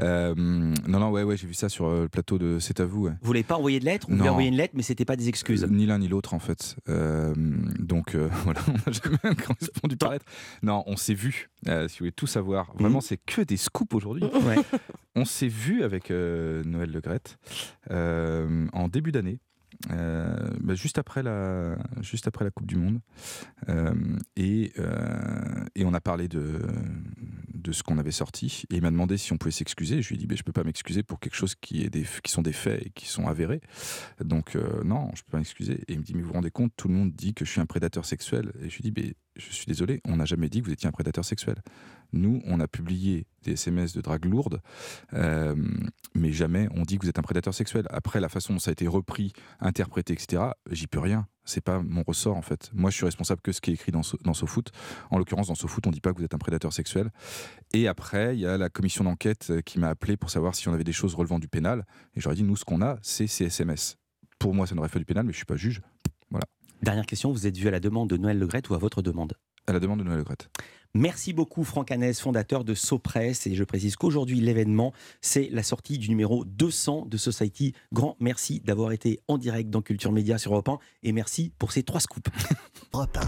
Euh, 0.00 0.34
non, 0.36 1.00
non, 1.00 1.10
ouais, 1.10 1.22
ouais, 1.22 1.36
j'ai 1.36 1.46
vu 1.46 1.54
ça 1.54 1.68
sur 1.68 1.88
le 1.90 2.08
plateau 2.08 2.38
de 2.38 2.58
C'est 2.60 2.80
à 2.80 2.84
vous. 2.86 3.04
ouais. 3.06 3.12
Vous 3.22 3.32
l'avez 3.32 3.44
pas 3.44 3.56
envoyé 3.56 3.80
de 3.80 3.84
lettre? 3.84 4.06
Vous 4.08 4.14
lui 4.14 4.20
avez 4.20 4.30
envoyé 4.30 4.48
une 4.48 4.56
lettre, 4.56 4.74
mais 4.76 4.82
c'était 4.82 5.04
pas 5.04 5.16
des 5.16 5.28
excuses. 5.28 5.66
Ni 5.70 5.86
l'un 5.86 5.98
ni 5.98 6.08
l'autre 6.08 6.34
en 6.34 6.38
fait. 6.38 6.76
Donc 7.78 8.16
voilà, 8.44 8.60
on 8.68 8.72
n'a 8.72 8.92
jamais 8.92 9.18
correspondu 9.46 9.93
Non, 10.62 10.82
on 10.86 10.96
s'est 10.96 11.14
vu. 11.14 11.50
euh, 11.68 11.88
si 11.88 11.94
vous 11.98 12.04
voulez 12.04 12.12
tout 12.12 12.26
savoir, 12.26 12.72
vraiment, 12.76 13.00
c'est 13.00 13.16
que 13.18 13.42
des 13.42 13.56
scoops 13.56 13.94
aujourd'hui. 13.94 14.24
Ouais. 14.24 14.56
On 15.16 15.24
s'est 15.24 15.48
vu 15.48 15.82
avec 15.84 16.10
euh, 16.10 16.62
Noël 16.64 16.90
Le 16.90 17.00
Graët 17.00 17.38
euh, 17.90 18.66
en 18.72 18.88
début 18.88 19.12
d'année. 19.12 19.38
Euh, 19.90 20.50
bah, 20.60 20.74
juste 20.74 20.98
après 20.98 21.22
la 21.22 21.76
juste 22.00 22.26
après 22.26 22.44
la 22.44 22.50
Coupe 22.50 22.66
du 22.66 22.76
Monde. 22.76 23.00
Euh, 23.68 23.92
et, 24.36 24.72
euh, 24.78 25.64
et 25.74 25.84
on 25.84 25.94
a 25.94 26.00
parlé 26.00 26.28
de 26.28 26.60
de 27.52 27.72
ce 27.72 27.82
qu'on 27.82 27.98
avait 27.98 28.10
sorti. 28.10 28.64
Et 28.70 28.76
il 28.76 28.82
m'a 28.82 28.90
demandé 28.90 29.16
si 29.16 29.32
on 29.32 29.38
pouvait 29.38 29.50
s'excuser. 29.50 30.02
Je 30.02 30.08
lui 30.08 30.16
ai 30.16 30.18
dit 30.18 30.26
ben, 30.26 30.36
je 30.36 30.42
peux 30.42 30.52
pas 30.52 30.64
m'excuser 30.64 31.02
pour 31.02 31.20
quelque 31.20 31.36
chose 31.36 31.54
qui 31.54 31.82
est 31.82 31.90
des 31.90 32.04
qui 32.22 32.32
sont 32.32 32.42
des 32.42 32.52
faits 32.52 32.86
et 32.86 32.90
qui 32.90 33.08
sont 33.08 33.26
avérés. 33.26 33.60
Donc 34.22 34.56
non 34.84 35.10
je 35.14 35.22
peux 35.22 35.32
pas 35.32 35.38
m'excuser. 35.38 35.80
Et 35.88 35.94
il 35.94 35.98
me 35.98 36.04
dit 36.04 36.14
mais 36.14 36.22
vous 36.22 36.28
vous 36.28 36.34
rendez 36.34 36.50
compte 36.50 36.72
tout 36.76 36.88
le 36.88 36.94
monde 36.94 37.12
dit 37.12 37.34
que 37.34 37.44
je 37.44 37.50
suis 37.50 37.60
un 37.60 37.66
prédateur 37.66 38.04
sexuel. 38.04 38.52
Et 38.62 38.70
je 38.70 38.76
lui 38.76 38.90
dis 38.90 38.92
mais 38.96 39.14
je 39.36 39.50
suis 39.50 39.66
désolé 39.66 40.00
on 40.06 40.16
n'a 40.16 40.24
jamais 40.24 40.48
dit 40.48 40.60
que 40.60 40.66
vous 40.66 40.72
étiez 40.72 40.88
un 40.88 40.92
prédateur 40.92 41.24
sexuel 41.24 41.56
nous 42.12 42.40
on 42.46 42.60
a 42.60 42.68
publié 42.68 43.26
des 43.42 43.52
SMS 43.52 43.92
de 43.92 44.00
drague 44.00 44.24
lourde 44.24 44.60
euh, 45.12 45.54
mais 46.14 46.32
jamais 46.32 46.68
on 46.74 46.82
dit 46.82 46.96
que 46.98 47.02
vous 47.02 47.08
êtes 47.08 47.18
un 47.18 47.22
prédateur 47.22 47.52
sexuel. 47.52 47.86
Après, 47.90 48.20
la 48.20 48.28
façon 48.28 48.52
dont 48.54 48.58
ça 48.58 48.70
a 48.70 48.72
été 48.72 48.86
repris, 48.86 49.32
interprété, 49.60 50.12
etc., 50.12 50.42
j'y 50.70 50.86
peux 50.86 51.00
rien. 51.00 51.26
C'est 51.44 51.60
pas 51.60 51.82
mon 51.82 52.02
ressort 52.04 52.36
en 52.36 52.42
fait. 52.42 52.70
Moi, 52.72 52.90
je 52.90 52.96
suis 52.96 53.04
responsable 53.04 53.40
que 53.42 53.52
ce 53.52 53.60
qui 53.60 53.70
est 53.70 53.74
écrit 53.74 53.92
dans, 53.92 54.02
So- 54.02 54.16
dans 54.24 54.32
SoFoot. 54.32 54.70
En 55.10 55.18
l'occurrence, 55.18 55.48
dans 55.48 55.54
SoFoot, 55.54 55.86
on 55.86 55.90
dit 55.90 56.00
pas 56.00 56.12
que 56.12 56.18
vous 56.18 56.24
êtes 56.24 56.32
un 56.34 56.38
prédateur 56.38 56.72
sexuel. 56.72 57.10
Et 57.72 57.86
après, 57.88 58.36
il 58.36 58.40
y 58.40 58.46
a 58.46 58.56
la 58.56 58.70
commission 58.70 59.04
d'enquête 59.04 59.48
euh, 59.50 59.60
qui 59.60 59.78
m'a 59.80 59.88
appelé 59.88 60.16
pour 60.16 60.30
savoir 60.30 60.54
si 60.54 60.68
on 60.68 60.72
avait 60.72 60.84
des 60.84 60.92
choses 60.92 61.14
relevant 61.14 61.38
du 61.38 61.48
pénal. 61.48 61.84
Et 62.14 62.20
j'aurais 62.20 62.36
dit, 62.36 62.44
nous, 62.44 62.56
ce 62.56 62.64
qu'on 62.64 62.80
a, 62.80 62.96
c'est 63.02 63.26
ces 63.26 63.46
SMS. 63.46 63.96
Pour 64.38 64.54
moi, 64.54 64.66
ça 64.66 64.74
n'aurait 64.74 64.88
fait 64.88 64.98
du 65.00 65.04
pénal, 65.04 65.26
mais 65.26 65.32
je 65.32 65.36
suis 65.38 65.46
pas 65.46 65.56
juge. 65.56 65.82
Dernière 66.82 67.06
question, 67.06 67.32
vous 67.32 67.46
êtes 67.46 67.56
vu 67.56 67.66
à 67.68 67.70
la 67.70 67.80
demande 67.80 68.08
de 68.10 68.16
Noël 68.16 68.38
Le 68.38 68.46
Graët 68.46 68.68
ou 68.70 68.74
à 68.74 68.78
votre 68.78 69.02
demande? 69.02 69.34
À 69.66 69.72
la 69.72 69.80
demande 69.80 70.00
de 70.00 70.04
Noël 70.04 70.18
Le 70.18 70.24
Graët. 70.24 70.48
Merci 70.96 71.32
beaucoup 71.32 71.64
Franck 71.64 71.90
Hanès, 71.90 72.20
fondateur 72.20 72.62
de 72.62 72.74
Sopress. 72.74 73.48
Et 73.48 73.54
je 73.54 73.64
précise 73.64 73.96
qu'aujourd'hui, 73.96 74.40
l'événement, 74.40 74.92
c'est 75.20 75.48
la 75.50 75.64
sortie 75.64 75.98
du 75.98 76.08
numéro 76.08 76.44
200 76.44 77.06
de 77.06 77.16
Society. 77.16 77.74
Grand 77.92 78.16
merci 78.20 78.60
d'avoir 78.60 78.92
été 78.92 79.18
en 79.26 79.36
direct 79.36 79.70
dans 79.70 79.82
Culture 79.82 80.12
Média 80.12 80.38
sur 80.38 80.52
Europe 80.52 80.68
1. 80.68 80.78
Et 81.02 81.12
merci 81.12 81.52
pour 81.58 81.72
ces 81.72 81.82
trois 81.82 82.00
scoops. 82.00 82.30
Europe 82.94 83.18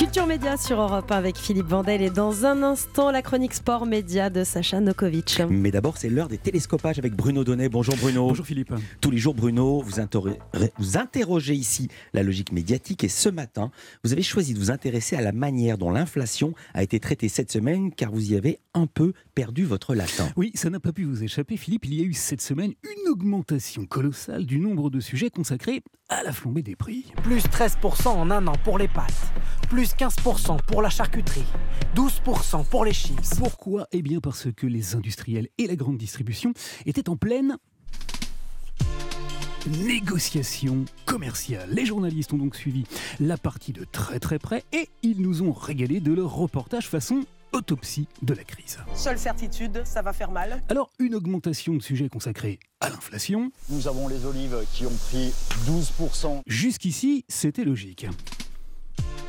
Culture 0.00 0.26
Média 0.26 0.56
sur 0.56 0.80
Europe 0.80 1.12
1 1.12 1.14
avec 1.14 1.36
Philippe 1.36 1.66
Vandel 1.66 2.00
et 2.00 2.08
dans 2.08 2.46
un 2.46 2.62
instant 2.62 3.10
la 3.10 3.20
chronique 3.20 3.52
sport 3.52 3.84
média 3.84 4.30
de 4.30 4.44
Sacha 4.44 4.80
Nokovic. 4.80 5.42
Mais 5.50 5.70
d'abord, 5.70 5.98
c'est 5.98 6.08
l'heure 6.08 6.28
des 6.28 6.38
télescopages 6.38 6.98
avec 6.98 7.14
Bruno 7.14 7.44
Donnet. 7.44 7.68
Bonjour 7.68 7.94
Bruno. 7.96 8.26
Bonjour 8.28 8.46
Philippe. 8.46 8.72
Tous 9.02 9.10
les 9.10 9.18
jours, 9.18 9.34
Bruno, 9.34 9.82
vous, 9.82 10.00
interro- 10.00 10.38
vous 10.78 10.96
interrogez 10.96 11.52
ici 11.54 11.88
la 12.14 12.22
logique 12.22 12.50
médiatique 12.50 13.04
et 13.04 13.08
ce 13.08 13.28
matin, 13.28 13.70
vous 14.02 14.14
avez 14.14 14.22
choisi 14.22 14.54
de 14.54 14.58
vous 14.58 14.70
intéresser 14.70 15.16
à 15.16 15.20
la 15.20 15.32
manière 15.32 15.76
dont 15.76 15.90
l'inflation 15.90 16.54
a 16.72 16.82
été 16.82 16.98
traitée 16.98 17.28
cette 17.28 17.52
semaine 17.52 17.92
car 17.92 18.10
vous 18.10 18.32
y 18.32 18.36
avez 18.36 18.58
un 18.72 18.86
peu 18.86 19.12
perdu 19.34 19.64
votre 19.64 19.94
latin. 19.94 20.30
Oui, 20.34 20.50
ça 20.54 20.70
n'a 20.70 20.80
pas 20.80 20.92
pu 20.92 21.04
vous 21.04 21.22
échapper 21.22 21.58
Philippe, 21.58 21.84
il 21.84 21.94
y 21.94 22.00
a 22.00 22.04
eu 22.04 22.14
cette 22.14 22.40
semaine 22.40 22.72
une 22.84 23.12
augmentation 23.12 23.84
colossale 23.84 24.46
du 24.46 24.60
nombre 24.60 24.88
de 24.88 24.98
sujets 25.00 25.28
consacrés 25.28 25.82
à 26.10 26.22
la 26.22 26.32
flambée 26.32 26.62
des 26.62 26.76
prix. 26.76 27.06
Plus 27.22 27.44
13% 27.44 28.08
en 28.08 28.30
un 28.30 28.46
an 28.46 28.54
pour 28.64 28.78
les 28.78 28.88
pâtes, 28.88 29.32
plus 29.68 29.94
15% 29.94 30.58
pour 30.66 30.82
la 30.82 30.90
charcuterie, 30.90 31.44
12% 31.94 32.66
pour 32.66 32.84
les 32.84 32.92
chips. 32.92 33.36
Pourquoi 33.38 33.86
Eh 33.92 34.02
bien 34.02 34.20
parce 34.20 34.48
que 34.54 34.66
les 34.66 34.94
industriels 34.94 35.48
et 35.56 35.66
la 35.66 35.76
grande 35.76 35.96
distribution 35.96 36.52
étaient 36.84 37.08
en 37.08 37.16
pleine 37.16 37.56
négociation 39.66 40.84
commerciale. 41.06 41.68
Les 41.72 41.84
journalistes 41.84 42.32
ont 42.32 42.38
donc 42.38 42.56
suivi 42.56 42.84
la 43.18 43.36
partie 43.36 43.72
de 43.72 43.84
très 43.84 44.18
très 44.18 44.38
près 44.38 44.64
et 44.72 44.88
ils 45.02 45.20
nous 45.20 45.42
ont 45.42 45.52
régalé 45.52 46.00
de 46.00 46.12
leur 46.12 46.34
reportage 46.34 46.88
façon 46.88 47.24
autopsie 47.52 48.08
de 48.22 48.34
la 48.34 48.44
crise. 48.44 48.78
Seule 48.94 49.18
certitude, 49.18 49.82
ça 49.84 50.02
va 50.02 50.12
faire 50.12 50.30
mal. 50.30 50.62
Alors, 50.68 50.90
une 50.98 51.14
augmentation 51.14 51.74
de 51.74 51.82
sujets 51.82 52.08
consacrés 52.08 52.58
à 52.80 52.88
l'inflation, 52.88 53.50
Nous 53.68 53.88
avons 53.88 54.08
les 54.08 54.24
olives 54.24 54.56
qui 54.72 54.86
ont 54.86 54.96
pris 55.08 55.32
12%. 55.66 56.40
Jusqu'ici, 56.46 57.24
c'était 57.28 57.64
logique. 57.64 58.06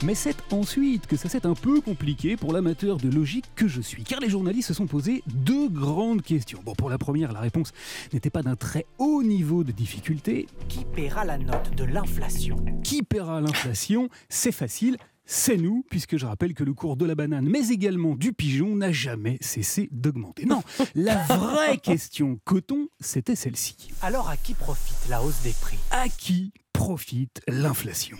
Mais 0.03 0.15
c'est 0.15 0.35
ensuite 0.51 1.05
que 1.05 1.15
ça 1.15 1.29
s'est 1.29 1.45
un 1.45 1.53
peu 1.53 1.79
compliqué 1.79 2.35
pour 2.35 2.53
l'amateur 2.53 2.97
de 2.97 3.07
logique 3.07 3.45
que 3.55 3.67
je 3.67 3.81
suis, 3.81 4.03
car 4.03 4.19
les 4.19 4.29
journalistes 4.29 4.69
se 4.69 4.73
sont 4.73 4.87
posés 4.87 5.21
deux 5.27 5.69
grandes 5.69 6.23
questions. 6.23 6.59
Bon, 6.65 6.73
pour 6.73 6.89
la 6.89 6.97
première, 6.97 7.31
la 7.31 7.39
réponse 7.39 7.71
n'était 8.11 8.31
pas 8.31 8.41
d'un 8.41 8.55
très 8.55 8.87
haut 8.97 9.21
niveau 9.21 9.63
de 9.63 9.71
difficulté. 9.71 10.47
Qui 10.69 10.85
paiera 10.85 11.23
la 11.23 11.37
note 11.37 11.75
de 11.75 11.83
l'inflation? 11.83 12.55
Qui 12.83 13.03
paiera 13.03 13.41
l'inflation? 13.41 14.09
C'est 14.27 14.51
facile. 14.51 14.97
C'est 15.25 15.57
nous, 15.57 15.85
puisque 15.89 16.17
je 16.17 16.25
rappelle 16.25 16.53
que 16.53 16.63
le 16.63 16.73
cours 16.73 16.97
de 16.97 17.05
la 17.05 17.15
banane, 17.15 17.47
mais 17.47 17.69
également 17.69 18.15
du 18.15 18.33
pigeon, 18.33 18.75
n'a 18.75 18.91
jamais 18.91 19.37
cessé 19.41 19.87
d'augmenter. 19.91 20.45
Non, 20.45 20.61
la 20.95 21.15
vraie 21.23 21.77
question 21.77 22.39
coton, 22.43 22.89
c'était 22.99 23.35
celle-ci. 23.35 23.91
Alors 24.01 24.29
à 24.29 24.37
qui 24.37 24.53
profite 24.53 25.09
la 25.09 25.23
hausse 25.23 25.41
des 25.43 25.55
prix? 25.61 25.77
À 25.91 26.09
qui 26.09 26.51
profite 26.73 27.41
l'inflation? 27.47 28.17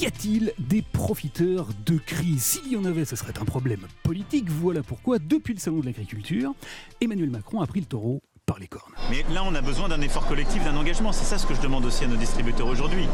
Y 0.00 0.06
a-t-il 0.06 0.52
des 0.58 0.80
profiteurs 0.80 1.68
de 1.84 1.98
crise? 1.98 2.42
S'il 2.42 2.72
y 2.72 2.76
en 2.76 2.84
avait, 2.84 3.04
ce 3.04 3.16
serait 3.16 3.38
un 3.38 3.44
problème 3.44 3.86
politique. 4.02 4.48
Voilà 4.48 4.82
pourquoi, 4.82 5.18
depuis 5.18 5.52
le 5.52 5.60
Salon 5.60 5.80
de 5.80 5.86
l'Agriculture, 5.86 6.54
Emmanuel 7.02 7.30
Macron 7.30 7.60
a 7.60 7.66
pris 7.66 7.80
le 7.80 7.86
taureau 7.86 8.22
par 8.46 8.58
les 8.58 8.66
cornes. 8.66 8.92
Mais 9.10 9.24
là, 9.32 9.42
on 9.44 9.54
a 9.54 9.60
besoin 9.60 9.88
d'un 9.88 10.00
effort 10.00 10.26
collectif, 10.26 10.62
d'un 10.64 10.76
engagement. 10.76 11.12
C'est 11.12 11.24
ça 11.24 11.38
ce 11.38 11.46
que 11.46 11.54
je 11.54 11.60
demande 11.60 11.84
aussi 11.84 12.04
à 12.04 12.06
nos 12.06 12.16
distributeurs 12.16 12.66
aujourd'hui. 12.66 13.06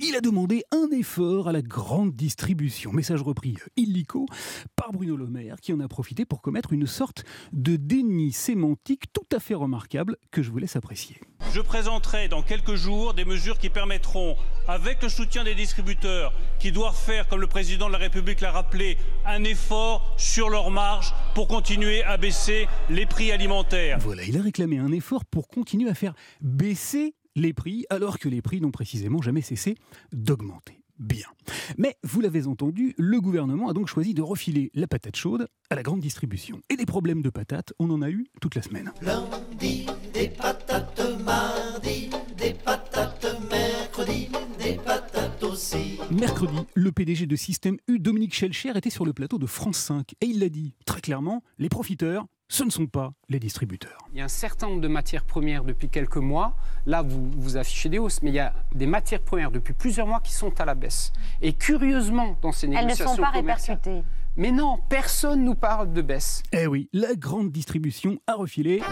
Il 0.00 0.16
a 0.16 0.20
demandé 0.20 0.62
un 0.70 0.88
effort 0.96 1.48
à 1.48 1.52
la 1.52 1.62
grande 1.62 2.14
distribution. 2.14 2.92
Message 2.92 3.22
repris 3.22 3.56
illico 3.76 4.26
par 4.76 4.92
Bruno 4.92 5.16
Le 5.16 5.26
Maire, 5.26 5.56
qui 5.60 5.72
en 5.72 5.80
a 5.80 5.88
profité 5.88 6.24
pour 6.24 6.42
commettre 6.42 6.72
une 6.72 6.86
sorte 6.86 7.24
de 7.52 7.76
déni 7.76 8.32
sémantique 8.32 9.12
tout 9.12 9.26
à 9.34 9.40
fait 9.40 9.54
remarquable 9.54 10.16
que 10.30 10.42
je 10.42 10.50
vous 10.50 10.58
laisse 10.58 10.76
apprécier. 10.76 11.16
Je 11.52 11.60
présenterai 11.60 12.28
dans 12.28 12.42
quelques 12.42 12.74
jours 12.74 13.14
des 13.14 13.24
mesures 13.24 13.58
qui 13.58 13.68
permettront, 13.68 14.36
avec 14.66 15.02
le 15.02 15.08
soutien 15.08 15.44
des 15.44 15.54
distributeurs, 15.54 16.32
qui 16.58 16.72
doivent 16.72 16.96
faire, 16.96 17.28
comme 17.28 17.40
le 17.40 17.46
président 17.46 17.86
de 17.88 17.92
la 17.92 17.98
République 17.98 18.40
l'a 18.40 18.50
rappelé, 18.50 18.96
un 19.26 19.44
effort 19.44 20.14
sur 20.16 20.48
leurs 20.48 20.70
marges 20.70 21.14
pour 21.34 21.48
continuer 21.48 22.02
à 22.02 22.16
baisser 22.16 22.66
les 22.90 23.06
prix 23.06 23.30
alimentaires. 23.32 23.98
Voilà, 24.00 24.24
il 24.24 24.38
a 24.38 24.42
réclamé 24.42 24.78
un 24.78 24.92
effort 24.92 25.24
pour 25.24 25.48
continuer 25.48 25.90
à 25.90 25.94
faire 25.94 26.14
baisser 26.40 27.14
les 27.34 27.52
prix, 27.52 27.84
alors 27.90 28.18
que 28.18 28.28
les 28.28 28.42
prix 28.42 28.60
n'ont 28.60 28.70
précisément 28.70 29.22
jamais 29.22 29.42
cessé 29.42 29.76
d'augmenter. 30.12 30.80
Bien. 30.98 31.26
Mais 31.76 31.96
vous 32.04 32.20
l'avez 32.20 32.46
entendu, 32.46 32.94
le 32.98 33.20
gouvernement 33.20 33.68
a 33.68 33.72
donc 33.72 33.88
choisi 33.88 34.14
de 34.14 34.22
refiler 34.22 34.70
la 34.74 34.86
patate 34.86 35.16
chaude 35.16 35.48
à 35.68 35.74
la 35.74 35.82
grande 35.82 36.00
distribution. 36.00 36.60
Et 36.70 36.76
des 36.76 36.86
problèmes 36.86 37.20
de 37.20 37.30
patates, 37.30 37.72
on 37.80 37.90
en 37.90 38.00
a 38.00 38.10
eu 38.10 38.26
toute 38.40 38.54
la 38.54 38.62
semaine. 38.62 38.92
Lundi, 39.02 39.86
des 40.12 40.28
patates, 40.28 41.02
mardi, 41.24 42.10
des 42.38 42.54
patates, 42.54 43.26
mercredi, 43.50 44.28
des 44.62 44.74
patates 44.74 45.42
aussi. 45.42 45.98
Mercredi, 46.12 46.58
le 46.74 46.92
PDG 46.92 47.26
de 47.26 47.36
Système 47.36 47.76
U, 47.88 47.98
Dominique 47.98 48.34
Schelcher, 48.34 48.76
était 48.76 48.90
sur 48.90 49.04
le 49.04 49.12
plateau 49.12 49.38
de 49.38 49.46
France 49.46 49.78
5 49.78 50.12
et 50.20 50.26
il 50.26 50.38
l'a 50.38 50.48
dit 50.48 50.74
très 50.86 51.00
clairement 51.00 51.42
les 51.58 51.68
profiteurs, 51.68 52.26
ce 52.48 52.62
ne 52.64 52.70
sont 52.70 52.86
pas 52.86 53.12
les 53.28 53.40
distributeurs. 53.40 53.98
Il 54.12 54.18
y 54.18 54.20
a 54.20 54.24
un 54.24 54.28
certain 54.28 54.68
nombre 54.68 54.80
de 54.80 54.88
matières 54.88 55.24
premières 55.24 55.64
depuis 55.64 55.88
quelques 55.88 56.18
mois. 56.18 56.56
Là, 56.86 57.02
vous, 57.02 57.30
vous 57.36 57.56
affichez 57.56 57.88
des 57.88 57.98
hausses, 57.98 58.22
mais 58.22 58.30
il 58.30 58.34
y 58.34 58.38
a 58.40 58.52
des 58.74 58.86
matières 58.86 59.20
premières 59.22 59.50
depuis 59.50 59.72
plusieurs 59.72 60.06
mois 60.06 60.20
qui 60.20 60.32
sont 60.32 60.60
à 60.60 60.64
la 60.64 60.74
baisse. 60.74 61.12
Et 61.40 61.52
curieusement, 61.54 62.36
dans 62.42 62.52
ces 62.52 62.66
Elles 62.66 62.72
ne 62.72 62.76
négociations 62.80 63.16
sont 63.16 63.22
pas 63.22 63.32
commerciales- 63.32 63.78
répercutées. 63.82 64.06
Mais 64.36 64.50
non, 64.50 64.78
personne 64.88 65.44
nous 65.44 65.54
parle 65.54 65.92
de 65.92 66.02
baisse. 66.02 66.42
Eh 66.52 66.66
oui, 66.66 66.88
la 66.92 67.14
grande 67.14 67.50
distribution 67.52 68.18
a 68.26 68.34
refilé 68.34 68.82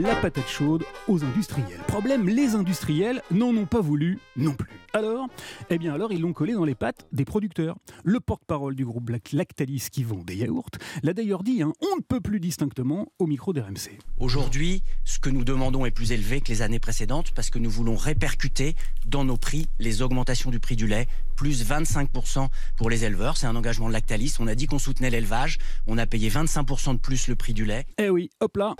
la 0.00 0.16
patate 0.16 0.48
chaude 0.48 0.84
aux 1.08 1.22
industriels. 1.24 1.80
Problème, 1.86 2.28
les 2.28 2.54
industriels 2.54 3.22
n'en 3.30 3.54
ont 3.54 3.66
pas 3.66 3.80
voulu 3.80 4.18
non 4.36 4.54
plus. 4.54 4.70
Alors, 4.92 5.26
eh 5.70 5.78
bien 5.78 5.92
alors 5.92 6.12
ils 6.12 6.20
l'ont 6.20 6.32
collé 6.32 6.52
dans 6.54 6.64
les 6.64 6.74
pattes 6.74 7.06
des 7.12 7.24
producteurs. 7.24 7.76
Le 8.04 8.20
porte-parole 8.20 8.74
du 8.76 8.84
groupe 8.84 9.10
Lac- 9.10 9.32
Lactalis 9.32 9.88
qui 9.90 10.04
vend 10.04 10.22
des 10.24 10.36
yaourts 10.36 10.70
l'a 11.02 11.12
d'ailleurs 11.12 11.42
dit, 11.42 11.62
hein, 11.62 11.72
on 11.80 11.96
ne 11.96 12.00
peut 12.02 12.20
plus 12.20 12.40
distinctement 12.40 13.12
au 13.18 13.26
micro 13.26 13.52
d'RMC. 13.52 13.98
Aujourd'hui, 14.18 14.82
ce 15.04 15.18
que 15.18 15.30
nous 15.30 15.44
demandons 15.44 15.84
est 15.84 15.90
plus 15.90 16.12
élevé 16.12 16.40
que 16.40 16.48
les 16.48 16.62
années 16.62 16.78
précédentes 16.78 17.32
parce 17.32 17.50
que 17.50 17.58
nous 17.58 17.70
voulons 17.70 17.96
répercuter 17.96 18.74
dans 19.06 19.24
nos 19.24 19.36
prix 19.36 19.66
les 19.78 20.02
augmentations 20.02 20.50
du 20.50 20.60
prix 20.60 20.76
du 20.76 20.86
lait, 20.86 21.06
plus 21.36 21.64
25% 21.64 22.48
pour 22.76 22.88
les 22.90 23.04
éleveurs. 23.04 23.36
C'est 23.36 23.46
un 23.46 23.56
engagement 23.56 23.88
de 23.88 23.92
Lactalis. 23.92 24.36
On 24.40 24.46
a 24.46 24.54
dit 24.54 24.66
qu'on 24.66 24.78
soutenait 24.78 25.10
l'élevage. 25.10 25.58
On 25.86 25.98
a 25.98 26.06
payé 26.06 26.30
25% 26.30 26.94
de 26.94 26.98
plus 26.98 27.28
le 27.28 27.34
prix 27.34 27.52
du 27.54 27.64
lait. 27.64 27.84
Eh 27.98 28.08
oui, 28.10 28.30
hop 28.40 28.56
là 28.56 28.74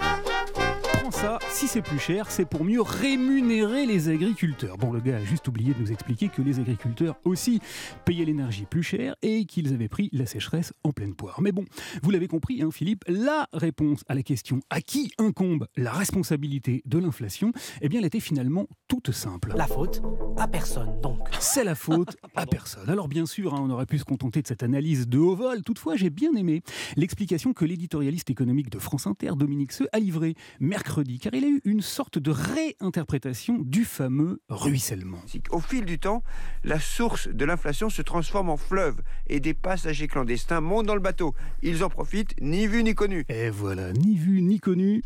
Ça, 1.10 1.38
si 1.50 1.68
c'est 1.68 1.82
plus 1.82 1.98
cher, 1.98 2.30
c'est 2.30 2.44
pour 2.44 2.64
mieux 2.64 2.80
rémunérer 2.80 3.84
les 3.84 4.08
agriculteurs. 4.08 4.78
Bon, 4.78 4.90
le 4.90 5.00
gars 5.00 5.16
a 5.16 5.24
juste 5.24 5.46
oublié 5.48 5.74
de 5.74 5.78
nous 5.78 5.92
expliquer 5.92 6.28
que 6.28 6.40
les 6.40 6.58
agriculteurs 6.58 7.16
aussi 7.24 7.60
payaient 8.04 8.24
l'énergie 8.24 8.64
plus 8.64 8.82
cher 8.82 9.14
et 9.22 9.44
qu'ils 9.44 9.72
avaient 9.74 9.88
pris 9.88 10.08
la 10.12 10.24
sécheresse 10.24 10.72
en 10.82 10.92
pleine 10.92 11.14
poire. 11.14 11.40
Mais 11.42 11.52
bon, 11.52 11.64
vous 12.02 12.10
l'avez 12.10 12.26
compris, 12.26 12.62
hein, 12.62 12.70
Philippe, 12.70 13.04
la 13.06 13.48
réponse 13.52 14.02
à 14.08 14.14
la 14.14 14.22
question 14.22 14.60
à 14.70 14.80
qui 14.80 15.12
incombe 15.18 15.66
la 15.76 15.92
responsabilité 15.92 16.82
de 16.86 16.98
l'inflation, 16.98 17.52
eh 17.82 17.88
bien, 17.88 18.00
elle 18.00 18.06
était 18.06 18.20
finalement 18.20 18.66
toute 18.88 19.12
simple. 19.12 19.52
La 19.54 19.66
faute 19.66 20.02
à 20.38 20.48
personne, 20.48 21.00
donc. 21.02 21.18
C'est 21.38 21.64
la 21.64 21.74
faute 21.74 22.16
à 22.34 22.46
personne. 22.46 22.88
Alors 22.88 23.08
bien 23.08 23.26
sûr, 23.26 23.54
hein, 23.54 23.60
on 23.62 23.70
aurait 23.70 23.86
pu 23.86 23.98
se 23.98 24.04
contenter 24.04 24.42
de 24.42 24.46
cette 24.46 24.62
analyse 24.62 25.06
de 25.06 25.18
haut 25.18 25.36
vol. 25.36 25.62
Toutefois, 25.62 25.96
j'ai 25.96 26.10
bien 26.10 26.32
aimé 26.34 26.62
l'explication 26.96 27.52
que 27.52 27.64
l'éditorialiste 27.64 28.30
économique 28.30 28.70
de 28.70 28.78
France 28.78 29.06
Inter, 29.06 29.32
Dominique 29.36 29.72
Seux, 29.72 29.88
a 29.92 29.98
livrée 29.98 30.34
mercredi, 30.60 30.93
car 31.02 31.34
il 31.34 31.44
a 31.44 31.48
eu 31.48 31.60
une 31.64 31.80
sorte 31.80 32.18
de 32.18 32.30
réinterprétation 32.30 33.58
du 33.58 33.84
fameux 33.84 34.40
ruissellement. 34.48 35.18
Au 35.50 35.58
fil 35.58 35.84
du 35.84 35.98
temps, 35.98 36.22
la 36.62 36.78
source 36.78 37.28
de 37.28 37.44
l'inflation 37.44 37.90
se 37.90 38.02
transforme 38.02 38.50
en 38.50 38.56
fleuve 38.56 39.00
et 39.26 39.40
des 39.40 39.54
passagers 39.54 40.06
clandestins 40.06 40.60
montent 40.60 40.86
dans 40.86 40.94
le 40.94 41.00
bateau. 41.00 41.34
Ils 41.62 41.82
en 41.82 41.88
profitent, 41.88 42.34
ni 42.40 42.66
vu 42.66 42.84
ni 42.84 42.94
connu. 42.94 43.24
Et 43.28 43.50
voilà, 43.50 43.92
ni 43.92 44.16
vu 44.16 44.40
ni 44.42 44.60
connu. 44.60 45.02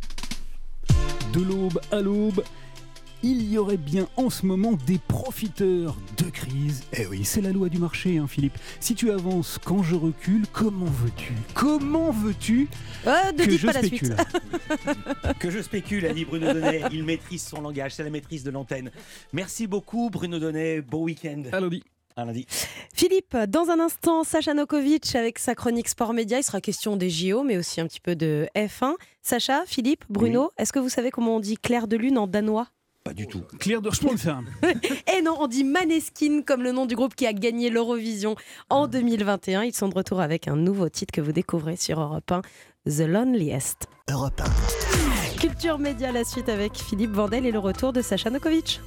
De 1.33 1.43
l'aube 1.43 1.81
à 1.91 2.01
l'aube, 2.01 2.43
il 3.23 3.51
y 3.51 3.59
aurait 3.59 3.77
bien 3.77 4.09
en 4.17 4.31
ce 4.31 4.47
moment 4.47 4.73
des 4.87 4.99
profiteurs 4.99 5.97
de 6.17 6.31
crise. 6.31 6.83
Eh 6.97 7.07
oui, 7.07 7.25
c'est 7.25 7.41
la 7.41 7.51
loi 7.51 7.69
du 7.69 7.79
marché, 7.79 8.19
hein, 8.19 8.27
Philippe. 8.29 8.57
Si 8.81 8.95
tu 8.95 9.11
avances 9.11 9.59
quand 9.65 9.83
je 9.83 9.95
recule, 9.95 10.47
comment 10.53 10.87
veux-tu 10.87 11.33
Comment 11.55 12.11
veux-tu 12.11 12.69
Euh, 13.07 13.33
ne 13.33 13.45
que 13.45 13.57
je 13.57 13.67
pas 13.67 13.73
la 13.73 13.83
spécule? 13.83 14.17
Que 15.39 15.51
je 15.51 15.61
spécule, 15.61 16.07
a 16.07 16.13
dit 16.13 16.25
Bruno 16.25 16.53
Donnet. 16.53 16.83
Il 16.93 17.05
maîtrise 17.05 17.43
son 17.43 17.61
langage, 17.61 17.95
c'est 17.95 18.05
la 18.05 18.11
maîtrise 18.11 18.45
de 18.45 18.51
l'antenne. 18.51 18.91
Merci 19.33 19.67
beaucoup, 19.67 20.11
Bruno 20.11 20.39
Donnet. 20.39 20.81
Bon 20.81 21.03
week-end. 21.05 21.43
À 21.53 21.61
lundi. 21.61 21.83
À 22.17 22.25
lundi. 22.25 22.47
Philippe, 22.95 23.37
dans 23.49 23.69
un 23.71 23.79
instant, 23.81 24.25
Sacha 24.25 24.55
Nokovic 24.55 25.15
avec 25.15 25.39
sa 25.39 25.55
chronique 25.55 25.89
Sport 25.89 26.13
Média. 26.15 26.39
Il 26.39 26.43
sera 26.43 26.61
question 26.61 26.97
des 26.97 27.11
JO, 27.11 27.43
mais 27.45 27.57
aussi 27.57 27.81
un 27.81 27.87
petit 27.87 28.01
peu 28.01 28.17
de 28.17 28.49
F1. 28.57 28.95
Sacha, 29.23 29.63
Philippe, 29.67 30.05
Bruno, 30.09 30.51
est-ce 30.59 30.73
que 30.73 30.79
vous 30.79 30.89
savez 30.89 31.11
comment 31.11 31.37
on 31.37 31.41
dit 31.41 31.57
clair 31.57 31.87
de 31.89 31.97
lune 31.97 32.19
en 32.19 32.27
danois? 32.27 32.69
Pas 33.09 33.15
du 33.15 33.27
tout. 33.27 33.41
Claire 33.59 33.81
de 33.81 33.91
Sponsor. 33.91 34.43
Eh 35.17 35.23
non, 35.23 35.39
on 35.41 35.47
dit 35.47 35.65
Maneskin 35.65 36.43
comme 36.43 36.63
le 36.63 36.73
nom 36.73 36.85
du 36.85 36.95
groupe 36.95 37.15
qui 37.15 37.27
a 37.27 37.33
gagné 37.33 37.71
l'Eurovision 37.71 38.37
en 38.69 38.87
2021. 38.87 39.63
Ils 39.63 39.75
sont 39.75 39.89
de 39.89 39.95
retour 39.95 40.21
avec 40.21 40.47
un 40.47 40.57
nouveau 40.57 40.91
titre 40.91 41.13
que 41.13 41.23
vous 41.23 41.33
découvrez 41.33 41.77
sur 41.77 41.99
Europe 41.99 42.31
1, 42.31 42.43
The 42.85 43.07
Loneliest. 43.09 43.87
Europe 44.11 44.43
Culture 45.41 45.79
Média, 45.79 46.13
la 46.13 46.25
suite 46.25 46.51
avec 46.51 46.77
Philippe 46.77 47.13
Vandel 47.13 47.47
et 47.47 47.51
le 47.51 47.59
retour 47.59 47.95
de 47.95 48.03
Sacha 48.03 48.29
Nokovic. 48.29 48.79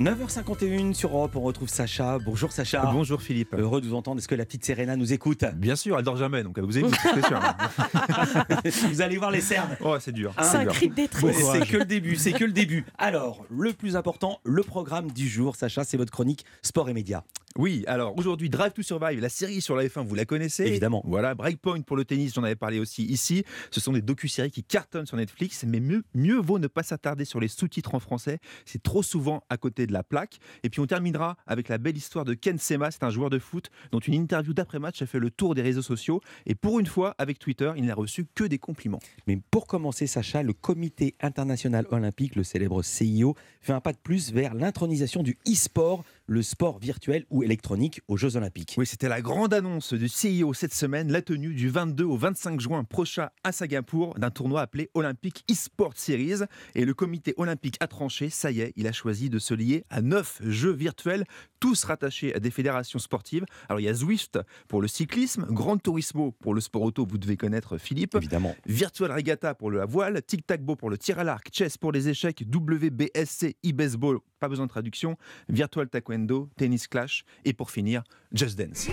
9h51 0.00 0.92
sur 0.92 1.10
Europe, 1.10 1.36
on 1.36 1.40
retrouve 1.40 1.68
Sacha. 1.68 2.18
Bonjour 2.18 2.50
Sacha. 2.50 2.84
Bonjour 2.92 3.22
Philippe. 3.22 3.54
Heureux 3.56 3.80
de 3.80 3.86
vous 3.86 3.94
entendre. 3.94 4.18
Est-ce 4.18 4.26
que 4.28 4.34
la 4.34 4.44
petite 4.44 4.64
Serena 4.64 4.96
nous 4.96 5.12
écoute? 5.12 5.44
Bien 5.54 5.76
sûr, 5.76 5.96
elle 5.98 6.04
dort 6.04 6.16
jamais, 6.16 6.42
donc 6.42 6.56
elle 6.58 6.64
vous 6.64 6.78
écoute, 6.78 6.94
c'est 7.00 7.26
sûr. 7.26 7.40
Vous 8.90 9.00
allez 9.02 9.16
voir 9.18 9.30
les 9.30 9.40
cernes. 9.40 9.76
Oh, 9.80 9.96
c'est 10.00 10.12
dur. 10.12 10.32
Hein 10.36 10.42
C'est 10.42 10.56
un 10.58 10.62
dur. 10.64 10.72
cri 10.72 10.88
de 10.88 10.94
détresse. 10.94 11.36
C'est 11.52 11.66
que 11.66 11.76
le 11.76 11.84
début, 11.84 12.16
c'est 12.16 12.32
que 12.32 12.44
le 12.44 12.52
début. 12.52 12.84
Alors, 12.98 13.44
le 13.50 13.72
plus 13.72 13.96
important, 13.96 14.40
le 14.44 14.62
programme 14.62 15.10
du 15.12 15.28
jour, 15.28 15.54
Sacha, 15.56 15.84
c'est 15.84 15.96
votre 15.96 16.12
chronique 16.12 16.44
sport 16.62 16.88
et 16.88 16.94
médias. 16.94 17.22
Oui, 17.58 17.82
alors 17.88 18.16
aujourd'hui, 18.16 18.48
Drive 18.48 18.72
to 18.72 18.82
Survive, 18.82 19.18
la 19.18 19.28
série 19.28 19.60
sur 19.60 19.74
la 19.74 19.84
F1, 19.84 20.06
vous 20.06 20.14
la 20.14 20.24
connaissez 20.24 20.62
Évidemment. 20.62 21.02
Voilà, 21.04 21.34
Breakpoint 21.34 21.80
pour 21.80 21.96
le 21.96 22.04
tennis, 22.04 22.32
j'en 22.32 22.44
avais 22.44 22.54
parlé 22.54 22.78
aussi 22.78 23.02
ici. 23.02 23.42
Ce 23.72 23.80
sont 23.80 23.92
des 23.92 24.00
docu-séries 24.00 24.52
qui 24.52 24.62
cartonnent 24.62 25.06
sur 25.06 25.16
Netflix, 25.16 25.64
mais 25.66 25.80
mieux, 25.80 26.04
mieux 26.14 26.38
vaut 26.38 26.60
ne 26.60 26.68
pas 26.68 26.84
s'attarder 26.84 27.24
sur 27.24 27.40
les 27.40 27.48
sous-titres 27.48 27.96
en 27.96 27.98
français. 27.98 28.38
C'est 28.64 28.80
trop 28.80 29.02
souvent 29.02 29.42
à 29.50 29.56
côté 29.56 29.88
de 29.88 29.92
la 29.92 30.04
plaque. 30.04 30.38
Et 30.62 30.70
puis 30.70 30.78
on 30.78 30.86
terminera 30.86 31.36
avec 31.48 31.68
la 31.68 31.78
belle 31.78 31.96
histoire 31.96 32.24
de 32.24 32.34
Ken 32.34 32.58
Sema, 32.58 32.92
c'est 32.92 33.02
un 33.02 33.10
joueur 33.10 33.28
de 33.28 33.40
foot 33.40 33.70
dont 33.90 33.98
une 33.98 34.14
interview 34.14 34.54
d'après-match 34.54 35.02
a 35.02 35.06
fait 35.06 35.18
le 35.18 35.32
tour 35.32 35.56
des 35.56 35.62
réseaux 35.62 35.82
sociaux. 35.82 36.20
Et 36.46 36.54
pour 36.54 36.78
une 36.78 36.86
fois, 36.86 37.16
avec 37.18 37.40
Twitter, 37.40 37.72
il 37.76 37.86
n'a 37.86 37.94
reçu 37.96 38.24
que 38.36 38.44
des 38.44 38.58
compliments. 38.58 39.00
Mais 39.26 39.36
pour 39.50 39.66
commencer, 39.66 40.06
Sacha, 40.06 40.44
le 40.44 40.52
Comité 40.52 41.16
international 41.20 41.88
olympique, 41.90 42.36
le 42.36 42.44
célèbre 42.44 42.84
CIO, 42.84 43.34
fait 43.60 43.72
un 43.72 43.80
pas 43.80 43.92
de 43.92 43.98
plus 43.98 44.32
vers 44.32 44.54
l'intronisation 44.54 45.24
du 45.24 45.36
e-sport, 45.48 46.04
le 46.28 46.42
sport 46.42 46.78
virtuel 46.78 47.24
ou 47.30 47.42
électronique 47.42 48.02
aux 48.06 48.16
Jeux 48.16 48.36
olympiques. 48.36 48.74
Oui, 48.76 48.86
c'était 48.86 49.08
la 49.08 49.22
grande 49.22 49.54
annonce 49.54 49.94
du 49.94 50.08
CIO 50.08 50.52
cette 50.52 50.74
semaine, 50.74 51.10
la 51.10 51.22
tenue 51.22 51.54
du 51.54 51.70
22 51.70 52.04
au 52.04 52.16
25 52.16 52.60
juin 52.60 52.84
prochain 52.84 53.30
à 53.42 53.50
Singapour 53.50 54.14
d'un 54.18 54.30
tournoi 54.30 54.60
appelé 54.60 54.90
Olympic 54.94 55.44
eSport 55.48 55.94
Series. 55.96 56.44
Et 56.74 56.84
le 56.84 56.92
comité 56.92 57.32
olympique 57.38 57.78
a 57.80 57.86
tranché, 57.86 58.28
ça 58.28 58.50
y 58.50 58.60
est, 58.60 58.74
il 58.76 58.86
a 58.86 58.92
choisi 58.92 59.30
de 59.30 59.38
se 59.38 59.54
lier 59.54 59.84
à 59.88 60.02
neuf 60.02 60.40
jeux 60.44 60.72
virtuels, 60.72 61.24
tous 61.60 61.84
rattachés 61.84 62.34
à 62.34 62.40
des 62.40 62.50
fédérations 62.50 62.98
sportives. 62.98 63.44
Alors 63.68 63.80
il 63.80 63.84
y 63.84 63.88
a 63.88 63.94
Zwift 63.94 64.38
pour 64.68 64.82
le 64.82 64.88
cyclisme, 64.88 65.46
Grand 65.50 65.78
Turismo 65.78 66.32
pour 66.32 66.54
le 66.54 66.60
sport 66.60 66.82
auto, 66.82 67.06
vous 67.08 67.18
devez 67.18 67.36
connaître 67.36 67.78
Philippe. 67.78 68.14
Évidemment. 68.14 68.54
Virtual 68.66 69.12
Regatta 69.12 69.54
pour 69.54 69.70
la 69.70 69.86
voile, 69.86 70.22
Tic 70.22 70.46
Tac 70.46 70.62
Bo 70.62 70.76
pour 70.76 70.90
le 70.90 70.98
tir 70.98 71.18
à 71.18 71.24
l'arc, 71.24 71.48
Chess 71.52 71.76
pour 71.76 71.92
les 71.92 72.08
échecs, 72.08 72.44
WBSC 72.52 73.56
e-baseball, 73.64 74.18
pas 74.40 74.48
besoin 74.48 74.66
de 74.66 74.70
traduction, 74.70 75.16
Virtual 75.48 75.88
Taekwondo, 75.88 76.48
Tennis 76.56 76.86
Clash 76.86 77.24
et 77.44 77.52
pour 77.52 77.70
finir, 77.70 78.02
Just 78.32 78.58
Dance. 78.58 78.88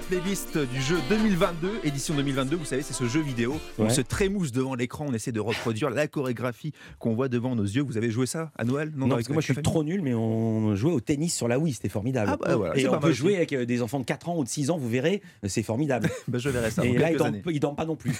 La 0.00 0.06
playlist 0.06 0.56
du 0.56 0.80
jeu 0.80 0.98
2022, 1.08 1.80
édition 1.84 2.14
2022. 2.14 2.56
Vous 2.56 2.64
savez, 2.64 2.82
c'est 2.82 2.94
ce 2.94 3.06
jeu 3.06 3.20
vidéo 3.20 3.56
on 3.78 3.88
se 3.90 4.00
trémousse 4.00 4.52
devant 4.52 4.74
l'écran, 4.74 5.06
on 5.08 5.12
essaie 5.12 5.32
de 5.32 5.40
reproduire 5.40 5.90
la 5.90 6.06
chorégraphie 6.06 6.72
qu'on 6.98 7.14
voit 7.14 7.28
devant 7.28 7.54
nos 7.54 7.64
yeux. 7.64 7.82
Vous 7.82 7.96
avez 7.96 8.10
joué 8.10 8.26
ça 8.26 8.50
à 8.56 8.64
Noël? 8.64 8.92
Non, 8.96 9.08
parce 9.08 9.26
que 9.26 9.32
moi 9.32 9.42
je 9.42 9.52
suis 9.52 9.62
trop 9.62 9.84
nul, 9.84 10.00
mais 10.02 10.14
on 10.14 10.74
jouait 10.74 10.92
au 10.92 11.00
tennis 11.00 11.34
sur 11.34 11.48
la 11.48 11.58
Wii, 11.58 11.74
c'était 11.74 11.88
formidable. 11.88 12.30
Ah 12.32 12.36
bah 12.36 12.56
voilà, 12.56 12.78
et 12.78 12.88
on 12.88 12.98
peut 12.98 13.12
jouer 13.12 13.32
aussi. 13.32 13.36
avec 13.36 13.52
euh, 13.52 13.66
des 13.66 13.82
enfants 13.82 14.00
de 14.00 14.04
4 14.04 14.28
ans 14.28 14.38
ou 14.38 14.44
de 14.44 14.48
6 14.48 14.70
ans, 14.70 14.78
vous 14.78 14.88
verrez, 14.88 15.22
c'est 15.46 15.62
formidable. 15.62 16.08
Bah, 16.28 16.38
je 16.38 16.48
verrai 16.48 16.70
ça 16.70 16.84
et 16.84 16.96
là, 16.96 17.10
ils 17.10 17.16
dorment, 17.16 17.34
années. 17.34 17.42
ils 17.46 17.58
dorment 17.58 17.76
pas 17.76 17.86
non 17.86 17.96
plus. 17.96 18.12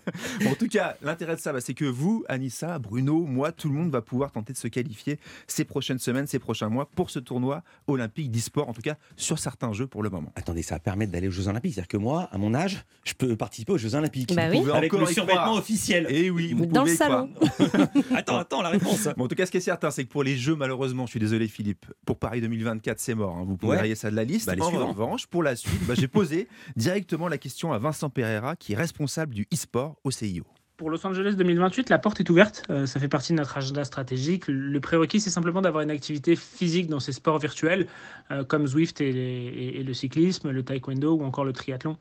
En 0.46 0.54
tout 0.54 0.68
cas, 0.68 0.96
l'intérêt 1.02 1.36
de 1.36 1.40
ça, 1.40 1.52
bah, 1.52 1.60
c'est 1.60 1.72
que 1.72 1.84
vous, 1.84 2.24
Anissa, 2.28 2.78
Bruno, 2.78 3.20
moi, 3.24 3.52
tout 3.52 3.68
le 3.68 3.74
monde 3.74 3.90
va 3.90 4.02
pouvoir 4.02 4.32
tenter 4.32 4.52
de 4.52 4.58
se 4.58 4.68
qualifier 4.68 5.18
ces 5.46 5.64
prochaines 5.64 5.98
semaines, 5.98 6.26
ces 6.26 6.38
prochains 6.38 6.68
mois 6.68 6.88
pour 6.94 7.10
ce 7.10 7.18
tournoi 7.18 7.62
olympique 7.86 8.30
d'e-sport, 8.30 8.68
en 8.68 8.74
tout 8.74 8.82
cas 8.82 8.96
sur 9.16 9.38
certains 9.38 9.72
jeux 9.72 9.86
pour 9.86 10.02
le 10.02 10.10
moment. 10.10 10.32
Attendez, 10.36 10.62
ça 10.62 10.74
va 10.74 10.80
permettre 10.80 11.12
d'aller 11.12 11.23
aux 11.28 11.30
Jeux 11.30 11.48
Olympiques. 11.48 11.74
C'est-à-dire 11.74 11.88
que 11.88 11.96
moi, 11.96 12.28
à 12.32 12.38
mon 12.38 12.54
âge, 12.54 12.84
je 13.04 13.14
peux 13.14 13.36
participer 13.36 13.72
aux 13.72 13.78
Jeux 13.78 13.94
Olympiques. 13.94 14.34
Bah 14.34 14.50
Vous 14.50 14.60
pouvez 14.60 14.72
Avec 14.72 14.92
le 14.92 15.06
survêtement 15.06 15.54
officiel. 15.54 16.06
Et 16.10 16.30
oui, 16.30 16.52
vous 16.52 16.66
Dans 16.66 16.80
pouvez 16.82 16.92
le 16.92 16.96
salon. 16.96 17.30
Attends, 18.14 18.38
attends, 18.38 18.62
la 18.62 18.68
réponse. 18.70 19.08
Bon, 19.16 19.24
en 19.24 19.28
tout 19.28 19.34
cas, 19.34 19.46
ce 19.46 19.50
qui 19.50 19.56
est 19.58 19.60
certain, 19.60 19.90
c'est 19.90 20.04
que 20.04 20.08
pour 20.10 20.22
les 20.24 20.36
Jeux, 20.36 20.54
malheureusement, 20.56 21.06
je 21.06 21.10
suis 21.10 21.20
désolé, 21.20 21.48
Philippe, 21.48 21.86
pour 22.06 22.18
Paris 22.18 22.40
2024, 22.40 22.98
c'est 23.00 23.14
mort. 23.14 23.36
hein. 23.36 23.44
Vous 23.46 23.56
pouvez 23.56 23.72
Ouais. 23.76 23.80
rayer 23.82 23.94
ça 23.94 24.10
de 24.10 24.16
la 24.16 24.24
liste. 24.24 24.46
Bah, 24.46 24.54
en 24.64 24.68
suivants. 24.68 24.88
revanche, 24.88 25.26
pour 25.26 25.42
la 25.42 25.56
suite, 25.56 25.84
bah, 25.86 25.94
j'ai 25.96 26.08
posé 26.08 26.48
directement 26.76 27.28
la 27.28 27.38
question 27.38 27.72
à 27.72 27.78
Vincent 27.78 28.10
Pereira, 28.10 28.56
qui 28.56 28.72
est 28.72 28.76
responsable 28.76 29.34
du 29.34 29.46
e-sport 29.52 29.96
au 30.04 30.10
CIO. 30.10 30.44
Pour 30.76 30.90
Los 30.90 31.06
Angeles 31.06 31.34
2028, 31.36 31.88
la 31.88 32.00
porte 32.00 32.18
est 32.18 32.28
ouverte. 32.30 32.64
Euh, 32.68 32.84
ça 32.86 32.98
fait 32.98 33.06
partie 33.06 33.32
de 33.32 33.38
notre 33.38 33.56
agenda 33.56 33.84
stratégique. 33.84 34.48
Le 34.48 34.80
prérequis, 34.80 35.20
c'est 35.20 35.30
simplement 35.30 35.62
d'avoir 35.62 35.84
une 35.84 35.90
activité 35.90 36.34
physique 36.34 36.88
dans 36.88 36.98
ces 36.98 37.12
sports 37.12 37.38
virtuels, 37.38 37.86
euh, 38.32 38.42
comme 38.42 38.66
Zwift 38.66 39.00
et, 39.00 39.82
le 39.84 39.94
cyclisme, 39.94 40.50
le 40.50 40.64
taekwondo 40.64 41.14
ou 41.14 41.22
encore 41.22 41.44
le 41.44 41.52
triathlon. 41.52 41.96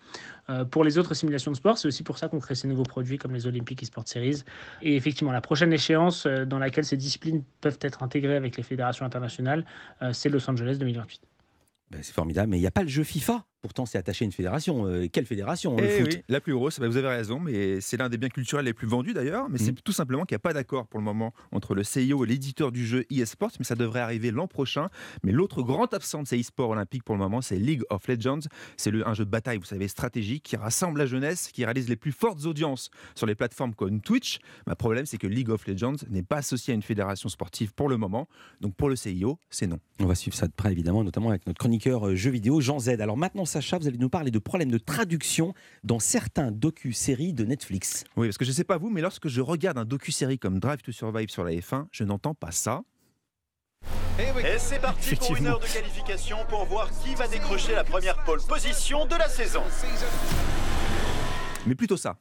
Euh, 0.49 0.65
pour 0.65 0.83
les 0.83 0.97
autres 0.97 1.13
simulations 1.13 1.51
de 1.51 1.55
sport, 1.55 1.77
c'est 1.77 1.87
aussi 1.87 2.01
pour 2.01 2.17
ça 2.17 2.29
qu'on 2.29 2.39
crée 2.39 2.55
ces 2.55 2.67
nouveaux 2.67 2.81
produits 2.81 3.19
comme 3.19 3.33
les 3.33 3.45
Olympic 3.45 3.83
eSport 3.83 4.07
Series. 4.07 4.41
Et 4.81 4.95
effectivement, 4.95 5.31
la 5.31 5.41
prochaine 5.41 5.71
échéance 5.71 6.25
dans 6.25 6.57
laquelle 6.57 6.85
ces 6.85 6.97
disciplines 6.97 7.43
peuvent 7.61 7.79
être 7.79 8.01
intégrées 8.01 8.37
avec 8.37 8.57
les 8.57 8.63
fédérations 8.63 9.05
internationales, 9.05 9.65
c'est 10.13 10.29
Los 10.29 10.49
Angeles 10.49 10.77
2028. 10.79 11.21
Ben, 11.91 11.99
c'est 12.01 12.13
formidable, 12.13 12.49
mais 12.49 12.57
il 12.57 12.61
n'y 12.61 12.67
a 12.67 12.71
pas 12.71 12.81
le 12.81 12.89
jeu 12.89 13.03
FIFA. 13.03 13.45
Pourtant, 13.63 13.85
c'est 13.85 13.97
attaché 13.97 14.25
à 14.25 14.27
une 14.27 14.33
fédération. 14.33 14.85
Euh, 14.87 15.07
quelle 15.09 15.25
fédération 15.25 15.77
le 15.77 15.85
Eh 15.85 16.01
foot 16.01 16.09
oui, 16.15 16.21
la 16.27 16.41
plus 16.41 16.53
grosse, 16.53 16.81
bah, 16.81 16.87
vous 16.89 16.97
avez 16.97 17.07
raison, 17.07 17.39
mais 17.39 17.79
c'est 17.79 17.95
l'un 17.95 18.09
des 18.09 18.17
biens 18.17 18.27
culturels 18.27 18.65
les 18.65 18.73
plus 18.73 18.87
vendus 18.87 19.13
d'ailleurs. 19.13 19.47
Mais 19.49 19.57
Mhm. 19.57 19.65
c'est 19.65 19.81
tout 19.85 19.93
simplement 19.93 20.25
qu'il 20.25 20.35
n'y 20.35 20.39
a 20.39 20.39
pas 20.39 20.51
d'accord 20.51 20.85
pour 20.85 20.99
le 20.99 21.05
moment 21.05 21.33
entre 21.53 21.73
le 21.73 21.83
CIO 21.83 22.25
et 22.25 22.27
l'éditeur 22.27 22.73
du 22.73 22.85
jeu 22.85 23.05
eSports, 23.09 23.51
mais 23.59 23.63
ça 23.63 23.75
devrait 23.75 24.01
arriver 24.01 24.31
l'an 24.31 24.47
prochain. 24.49 24.89
Mais 25.23 25.31
l'autre 25.31 25.61
grand 25.63 25.93
absent 25.93 26.23
de 26.23 26.27
ces 26.27 26.37
e-sports 26.41 26.71
olympiques 26.71 27.05
pour 27.05 27.15
le 27.15 27.19
moment, 27.19 27.41
c'est 27.41 27.55
League 27.55 27.83
of 27.89 28.05
Legends. 28.09 28.41
C'est 28.75 28.91
le- 28.91 29.07
un 29.07 29.13
jeu 29.13 29.23
de 29.23 29.29
bataille, 29.29 29.59
vous 29.59 29.63
savez, 29.65 29.87
stratégique, 29.87 30.43
qui 30.43 30.57
rassemble 30.57 30.99
la 30.99 31.05
jeunesse, 31.05 31.49
qui 31.53 31.63
réalise 31.63 31.87
les 31.87 31.95
plus 31.95 32.11
fortes 32.11 32.45
audiences 32.45 32.89
sur 33.15 33.27
les 33.27 33.35
plateformes 33.35 33.73
comme 33.75 34.01
Twitch. 34.01 34.39
Le 34.67 34.75
problème, 34.75 35.05
c'est 35.05 35.17
que 35.17 35.27
League 35.27 35.49
of 35.49 35.65
Legends 35.67 35.95
n'est 36.09 36.21
pas 36.21 36.37
associé 36.37 36.73
à 36.73 36.75
une 36.75 36.81
fédération 36.81 37.29
sportive 37.29 37.73
pour 37.73 37.87
le 37.87 37.95
moment. 37.95 38.27
Donc 38.59 38.75
pour 38.75 38.89
le 38.89 38.97
CIO, 38.97 39.39
c'est 39.49 39.67
non. 39.67 39.79
On 40.01 40.05
va 40.05 40.15
suivre 40.15 40.35
ça 40.35 40.47
de 40.47 40.53
près, 40.53 40.73
évidemment, 40.73 41.01
notamment 41.05 41.29
avec 41.29 41.47
notre 41.47 41.59
chroniqueur 41.59 42.09
euh, 42.09 42.15
jeux 42.15 42.31
vidéo, 42.31 42.59
Jean 42.59 42.77
Z. 42.79 42.89
Alors 42.99 43.15
maintenant, 43.15 43.45
Sacha, 43.53 43.77
vous 43.77 43.87
allez 43.87 43.99
nous 43.99 44.09
parler 44.09 44.31
de 44.31 44.39
problèmes 44.39 44.71
de 44.71 44.79
traduction 44.79 45.53
dans 45.83 45.99
certains 45.99 46.49
docu-séries 46.49 47.33
de 47.33 47.45
Netflix. 47.45 48.03
Oui, 48.17 48.27
parce 48.27 48.39
que 48.39 48.45
je 48.45 48.49
ne 48.49 48.55
sais 48.55 48.63
pas 48.63 48.79
vous, 48.79 48.89
mais 48.89 49.01
lorsque 49.01 49.27
je 49.27 49.41
regarde 49.41 49.77
un 49.77 49.85
docu-série 49.85 50.39
comme 50.39 50.59
Drive 50.59 50.81
to 50.81 50.91
Survive 50.91 51.29
sur 51.29 51.43
la 51.43 51.51
F1, 51.51 51.85
je 51.91 52.03
n'entends 52.03 52.33
pas 52.33 52.49
ça. 52.49 52.81
Et 54.17 54.57
c'est 54.57 54.79
parti 54.79 55.15
pour 55.15 55.35
une 55.35 55.45
heure 55.45 55.59
de 55.59 55.67
qualification 55.67 56.37
pour 56.49 56.65
voir 56.65 56.89
qui 57.03 57.13
va 57.13 57.27
décrocher 57.27 57.75
la 57.75 57.83
première 57.83 58.23
pole 58.23 58.41
position 58.41 59.05
de 59.05 59.15
la 59.15 59.27
saison. 59.27 59.61
Mais 61.67 61.75
plutôt 61.75 61.97
ça. 61.97 62.17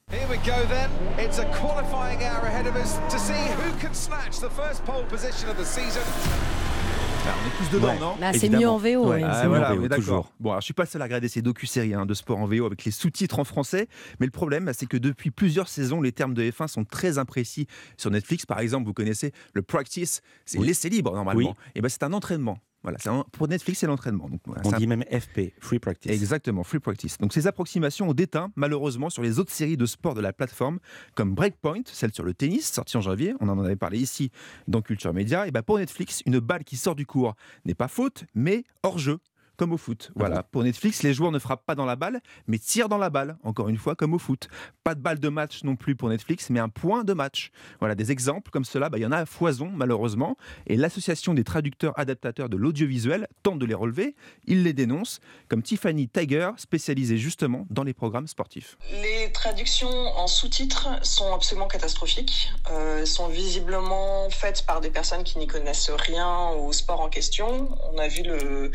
Alors, 7.25 7.37
on 7.41 7.47
est 7.47 7.67
tous 7.69 7.77
dedans, 7.77 7.89
Ouais. 7.89 7.99
non 8.01 8.17
Bah, 8.21 8.33
c'est 8.33 8.49
mieux 8.49 8.69
en 8.69 8.79
VO, 8.79 9.09
ouais. 9.09 9.23
Ah, 9.25 9.35
C'est 9.35 9.43
mieux 9.45 9.49
voilà, 9.51 9.71
en 9.73 9.75
VO, 9.77 9.81
on 9.81 9.85
est 9.85 9.89
d'accord. 9.89 10.05
toujours. 10.05 10.33
Bon, 10.41 10.51
alors, 10.51 10.61
je 10.61 10.65
suis 10.65 10.75
pas 10.75 10.83
le 10.83 10.89
seul 10.89 11.01
à 11.03 11.05
regarder 11.05 11.29
ces 11.29 11.41
docu-séries 11.41 11.95
hein, 11.95 12.05
de 12.05 12.15
sport 12.15 12.39
en 12.39 12.47
VO 12.47 12.67
avec 12.67 12.85
les 12.85 12.91
sous-titres 12.91 13.39
en 13.39 13.45
français, 13.45 13.87
mais 14.19 14.27
le 14.27 14.33
problème, 14.33 14.71
c'est 14.75 14.87
que 14.87 14.97
depuis 14.97 15.31
plusieurs 15.31 15.69
saisons, 15.69 16.01
les 16.01 16.11
termes 16.13 16.35
de 16.35 16.43
F1 16.43 16.67
sont 16.67 16.85
très 16.85 17.19
imprécis 17.19 17.69
sur 17.97 18.11
Netflix. 18.11 18.45
Par 18.45 18.59
exemple, 18.59 18.87
vous 18.87 18.93
connaissez 18.95 19.33
le 19.55 19.63
practice, 19.63 20.21
c'est 20.47 20.59
Oui. 20.59 20.67
laisser 20.67 20.89
libre 20.89 21.15
normalement. 21.15 21.51
Oui. 21.51 21.71
Et 21.77 21.81
ben 21.81 21.89
c'est 21.89 22.03
un 22.03 22.13
entraînement. 22.13 22.59
Voilà, 22.83 22.99
un- 23.07 23.25
pour 23.33 23.47
Netflix, 23.49 23.79
c'est 23.81 23.87
l'entraînement. 23.87 24.29
Voilà, 24.45 24.63
On 24.65 24.73
un- 24.73 24.77
dit 24.77 24.87
même 24.87 25.05
FP, 25.05 25.53
Free 25.61 25.79
Practice. 25.79 26.11
Exactement, 26.11 26.65
free 26.65 26.81
practice. 26.81 27.17
Donc 27.19 27.33
ces 27.33 27.47
approximations 27.47 28.09
ont 28.09 28.15
déteint 28.15 28.51
malheureusement 28.57 29.09
sur 29.11 29.23
les 29.23 29.39
autres 29.39 29.53
séries 29.53 29.77
de 29.77 29.87
sport 29.87 30.15
de 30.15 30.21
la 30.21 30.33
plateforme, 30.33 30.79
comme 31.15 31.35
Breakpoint, 31.35 31.83
celle 31.87 32.13
sur 32.13 32.25
le 32.25 32.35
tennis, 32.35 32.71
sortie 32.73 32.97
en 32.97 33.01
janvier, 33.01 33.35
on 33.41 33.49
en 33.49 33.59
avait 33.63 33.77
parlé 33.77 33.99
ici 33.99 34.31
dans 34.67 34.83
Culture 34.83 35.15
Média. 35.15 35.47
Et 35.47 35.51
ben 35.53 35.63
pour 35.63 35.79
Netflix, 35.79 36.23
une 36.27 36.41
balle 36.41 36.65
qui 36.65 36.77
sort 36.77 36.95
du 36.97 37.07
cours 37.07 37.35
n'est 37.65 37.75
pas 37.75 37.89
faute, 37.89 38.25
mais 38.35 38.65
hors 38.83 38.99
jeu. 38.99 39.19
Comme 39.63 39.75
au 39.75 39.79
foot. 39.79 40.11
Voilà. 40.17 40.43
Pour 40.43 40.65
Netflix, 40.65 41.05
les 41.05 41.15
joueurs 41.15 41.31
ne 41.31 41.39
frappent 41.39 41.65
pas 41.65 41.77
dans 41.77 41.85
la 41.85 41.95
balle, 41.95 42.21
mais 42.49 42.59
tirent 42.59 42.89
dans 42.89 42.99
la 42.99 43.11
balle. 43.11 43.37
Encore 43.45 43.69
une 43.69 43.77
fois, 43.77 43.95
comme 43.95 44.13
au 44.13 44.19
foot. 44.19 44.49
Pas 44.83 44.97
de 44.97 45.01
balle 45.01 45.21
de 45.21 45.29
match 45.29 45.63
non 45.63 45.77
plus 45.77 45.95
pour 45.95 46.09
Netflix, 46.09 46.51
mais 46.51 46.59
un 46.59 46.69
point 46.69 47.05
de 47.05 47.13
match. 47.13 47.53
Voilà, 47.79 47.95
des 47.95 48.11
exemples 48.11 48.51
comme 48.51 48.65
cela, 48.65 48.89
bah, 48.89 48.99
il 48.99 49.03
y 49.03 49.07
en 49.07 49.13
a 49.13 49.19
à 49.19 49.25
foison, 49.25 49.71
malheureusement. 49.73 50.37
Et 50.67 50.77
l'association 50.77 51.33
des 51.33 51.45
traducteurs 51.45 51.97
adaptateurs 51.97 52.49
de 52.49 52.57
l'audiovisuel 52.57 53.29
tente 53.45 53.61
de 53.61 53.67
les 53.67 53.75
relever. 53.75 54.17
Ils 54.47 54.65
les 54.65 54.73
dénoncent, 54.73 55.21
comme 55.47 55.63
Tiffany 55.63 56.09
Tiger, 56.09 56.51
spécialisée 56.57 57.17
justement 57.19 57.65
dans 57.71 57.85
les 57.85 57.95
programmes 57.95 58.27
sportifs. 58.27 58.77
Les 58.91 59.31
traductions 59.31 59.89
en 59.89 60.27
sous-titres 60.27 60.89
sont 61.05 61.33
absolument 61.33 61.69
catastrophiques. 61.69 62.51
Euh, 62.73 62.99
elles 62.99 63.07
sont 63.07 63.29
visiblement 63.29 64.29
faites 64.31 64.67
par 64.67 64.81
des 64.81 64.91
personnes 64.91 65.23
qui 65.23 65.39
n'y 65.39 65.47
connaissent 65.47 65.91
rien 65.91 66.49
au 66.49 66.73
sport 66.73 67.01
en 67.01 67.09
question. 67.09 67.79
On 67.93 67.99
a 67.99 68.09
vu 68.09 68.25
le- 68.25 68.73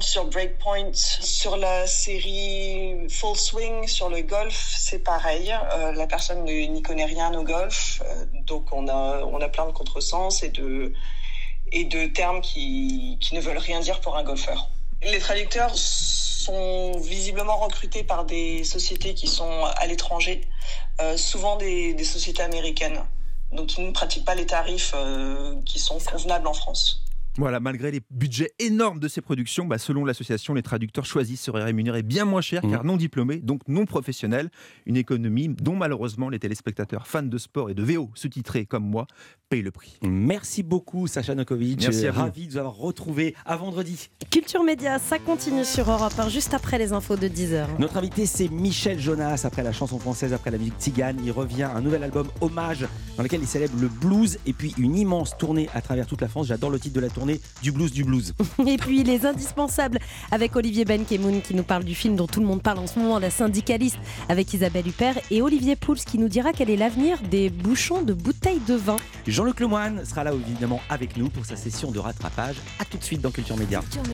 sur 0.00 0.26
Breakpoint, 0.26 0.92
sur 0.92 1.56
la 1.56 1.86
série 1.86 3.08
Full 3.08 3.36
Swing, 3.36 3.86
sur 3.86 4.08
le 4.08 4.22
golf, 4.22 4.74
c'est 4.76 5.00
pareil. 5.00 5.54
Euh, 5.74 5.92
la 5.92 6.06
personne 6.06 6.44
ne- 6.44 6.66
n'y 6.66 6.82
connaît 6.82 7.04
rien 7.04 7.32
au 7.34 7.42
golf, 7.42 8.02
euh, 8.04 8.24
donc 8.46 8.72
on 8.72 8.88
a, 8.88 9.48
plein 9.48 9.66
de 9.66 9.72
contresens 9.72 10.42
et 10.42 10.48
de, 10.48 10.92
et 11.72 11.84
de 11.84 12.06
termes 12.06 12.40
qui, 12.40 13.18
ne 13.32 13.40
veulent 13.40 13.58
rien 13.58 13.80
dire 13.80 14.00
pour 14.00 14.16
un 14.16 14.24
golfeur. 14.24 14.70
Les 15.02 15.18
traducteurs 15.18 15.76
sont 15.76 16.98
visiblement 16.98 17.56
recrutés 17.56 18.02
par 18.02 18.24
des 18.24 18.64
sociétés 18.64 19.14
qui 19.14 19.26
sont 19.26 19.64
à 19.64 19.86
l'étranger, 19.86 20.42
euh, 21.00 21.16
souvent 21.16 21.56
des, 21.56 21.94
des 21.94 22.04
sociétés 22.04 22.42
américaines, 22.42 23.04
donc 23.52 23.68
qui 23.68 23.80
ne 23.82 23.92
pratiquent 23.92 24.24
pas 24.24 24.34
les 24.34 24.46
tarifs 24.46 24.94
qui 25.64 25.78
sont 25.78 25.98
convenables 25.98 26.46
en 26.46 26.54
France. 26.54 27.05
Voilà, 27.38 27.60
malgré 27.60 27.90
les 27.90 28.00
budgets 28.10 28.52
énormes 28.58 28.98
de 28.98 29.08
ces 29.08 29.20
productions, 29.20 29.66
bah, 29.66 29.76
selon 29.76 30.04
l'association, 30.06 30.54
les 30.54 30.62
traducteurs 30.62 31.04
choisis 31.04 31.40
seraient 31.40 31.64
rémunérés 31.64 32.02
bien 32.02 32.24
moins 32.24 32.40
cher 32.40 32.62
car 32.62 32.84
non 32.84 32.96
diplômés, 32.96 33.36
donc 33.36 33.60
non 33.68 33.84
professionnels. 33.84 34.50
Une 34.86 34.96
économie 34.96 35.48
dont 35.48 35.76
malheureusement 35.76 36.30
les 36.30 36.38
téléspectateurs 36.38 37.06
fans 37.06 37.22
de 37.22 37.38
sport 37.38 37.68
et 37.68 37.74
de 37.74 37.82
VO 37.82 38.10
sous-titrés 38.14 38.64
comme 38.64 38.84
moi 38.84 39.06
payent 39.48 39.62
le 39.62 39.70
prix. 39.70 39.98
Merci 40.02 40.62
beaucoup, 40.62 41.06
Sacha 41.06 41.34
Nokovic. 41.34 41.80
Merci 41.82 42.06
à 42.06 42.10
vous. 42.10 42.20
Ravi 42.20 42.46
de 42.46 42.52
vous 42.52 42.58
avoir 42.58 42.76
retrouvé 42.76 43.34
à 43.44 43.56
vendredi. 43.56 44.08
Culture 44.30 44.64
Média, 44.64 44.98
ça 44.98 45.18
continue 45.18 45.64
sur 45.64 45.90
Europe 45.90 46.14
1, 46.18 46.28
juste 46.30 46.54
après 46.54 46.78
les 46.78 46.92
infos 46.92 47.16
de 47.16 47.28
10h. 47.28 47.66
Notre 47.78 47.98
invité, 47.98 48.26
c'est 48.26 48.48
Michel 48.48 48.98
Jonas. 48.98 49.42
Après 49.44 49.62
la 49.62 49.72
chanson 49.72 49.98
française, 49.98 50.32
après 50.32 50.50
la 50.50 50.58
musique 50.58 50.78
tzigane, 50.78 51.18
il 51.24 51.30
revient 51.30 51.64
un 51.64 51.80
nouvel 51.80 52.02
album 52.02 52.28
hommage 52.40 52.86
dans 53.16 53.22
lequel 53.22 53.40
il 53.40 53.46
célèbre 53.46 53.78
le 53.80 53.88
blues 53.88 54.38
et 54.46 54.52
puis 54.52 54.74
une 54.78 54.96
immense 54.96 55.36
tournée 55.36 55.68
à 55.74 55.80
travers 55.80 56.06
toute 56.06 56.20
la 56.20 56.28
France. 56.28 56.46
J'adore 56.48 56.70
le 56.70 56.78
titre 56.78 56.96
de 56.96 57.00
la 57.00 57.08
tournée, 57.08 57.25
du 57.62 57.72
blues 57.72 57.92
du 57.92 58.04
blues. 58.04 58.34
Et 58.66 58.76
puis 58.76 59.02
les 59.02 59.26
indispensables 59.26 59.98
avec 60.30 60.56
Olivier 60.56 60.84
Benkemoun 60.84 61.42
qui 61.42 61.54
nous 61.54 61.62
parle 61.62 61.84
du 61.84 61.94
film 61.94 62.16
dont 62.16 62.26
tout 62.26 62.40
le 62.40 62.46
monde 62.46 62.62
parle 62.62 62.78
en 62.78 62.86
ce 62.86 62.98
moment, 62.98 63.18
La 63.18 63.30
syndicaliste 63.30 63.98
avec 64.28 64.52
Isabelle 64.52 64.86
Huppert 64.86 65.18
et 65.30 65.42
Olivier 65.42 65.76
Pouls 65.76 65.96
qui 65.96 66.18
nous 66.18 66.28
dira 66.28 66.52
quel 66.52 66.70
est 66.70 66.76
l'avenir 66.76 67.20
des 67.30 67.50
bouchons 67.50 68.02
de 68.02 68.12
bouteilles 68.12 68.60
de 68.66 68.74
vin. 68.74 68.96
Jean-Luc 69.26 69.60
Lemoine 69.60 70.04
sera 70.04 70.24
là 70.24 70.32
évidemment 70.32 70.80
avec 70.88 71.16
nous 71.16 71.28
pour 71.28 71.44
sa 71.44 71.56
session 71.56 71.90
de 71.90 71.98
rattrapage. 71.98 72.56
A 72.78 72.84
tout 72.84 72.98
de 72.98 73.04
suite 73.04 73.20
dans 73.20 73.30
Culture 73.30 73.56
Média. 73.56 73.82